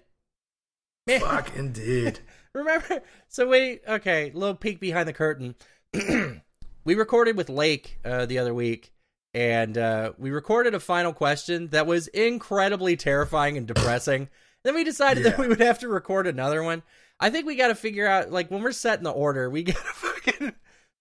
Man, 1.05 1.21
Fuck 1.21 1.51
indeed. 1.55 2.19
remember? 2.53 3.01
So 3.29 3.47
wait, 3.47 3.81
okay, 3.87 4.31
little 4.33 4.55
peek 4.55 4.79
behind 4.79 5.07
the 5.07 5.13
curtain. 5.13 5.55
we 6.83 6.95
recorded 6.95 7.37
with 7.37 7.49
Lake 7.49 7.99
uh, 8.03 8.25
the 8.25 8.39
other 8.39 8.53
week, 8.53 8.91
and 9.33 9.77
uh, 9.77 10.11
we 10.17 10.31
recorded 10.31 10.73
a 10.75 10.79
final 10.79 11.13
question 11.13 11.67
that 11.69 11.87
was 11.87 12.07
incredibly 12.07 12.95
terrifying 12.97 13.57
and 13.57 13.67
depressing. 13.67 14.29
Then 14.63 14.75
we 14.75 14.83
decided 14.83 15.23
that 15.23 15.37
we 15.37 15.47
would 15.47 15.61
have 15.61 15.79
to 15.79 15.87
record 15.87 16.27
another 16.27 16.61
one. 16.61 16.83
I 17.21 17.29
think 17.29 17.45
we 17.45 17.55
got 17.55 17.69
to 17.69 17.75
figure 17.75 18.05
out, 18.05 18.31
like, 18.31 18.51
when 18.51 18.61
we're 18.61 18.73
setting 18.73 19.05
the 19.05 19.11
order, 19.11 19.49
we 19.49 19.63
got 19.63 19.75
to 19.77 19.81
fucking 19.93 20.53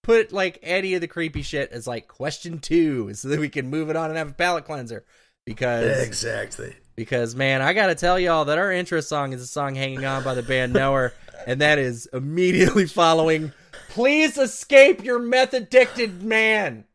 put 0.07 0.31
like 0.31 0.57
any 0.63 0.93
of 0.93 1.01
the 1.01 1.07
creepy 1.07 1.41
shit 1.41 1.69
as 1.73 1.85
like 1.85 2.07
question 2.07 2.59
two, 2.59 3.13
so 3.13 3.27
that 3.27 3.39
we 3.41 3.49
can 3.49 3.69
move 3.69 3.89
it 3.89 3.97
on 3.97 4.09
and 4.09 4.17
have 4.17 4.29
a 4.29 4.33
palate 4.33 4.63
cleanser. 4.63 5.03
Because 5.45 6.07
exactly. 6.07 6.73
because 6.95 7.35
man, 7.35 7.61
I 7.61 7.73
gotta 7.73 7.93
tell 7.93 8.17
y'all 8.17 8.45
that 8.45 8.57
our 8.57 8.71
intro 8.71 9.01
song 9.01 9.33
is 9.33 9.41
a 9.41 9.47
song 9.47 9.75
"Hanging 9.75 10.05
On" 10.05 10.23
by 10.23 10.33
the 10.33 10.43
band 10.43 10.71
Knower, 10.71 11.13
and 11.45 11.59
that 11.59 11.77
is 11.77 12.07
immediately 12.13 12.85
following. 12.85 13.51
Please 13.89 14.37
escape 14.37 15.03
your 15.03 15.19
meth 15.19 15.53
addicted 15.53 16.23
man. 16.23 16.85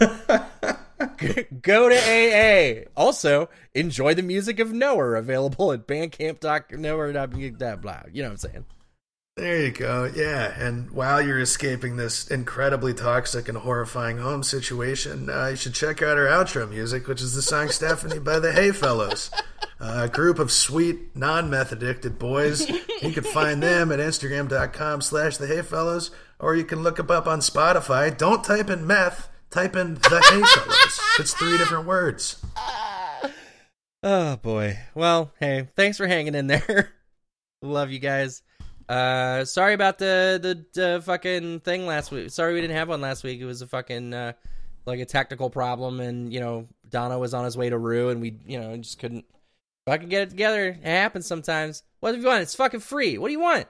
Go 1.60 1.90
to 1.90 1.96
AA. 1.96 2.84
Also, 2.96 3.50
enjoy 3.74 4.14
the 4.14 4.22
music 4.22 4.58
of 4.58 4.72
Knower 4.72 5.16
available 5.16 5.70
at 5.72 5.86
bandcamp.knower.blah. 5.86 7.76
blah. 7.76 8.02
You 8.10 8.22
know 8.22 8.28
what 8.28 8.32
I'm 8.32 8.38
saying? 8.38 8.64
There 9.36 9.60
you 9.66 9.70
go. 9.70 10.10
Yeah, 10.14 10.54
and 10.58 10.90
while 10.90 11.20
you're 11.20 11.40
escaping 11.40 11.96
this 11.96 12.26
incredibly 12.28 12.94
toxic 12.94 13.50
and 13.50 13.58
horrifying 13.58 14.16
home 14.16 14.42
situation, 14.42 15.28
uh, 15.28 15.48
you 15.48 15.56
should 15.56 15.74
check 15.74 16.00
out 16.00 16.16
our 16.16 16.24
outro 16.24 16.66
music, 16.68 17.06
which 17.06 17.20
is 17.20 17.34
the 17.34 17.42
song 17.42 17.68
"Stephanie" 17.68 18.18
by 18.18 18.38
the 18.38 18.52
Hey 18.52 18.72
Fellows, 18.72 19.30
a 19.78 20.08
group 20.08 20.38
of 20.38 20.50
sweet 20.50 21.14
non-meth 21.14 21.70
addicted 21.70 22.18
boys. 22.18 22.66
You 23.02 23.12
can 23.12 23.24
find 23.24 23.62
them 23.62 23.92
at 23.92 23.98
Instagram.com/slash 23.98 25.36
the 25.36 25.46
Hey 25.46 25.60
Fellows, 25.60 26.10
or 26.38 26.56
you 26.56 26.64
can 26.64 26.82
look 26.82 26.96
them 26.96 27.10
up 27.10 27.26
on 27.26 27.40
Spotify. 27.40 28.16
Don't 28.16 28.42
type 28.42 28.70
in 28.70 28.86
meth. 28.86 29.28
Type 29.50 29.76
in 29.76 29.96
the 29.96 30.24
Hey 30.30 30.40
Fellows. 30.42 31.00
It's 31.18 31.34
three 31.34 31.58
different 31.58 31.86
words. 31.86 32.42
Oh 34.02 34.36
boy. 34.36 34.78
Well, 34.94 35.34
hey, 35.38 35.68
thanks 35.76 35.98
for 35.98 36.06
hanging 36.06 36.34
in 36.34 36.46
there. 36.46 36.94
Love 37.62 37.90
you 37.90 37.98
guys. 37.98 38.42
Uh, 38.88 39.44
sorry 39.44 39.74
about 39.74 39.98
the 39.98 40.64
the 40.74 40.96
uh, 40.96 41.00
fucking 41.00 41.60
thing 41.60 41.86
last 41.86 42.10
week. 42.12 42.30
Sorry 42.30 42.54
we 42.54 42.60
didn't 42.60 42.76
have 42.76 42.88
one 42.88 43.00
last 43.00 43.24
week. 43.24 43.40
It 43.40 43.44
was 43.44 43.62
a 43.62 43.66
fucking 43.66 44.14
uh, 44.14 44.32
like 44.84 45.00
a 45.00 45.04
technical 45.04 45.50
problem, 45.50 46.00
and 46.00 46.32
you 46.32 46.40
know 46.40 46.68
Donna 46.88 47.18
was 47.18 47.34
on 47.34 47.44
his 47.44 47.56
way 47.56 47.68
to 47.68 47.78
Rue, 47.78 48.10
and 48.10 48.20
we 48.20 48.38
you 48.46 48.60
know 48.60 48.76
just 48.76 48.98
couldn't 48.98 49.24
fucking 49.86 50.08
get 50.08 50.22
it 50.22 50.30
together. 50.30 50.68
It 50.68 50.84
happens 50.84 51.26
sometimes. 51.26 51.82
What 52.00 52.12
do 52.12 52.18
you 52.20 52.26
want? 52.26 52.42
It's 52.42 52.54
fucking 52.54 52.80
free. 52.80 53.18
What 53.18 53.28
do 53.28 53.32
you 53.32 53.40
want? 53.40 53.66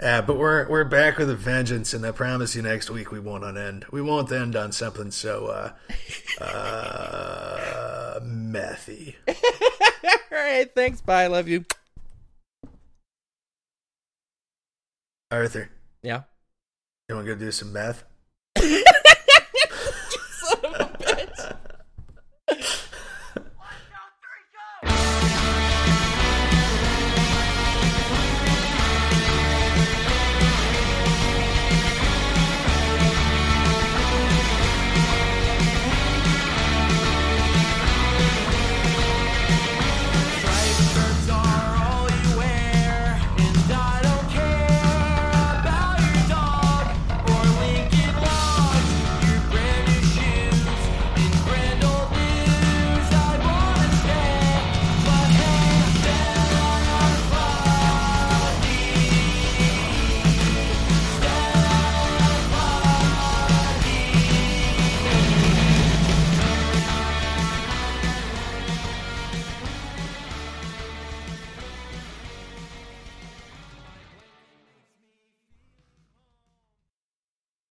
Yeah, 0.00 0.20
but 0.20 0.36
we're 0.36 0.68
we're 0.68 0.84
back 0.84 1.16
with 1.16 1.30
a 1.30 1.36
vengeance, 1.36 1.94
and 1.94 2.04
I 2.04 2.10
promise 2.10 2.54
you, 2.54 2.60
next 2.60 2.90
week 2.90 3.10
we 3.10 3.20
won't 3.20 3.44
end. 3.56 3.86
We 3.90 4.02
won't 4.02 4.30
end 4.30 4.54
on 4.54 4.72
something 4.72 5.10
so 5.10 5.46
uh, 5.46 6.42
uh, 6.44 8.20
methy. 8.22 9.14
All 9.28 9.34
right. 10.30 10.70
Thanks. 10.74 11.00
Bye. 11.00 11.28
Love 11.28 11.48
you. 11.48 11.64
Arthur. 15.34 15.68
Yeah. 16.02 16.22
You 17.08 17.16
want 17.16 17.26
to 17.26 17.34
go 17.34 17.38
do 17.38 17.50
some 17.50 17.72
meth? 17.72 18.04
you 18.62 18.84
son 20.30 20.64
of 20.64 20.80
a 20.80 20.84
bitch. 21.00 21.56